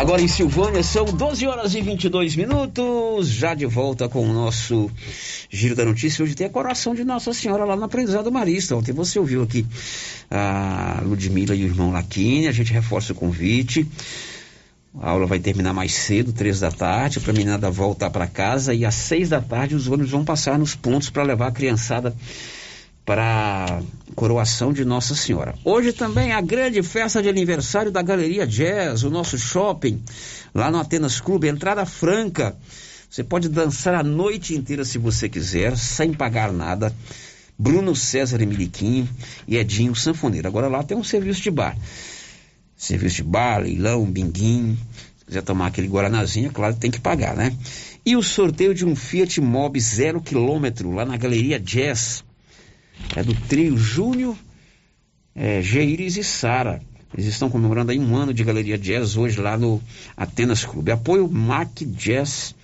Agora 0.00 0.22
em 0.22 0.28
Silvânia 0.28 0.82
são 0.82 1.04
12 1.04 1.46
horas 1.46 1.74
e 1.74 1.82
22 1.82 2.34
minutos, 2.34 3.28
já 3.28 3.52
de 3.52 3.66
volta 3.66 4.08
com 4.08 4.26
o 4.26 4.32
nosso 4.32 4.90
Giro 5.50 5.74
da 5.74 5.84
Notícia. 5.84 6.22
Hoje 6.22 6.34
tem 6.34 6.46
a 6.46 6.50
coroação 6.50 6.94
de 6.94 7.04
Nossa 7.04 7.34
Senhora 7.34 7.66
lá 7.66 7.76
no 7.76 7.84
Aprendizado 7.84 8.32
Marista. 8.32 8.74
Ontem 8.74 8.94
você 8.94 9.18
ouviu 9.18 9.42
aqui 9.42 9.66
a 10.30 11.02
Ludmila 11.04 11.54
e 11.54 11.64
o 11.64 11.66
irmão 11.66 11.92
Laquine, 11.92 12.48
a 12.48 12.52
gente 12.52 12.72
reforça 12.72 13.12
o 13.12 13.14
convite. 13.14 13.86
A 14.98 15.10
aula 15.10 15.26
vai 15.26 15.38
terminar 15.38 15.74
mais 15.74 15.92
cedo, 15.92 16.32
três 16.32 16.60
da 16.60 16.72
tarde, 16.72 17.20
para 17.20 17.32
a 17.32 17.34
meninada 17.34 17.70
voltar 17.70 18.08
para 18.08 18.26
casa 18.26 18.72
e 18.72 18.86
às 18.86 18.94
seis 18.94 19.28
da 19.28 19.42
tarde 19.42 19.74
os 19.74 19.86
ônibus 19.86 20.12
vão 20.12 20.24
passar 20.24 20.58
nos 20.58 20.74
pontos 20.74 21.10
para 21.10 21.24
levar 21.24 21.48
a 21.48 21.52
criançada 21.52 22.16
para 23.10 23.82
coroação 24.14 24.72
de 24.72 24.84
Nossa 24.84 25.16
Senhora. 25.16 25.56
Hoje 25.64 25.92
também 25.92 26.30
a 26.30 26.40
grande 26.40 26.80
festa 26.80 27.20
de 27.20 27.28
aniversário 27.28 27.90
da 27.90 28.00
Galeria 28.02 28.46
Jazz, 28.46 29.02
o 29.02 29.10
nosso 29.10 29.36
shopping, 29.36 30.00
lá 30.54 30.70
no 30.70 30.78
Atenas 30.78 31.20
Clube, 31.20 31.48
entrada 31.48 31.84
franca 31.84 32.56
Você 33.10 33.24
pode 33.24 33.48
dançar 33.48 33.96
a 33.96 34.04
noite 34.04 34.54
inteira 34.54 34.84
se 34.84 34.96
você 34.96 35.28
quiser, 35.28 35.76
sem 35.76 36.12
pagar 36.12 36.52
nada. 36.52 36.94
Bruno 37.58 37.96
César 37.96 38.40
Emiliquinho 38.40 39.08
e 39.48 39.56
Edinho 39.56 39.92
Sanfoneiro. 39.96 40.46
Agora 40.46 40.68
lá 40.68 40.84
tem 40.84 40.96
um 40.96 41.02
serviço 41.02 41.42
de 41.42 41.50
bar. 41.50 41.76
Serviço 42.76 43.16
de 43.16 43.24
bar, 43.24 43.58
leilão, 43.58 44.04
binguinho. 44.04 44.78
Se 45.18 45.24
quiser 45.24 45.42
tomar 45.42 45.66
aquele 45.66 45.88
guaranazinho, 45.88 46.52
claro, 46.52 46.76
tem 46.76 46.92
que 46.92 47.00
pagar, 47.00 47.34
né? 47.34 47.52
E 48.06 48.16
o 48.16 48.22
sorteio 48.22 48.72
de 48.72 48.86
um 48.86 48.94
Fiat 48.94 49.40
Mobi 49.40 49.80
zero 49.80 50.20
quilômetro 50.20 50.92
lá 50.92 51.04
na 51.04 51.16
Galeria 51.16 51.58
Jazz. 51.58 52.22
É 53.16 53.22
do 53.22 53.34
trio 53.34 53.76
Júnior, 53.76 54.36
é, 55.34 55.60
Geiris 55.62 56.16
e 56.16 56.24
Sara. 56.24 56.82
Eles 57.12 57.26
estão 57.26 57.50
comemorando 57.50 57.90
aí 57.90 57.98
um 57.98 58.16
ano 58.16 58.32
de 58.32 58.44
Galeria 58.44 58.78
Jazz 58.78 59.16
hoje 59.16 59.40
lá 59.40 59.58
no 59.58 59.82
Atenas 60.16 60.64
Clube. 60.64 60.92
Apoio 60.92 61.28
Mac 61.28 61.82
Jazz 61.82 62.54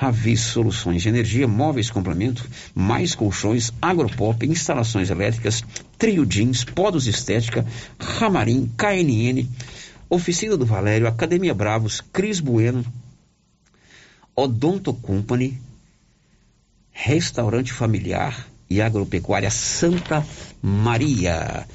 Ravi 0.00 0.34
Soluções 0.34 1.02
de 1.02 1.10
Energia, 1.10 1.46
Móveis 1.46 1.90
Complemento, 1.90 2.48
Mais 2.74 3.14
Colchões, 3.14 3.70
Agropop, 3.82 4.46
Instalações 4.46 5.10
Elétricas, 5.10 5.62
Trio 5.98 6.24
Jeans, 6.24 6.64
Podos 6.64 7.06
Estética, 7.06 7.66
Ramarim, 7.98 8.66
KNN, 8.78 9.46
Oficina 10.08 10.56
do 10.56 10.64
Valério, 10.64 11.06
Academia 11.06 11.52
Bravos, 11.52 12.00
Cris 12.00 12.40
Bueno, 12.40 12.82
Odonto 14.34 14.94
Company, 14.94 15.60
Restaurante 16.90 17.70
Familiar 17.70 18.48
e 18.70 18.80
Agropecuária 18.80 19.50
Santa 19.50 20.24
Maria. 20.62 21.66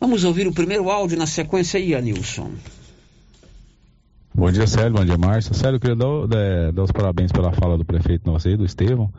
Vamos 0.00 0.22
ouvir 0.22 0.46
o 0.46 0.52
primeiro 0.52 0.88
áudio 0.88 1.18
na 1.18 1.26
sequência 1.26 1.78
aí, 1.78 1.94
Anilson. 1.94 2.52
Bom 4.32 4.50
dia, 4.50 4.66
Célio. 4.66 4.92
Bom 4.92 5.04
dia, 5.04 5.18
Márcio. 5.18 5.54
Célio, 5.54 5.76
eu 5.76 5.80
queria 5.80 5.96
dar, 5.96 6.72
dar, 6.72 6.82
os 6.82 6.92
parabéns 6.92 7.32
pela 7.32 7.52
fala 7.52 7.76
do 7.76 7.84
prefeito 7.84 8.30
nosso 8.30 8.48
aí, 8.48 8.56
do 8.56 8.64
Estevão, 8.64 9.12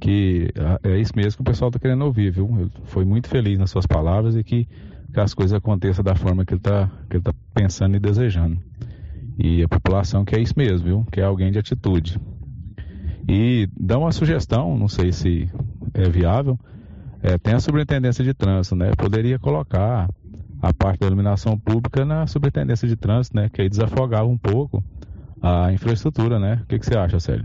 que 0.00 0.48
é 0.82 0.98
isso 0.98 1.12
mesmo 1.16 1.36
que 1.36 1.42
o 1.42 1.44
pessoal 1.44 1.68
está 1.70 1.78
querendo 1.78 2.04
ouvir, 2.04 2.30
viu? 2.30 2.48
Ele 2.58 2.70
foi 2.84 3.04
muito 3.04 3.28
feliz 3.28 3.58
nas 3.58 3.70
suas 3.70 3.86
palavras 3.86 4.36
e 4.36 4.44
que, 4.44 4.68
que 5.12 5.20
as 5.20 5.34
coisas 5.34 5.56
aconteçam 5.56 6.04
da 6.04 6.14
forma 6.14 6.44
que 6.44 6.54
ele 6.54 6.60
está 6.60 6.90
tá 7.22 7.34
pensando 7.54 7.96
e 7.96 8.00
desejando. 8.00 8.58
E 9.38 9.62
a 9.62 9.68
população 9.68 10.24
quer 10.24 10.40
isso 10.40 10.54
mesmo, 10.56 10.86
viu? 10.86 11.06
Quer 11.10 11.24
alguém 11.24 11.50
de 11.50 11.58
atitude. 11.58 12.20
E 13.28 13.68
dá 13.78 13.98
uma 13.98 14.12
sugestão, 14.12 14.76
não 14.76 14.88
sei 14.88 15.12
se 15.12 15.48
é 15.94 16.08
viável, 16.08 16.58
é, 17.22 17.36
tem 17.38 17.54
a 17.54 17.60
superintendência 17.60 18.24
de 18.24 18.32
trânsito, 18.32 18.74
né? 18.74 18.92
Poderia 18.96 19.38
colocar 19.38 20.08
a 20.62 20.74
parte 20.74 21.00
da 21.00 21.06
iluminação 21.06 21.58
pública 21.58 22.04
na 22.04 22.26
superintendência 22.26 22.86
de 22.86 22.96
trânsito, 22.96 23.36
né? 23.36 23.48
Que 23.52 23.62
aí 23.62 23.68
desafogava 23.68 24.26
um 24.26 24.38
pouco 24.38 24.82
a 25.42 25.72
infraestrutura, 25.72 26.38
né? 26.38 26.60
O 26.62 26.66
que, 26.66 26.78
que 26.78 26.86
você 26.86 26.96
acha, 26.96 27.18
Célio? 27.18 27.44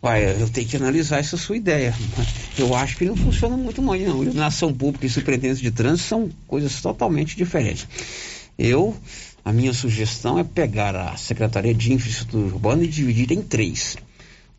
Uai, 0.00 0.40
eu 0.40 0.48
tenho 0.48 0.68
que 0.68 0.76
analisar 0.76 1.18
essa 1.18 1.36
sua 1.36 1.56
ideia. 1.56 1.92
Eu 2.56 2.74
acho 2.74 2.96
que 2.96 3.04
não 3.04 3.16
funciona 3.16 3.56
muito 3.56 3.82
bem, 3.82 4.06
não. 4.06 4.22
Iluminação 4.22 4.72
pública 4.72 5.06
e 5.06 5.10
superintendência 5.10 5.62
de 5.62 5.72
trânsito 5.72 6.08
são 6.08 6.30
coisas 6.46 6.80
totalmente 6.80 7.36
diferentes. 7.36 7.88
Eu, 8.56 8.96
a 9.44 9.52
minha 9.52 9.72
sugestão 9.72 10.38
é 10.38 10.44
pegar 10.44 10.94
a 10.94 11.16
Secretaria 11.16 11.74
de 11.74 11.92
Infraestrutura 11.92 12.46
Urbana 12.46 12.84
e 12.84 12.88
dividir 12.88 13.32
em 13.32 13.42
três. 13.42 13.96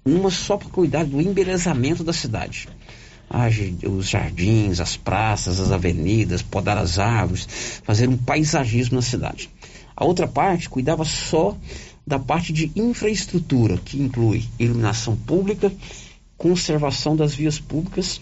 Uma 0.05 0.31
só 0.31 0.57
para 0.57 0.69
cuidar 0.69 1.05
do 1.05 1.21
embelezamento 1.21 2.03
da 2.03 2.13
cidade 2.13 2.67
os 3.87 4.09
jardins, 4.09 4.79
as 4.79 4.97
praças, 4.97 5.59
as 5.59 5.71
avenidas, 5.71 6.41
podar 6.41 6.77
as 6.77 6.97
árvores, 6.97 7.47
fazer 7.83 8.09
um 8.09 8.17
paisagismo 8.17 8.95
na 8.95 9.01
cidade. 9.01 9.49
A 9.95 10.03
outra 10.03 10.27
parte 10.27 10.69
cuidava 10.69 11.05
só 11.05 11.55
da 12.07 12.17
parte 12.17 12.51
de 12.51 12.71
infraestrutura, 12.75 13.77
que 13.77 14.01
inclui 14.01 14.45
iluminação 14.57 15.15
pública, 15.15 15.71
conservação 16.37 17.15
das 17.15 17.35
vias 17.35 17.59
públicas, 17.59 18.19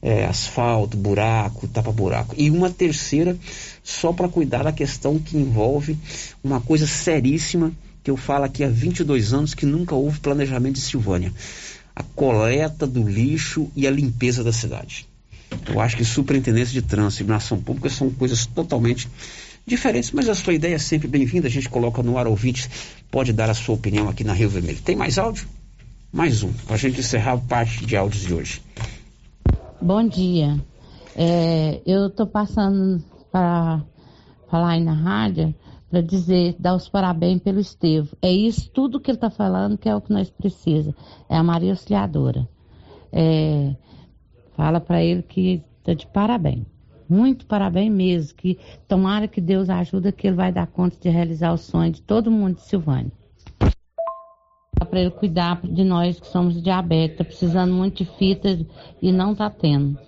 é, 0.00 0.24
asfalto, 0.24 0.96
buraco, 0.96 1.68
tapa-buraco. 1.68 2.34
E 2.38 2.50
uma 2.50 2.70
terceira 2.70 3.36
só 3.84 4.12
para 4.12 4.28
cuidar 4.28 4.62
da 4.62 4.72
questão 4.72 5.18
que 5.18 5.36
envolve 5.36 5.98
uma 6.42 6.60
coisa 6.60 6.86
seríssima 6.86 7.72
que 8.02 8.10
eu 8.10 8.16
falo 8.16 8.44
aqui 8.44 8.64
há 8.64 8.68
22 8.68 9.32
anos 9.32 9.54
que 9.54 9.64
nunca 9.64 9.94
houve 9.94 10.20
planejamento 10.20 10.74
de 10.74 10.80
Silvânia 10.80 11.32
a 11.94 12.02
coleta 12.02 12.86
do 12.86 13.06
lixo 13.06 13.70
e 13.76 13.86
a 13.86 13.90
limpeza 13.90 14.42
da 14.42 14.52
cidade. 14.52 15.06
Eu 15.68 15.80
acho 15.80 15.96
que 15.96 16.04
superintendência 16.04 16.72
de 16.72 16.82
trânsito 16.82 17.22
e 17.22 17.24
iluminação 17.24 17.60
pública 17.60 17.90
são 17.90 18.10
coisas 18.10 18.46
totalmente 18.46 19.08
diferentes, 19.66 20.10
mas 20.10 20.28
a 20.28 20.34
sua 20.34 20.54
ideia 20.54 20.74
é 20.74 20.78
sempre 20.78 21.06
bem-vinda. 21.06 21.46
A 21.46 21.50
gente 21.50 21.68
coloca 21.68 22.02
no 22.02 22.16
ar 22.16 22.26
ouvinte, 22.26 22.68
pode 23.10 23.32
dar 23.32 23.50
a 23.50 23.54
sua 23.54 23.74
opinião 23.74 24.08
aqui 24.08 24.24
na 24.24 24.32
Rio 24.32 24.48
Vermelho. 24.48 24.80
Tem 24.80 24.96
mais 24.96 25.18
áudio? 25.18 25.46
Mais 26.10 26.42
um, 26.42 26.52
para 26.52 26.74
a 26.74 26.78
gente 26.78 27.00
encerrar 27.00 27.32
a 27.32 27.38
parte 27.38 27.84
de 27.84 27.96
áudios 27.96 28.24
de 28.24 28.34
hoje. 28.34 28.62
Bom 29.80 30.06
dia. 30.08 30.58
É, 31.14 31.80
eu 31.86 32.06
estou 32.06 32.26
passando 32.26 33.02
para 33.30 33.82
falar 34.50 34.70
aí 34.70 34.82
na 34.82 34.94
rádio 34.94 35.54
para 35.92 36.00
dizer, 36.00 36.56
dar 36.58 36.74
os 36.74 36.88
parabéns 36.88 37.42
pelo 37.42 37.60
Estevo. 37.60 38.16
É 38.22 38.32
isso, 38.32 38.70
tudo 38.70 38.98
que 38.98 39.10
ele 39.10 39.18
está 39.18 39.28
falando, 39.28 39.76
que 39.76 39.90
é 39.90 39.94
o 39.94 40.00
que 40.00 40.10
nós 40.10 40.30
precisamos. 40.30 40.98
É 41.28 41.36
a 41.36 41.42
Maria 41.42 41.72
Auxiliadora. 41.72 42.48
É, 43.12 43.76
fala 44.56 44.80
para 44.80 45.04
ele 45.04 45.22
que 45.22 45.62
está 45.80 45.92
de 45.92 46.06
parabéns. 46.06 46.64
Muito 47.06 47.44
parabéns 47.44 47.92
mesmo. 47.92 48.34
Que 48.38 48.58
tomara 48.88 49.28
que 49.28 49.38
Deus 49.38 49.68
ajude 49.68 50.12
que 50.12 50.28
ele 50.28 50.36
vai 50.36 50.50
dar 50.50 50.66
conta 50.66 50.96
de 50.98 51.10
realizar 51.10 51.52
o 51.52 51.58
sonho 51.58 51.92
de 51.92 52.00
todo 52.00 52.30
mundo 52.30 52.54
de 52.54 52.62
Silvânia. 52.62 53.12
Para 54.78 54.98
ele 54.98 55.10
cuidar 55.10 55.60
de 55.60 55.84
nós 55.84 56.18
que 56.18 56.26
somos 56.26 56.60
diabéticos, 56.62 57.18
tá 57.18 57.24
precisando 57.24 57.74
muito 57.74 58.02
de 58.02 58.10
fita 58.16 58.58
e 59.02 59.12
não 59.12 59.32
está 59.32 59.50
tendo. 59.50 59.98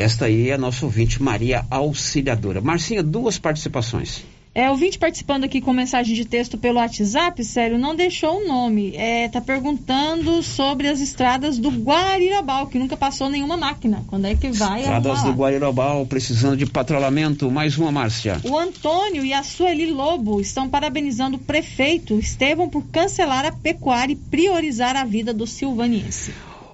Esta 0.00 0.24
aí 0.24 0.48
é 0.48 0.54
a 0.54 0.58
nossa 0.58 0.86
ouvinte 0.86 1.22
Maria 1.22 1.66
Auxiliadora. 1.70 2.62
Marcinha, 2.62 3.02
duas 3.02 3.38
participações. 3.38 4.24
É, 4.54 4.68
ouvinte 4.70 4.98
participando 4.98 5.44
aqui 5.44 5.60
com 5.60 5.74
mensagem 5.74 6.14
de 6.14 6.24
texto 6.24 6.56
pelo 6.56 6.78
WhatsApp, 6.78 7.44
sério, 7.44 7.78
não 7.78 7.94
deixou 7.94 8.40
o 8.40 8.48
nome. 8.48 8.96
É, 8.96 9.28
tá 9.28 9.42
perguntando 9.42 10.42
sobre 10.42 10.88
as 10.88 11.00
estradas 11.00 11.58
do 11.58 11.68
Guarirabal, 11.68 12.66
que 12.66 12.78
nunca 12.78 12.96
passou 12.96 13.28
nenhuma 13.28 13.58
máquina. 13.58 14.02
Quando 14.08 14.24
é 14.24 14.34
que 14.34 14.50
vai 14.50 14.80
Estradas 14.80 15.22
do 15.22 15.32
Guarirabal 15.32 16.06
precisando 16.06 16.56
de 16.56 16.64
patrulhamento. 16.64 17.50
Mais 17.50 17.76
uma, 17.76 17.92
Márcia. 17.92 18.40
O 18.42 18.58
Antônio 18.58 19.22
e 19.22 19.34
a 19.34 19.42
Sueli 19.42 19.90
Lobo 19.90 20.40
estão 20.40 20.66
parabenizando 20.66 21.36
o 21.36 21.40
prefeito 21.40 22.18
Estevam 22.18 22.70
por 22.70 22.84
cancelar 22.86 23.44
a 23.44 23.52
pecuária 23.52 24.14
e 24.14 24.16
priorizar 24.16 24.96
a 24.96 25.04
vida 25.04 25.34
do 25.34 25.46
silvaniense. 25.46 26.32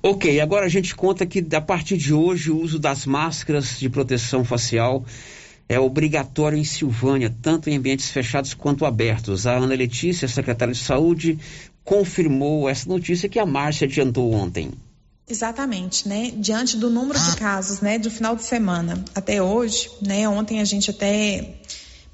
Ok, 0.08 0.40
agora 0.40 0.66
a 0.66 0.68
gente 0.68 0.94
conta 0.94 1.26
que 1.26 1.44
a 1.52 1.60
partir 1.60 1.96
de 1.96 2.14
hoje 2.14 2.48
o 2.48 2.60
uso 2.60 2.78
das 2.78 3.04
máscaras 3.04 3.76
de 3.76 3.88
proteção 3.88 4.44
facial 4.44 5.04
é 5.68 5.80
obrigatório 5.80 6.56
em 6.56 6.62
Silvânia, 6.62 7.34
tanto 7.42 7.68
em 7.68 7.76
ambientes 7.76 8.08
fechados 8.08 8.54
quanto 8.54 8.86
abertos. 8.86 9.48
A 9.48 9.56
Ana 9.56 9.74
Letícia, 9.74 10.28
secretária 10.28 10.72
de 10.72 10.78
Saúde, 10.78 11.40
confirmou 11.82 12.68
essa 12.68 12.88
notícia 12.88 13.28
que 13.28 13.40
a 13.40 13.44
Márcia 13.44 13.88
adiantou 13.88 14.32
ontem. 14.32 14.70
Exatamente, 15.28 16.06
né? 16.06 16.30
Diante 16.36 16.76
do 16.76 16.88
número 16.88 17.18
de 17.18 17.36
casos, 17.36 17.80
né, 17.80 17.98
do 17.98 18.08
final 18.08 18.36
de 18.36 18.44
semana 18.44 19.04
até 19.12 19.42
hoje, 19.42 19.90
né? 20.00 20.28
Ontem 20.28 20.60
a 20.60 20.64
gente 20.64 20.88
até 20.88 21.56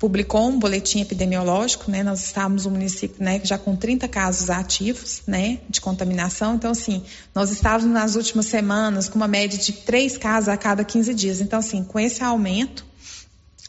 publicou 0.03 0.49
um 0.49 0.59
boletim 0.59 1.01
epidemiológico, 1.01 1.89
né? 1.89 2.03
Nós 2.03 2.25
estávamos 2.25 2.65
no 2.65 2.73
município, 2.73 3.23
né, 3.23 3.41
já 3.45 3.57
com 3.57 3.77
30 3.77 4.09
casos 4.09 4.51
ativos, 4.51 5.23
né, 5.29 5.61
de 5.71 5.81
contaminação. 5.81 6.57
Então, 6.57 6.73
assim, 6.73 7.05
nós 7.33 7.53
estávamos 7.53 7.95
nas 7.95 8.17
últimas 8.17 8.47
semanas 8.47 9.09
com 9.09 9.15
uma 9.15 9.29
média 9.29 9.57
de 9.57 9.71
três 9.71 10.19
casos 10.19 10.49
a 10.49 10.57
cada 10.57 10.83
15 10.83 11.15
dias. 11.15 11.41
Então, 11.41 11.61
assim, 11.61 11.85
com 11.85 12.01
esse 12.01 12.21
aumento, 12.21 12.85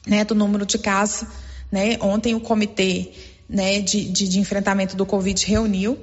né, 0.07 0.25
do 0.25 0.33
número 0.33 0.65
de 0.65 0.79
casos, 0.79 1.27
né, 1.71 1.99
ontem 2.01 2.33
o 2.33 2.39
comitê, 2.39 3.11
né, 3.47 3.79
de, 3.79 4.09
de, 4.09 4.27
de 4.27 4.39
enfrentamento 4.39 4.95
do 4.95 5.05
Covid 5.05 5.45
reuniu, 5.45 5.99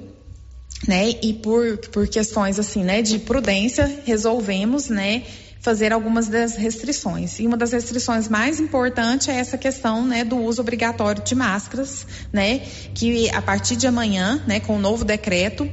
né, 0.87 1.09
e 1.21 1.33
por, 1.33 1.77
por 1.89 2.07
questões, 2.07 2.57
assim, 2.57 2.85
né, 2.85 3.01
de 3.01 3.19
prudência, 3.19 4.01
resolvemos, 4.05 4.87
né, 4.87 5.23
fazer 5.61 5.93
algumas 5.93 6.27
das 6.27 6.55
restrições. 6.55 7.39
E 7.39 7.45
uma 7.45 7.55
das 7.55 7.71
restrições 7.71 8.27
mais 8.27 8.59
importantes 8.59 9.27
é 9.27 9.39
essa 9.39 9.57
questão 9.57 10.03
né, 10.05 10.23
do 10.23 10.37
uso 10.37 10.61
obrigatório 10.61 11.23
de 11.23 11.35
máscaras, 11.35 12.05
né, 12.33 12.59
que 12.93 13.29
a 13.29 13.41
partir 13.41 13.75
de 13.75 13.85
amanhã, 13.87 14.43
né, 14.47 14.59
com 14.59 14.75
o 14.75 14.79
novo 14.79 15.05
decreto, 15.05 15.69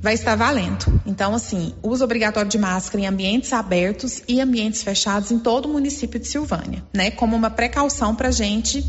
vai 0.00 0.14
estar 0.14 0.36
valendo. 0.36 1.00
Então, 1.04 1.34
assim, 1.34 1.74
uso 1.82 2.04
obrigatório 2.04 2.48
de 2.48 2.56
máscara 2.56 3.02
em 3.02 3.06
ambientes 3.06 3.52
abertos 3.52 4.22
e 4.28 4.40
ambientes 4.40 4.82
fechados 4.82 5.32
em 5.32 5.38
todo 5.38 5.66
o 5.66 5.72
município 5.72 6.20
de 6.20 6.28
Silvânia, 6.28 6.84
né, 6.94 7.10
como 7.10 7.34
uma 7.34 7.50
precaução 7.50 8.14
para 8.14 8.28
a 8.28 8.32
gente 8.32 8.84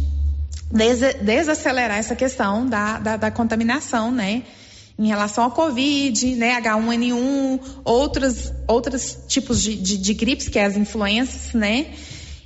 des 0.72 1.00
desacelerar 1.22 1.98
essa 1.98 2.16
questão 2.16 2.68
da, 2.68 3.00
da, 3.00 3.18
da 3.18 3.32
contaminação, 3.32 4.12
né, 4.12 4.44
em 4.98 5.07
relação 5.07 5.44
ao 5.44 5.52
Covid, 5.52 6.36
né, 6.36 6.60
H1N1, 6.61 7.60
outros, 7.84 8.52
outros 8.68 9.18
tipos 9.28 9.61
de, 9.61 9.76
de, 9.76 9.98
de 9.98 10.14
gripes, 10.14 10.48
que 10.48 10.57
é 10.57 10.65
as 10.65 10.76
influências, 10.76 11.53
né? 11.53 11.88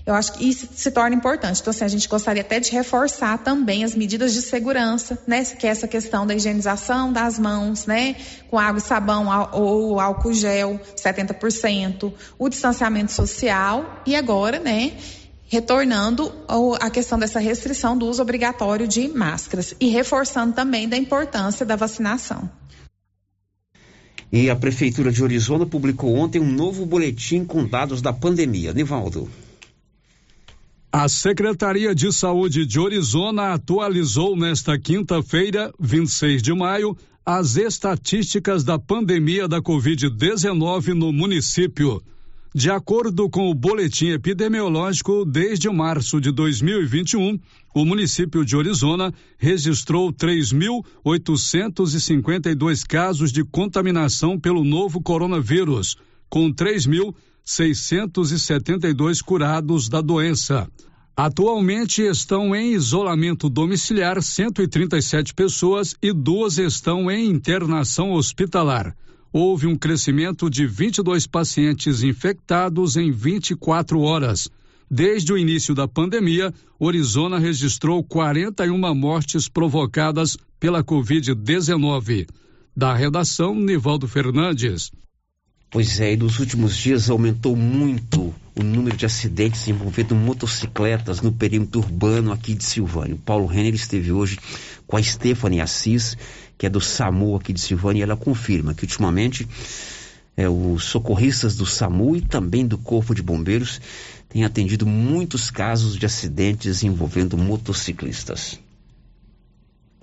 Eu 0.05 0.15
acho 0.15 0.33
que 0.33 0.49
isso 0.49 0.67
se 0.73 0.89
torna 0.89 1.15
importante. 1.15 1.61
Então, 1.61 1.69
assim, 1.69 1.85
a 1.85 1.87
gente 1.87 2.09
gostaria 2.09 2.41
até 2.41 2.59
de 2.59 2.71
reforçar 2.71 3.37
também 3.37 3.83
as 3.83 3.95
medidas 3.95 4.33
de 4.33 4.41
segurança, 4.41 5.17
né? 5.27 5.45
Que 5.45 5.67
é 5.67 5.69
essa 5.69 5.87
questão 5.87 6.25
da 6.25 6.33
higienização 6.33 7.13
das 7.13 7.37
mãos, 7.37 7.85
né? 7.85 8.15
Com 8.49 8.57
água 8.57 8.79
e 8.79 8.81
sabão 8.81 9.27
ou 9.53 9.99
álcool 9.99 10.33
gel, 10.33 10.79
70%, 10.97 12.11
o 12.37 12.49
distanciamento 12.49 13.11
social 13.11 14.01
e 14.05 14.15
agora, 14.15 14.59
né? 14.59 14.93
Retornando 15.51 16.31
a 16.79 16.89
questão 16.89 17.19
dessa 17.19 17.37
restrição 17.37 17.97
do 17.97 18.05
uso 18.05 18.21
obrigatório 18.21 18.87
de 18.87 19.09
máscaras 19.09 19.75
e 19.81 19.89
reforçando 19.89 20.53
também 20.53 20.87
da 20.87 20.95
importância 20.95 21.65
da 21.65 21.75
vacinação. 21.75 22.49
E 24.31 24.49
a 24.49 24.55
Prefeitura 24.55 25.11
de 25.11 25.21
Orizona 25.21 25.65
publicou 25.65 26.15
ontem 26.15 26.39
um 26.39 26.49
novo 26.49 26.85
boletim 26.85 27.43
com 27.43 27.67
dados 27.67 28.01
da 28.01 28.13
pandemia. 28.13 28.71
Nivaldo. 28.71 29.29
A 30.89 31.09
Secretaria 31.09 31.93
de 31.93 32.13
Saúde 32.13 32.65
de 32.65 32.79
Orizona 32.79 33.53
atualizou 33.53 34.37
nesta 34.37 34.79
quinta-feira, 34.79 35.73
26 35.77 36.41
de 36.41 36.53
maio, 36.53 36.95
as 37.25 37.57
estatísticas 37.57 38.63
da 38.63 38.79
pandemia 38.79 39.49
da 39.49 39.61
Covid-19 39.61 40.93
no 40.93 41.11
município. 41.11 42.01
De 42.53 42.69
acordo 42.69 43.29
com 43.29 43.49
o 43.49 43.53
boletim 43.53 44.09
epidemiológico, 44.09 45.23
desde 45.23 45.69
março 45.69 46.19
de 46.19 46.33
2021, 46.33 47.39
o 47.73 47.85
município 47.85 48.43
de 48.43 48.57
Orizona 48.57 49.13
registrou 49.37 50.11
3.852 50.11 52.85
casos 52.85 53.31
de 53.31 53.45
contaminação 53.45 54.37
pelo 54.37 54.65
novo 54.65 55.01
coronavírus, 55.01 55.95
com 56.29 56.51
3.000 56.51 57.15
672 57.43 59.21
curados 59.21 59.89
da 59.89 60.01
doença. 60.01 60.69
Atualmente 61.15 62.01
estão 62.01 62.55
em 62.55 62.73
isolamento 62.73 63.49
domiciliar 63.49 64.21
137 64.21 65.33
pessoas 65.33 65.95
e 66.01 66.13
duas 66.13 66.57
estão 66.57 67.11
em 67.11 67.29
internação 67.29 68.11
hospitalar. 68.11 68.95
Houve 69.33 69.65
um 69.65 69.77
crescimento 69.77 70.49
de 70.49 70.67
22 70.67 71.25
pacientes 71.25 72.03
infectados 72.03 72.97
em 72.97 73.11
24 73.11 74.01
horas. 74.01 74.49
Desde 74.89 75.31
o 75.31 75.37
início 75.37 75.73
da 75.73 75.87
pandemia, 75.87 76.53
Orizona 76.77 77.39
registrou 77.39 78.03
41 78.03 78.93
mortes 78.93 79.47
provocadas 79.47 80.37
pela 80.59 80.83
Covid-19. 80.83 82.27
Da 82.75 82.93
redação, 82.93 83.55
Nivaldo 83.55 84.05
Fernandes. 84.05 84.91
Pois 85.69 86.01
é, 86.01 86.11
e 86.11 86.17
nos 86.17 86.37
últimos 86.37 86.75
dias 86.75 87.09
aumentou 87.09 87.55
muito 87.55 88.35
o 88.53 88.61
número 88.61 88.97
de 88.97 89.05
acidentes 89.05 89.65
envolvendo 89.69 90.13
motocicletas 90.13 91.21
no 91.21 91.31
perímetro 91.31 91.79
urbano 91.79 92.33
aqui 92.33 92.53
de 92.53 92.65
Silvânia. 92.65 93.15
O 93.15 93.19
Paulo 93.19 93.45
Renner 93.45 93.73
esteve 93.73 94.11
hoje 94.11 94.37
com 94.85 94.97
a 94.97 95.01
Stephanie 95.01 95.61
Assis, 95.61 96.17
que 96.61 96.67
é 96.67 96.69
do 96.69 96.79
SAMU 96.79 97.35
aqui 97.35 97.51
de 97.51 97.59
Silvânia, 97.59 98.01
e 98.01 98.03
ela 98.03 98.15
confirma 98.15 98.75
que 98.75 98.83
ultimamente 98.83 99.47
é, 100.37 100.47
os 100.47 100.83
socorristas 100.83 101.55
do 101.55 101.65
SAMU 101.65 102.15
e 102.15 102.21
também 102.21 102.67
do 102.67 102.77
Corpo 102.77 103.15
de 103.15 103.23
Bombeiros 103.23 103.81
têm 104.29 104.43
atendido 104.43 104.85
muitos 104.85 105.49
casos 105.49 105.97
de 105.97 106.05
acidentes 106.05 106.83
envolvendo 106.83 107.35
motociclistas. 107.35 108.59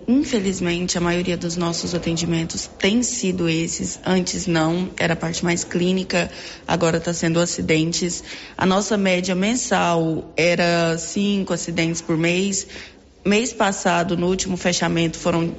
Infelizmente, 0.05 0.97
a 0.97 1.01
maioria 1.01 1.37
dos 1.37 1.55
nossos 1.55 1.95
atendimentos 1.95 2.69
tem 2.77 3.03
sido 3.03 3.47
esses. 3.47 3.97
Antes 4.05 4.45
não, 4.45 4.89
era 4.97 5.13
a 5.13 5.15
parte 5.15 5.45
mais 5.45 5.63
clínica, 5.63 6.29
agora 6.67 6.97
está 6.97 7.13
sendo 7.13 7.39
acidentes. 7.39 8.21
A 8.57 8.65
nossa 8.65 8.97
média 8.97 9.33
mensal 9.33 10.33
era 10.35 10.97
cinco 10.97 11.53
acidentes 11.53 12.01
por 12.01 12.17
mês. 12.17 12.67
Mês 13.25 13.51
passado, 13.51 14.15
no 14.15 14.27
último 14.27 14.55
fechamento, 14.55 15.17
foram 15.17 15.53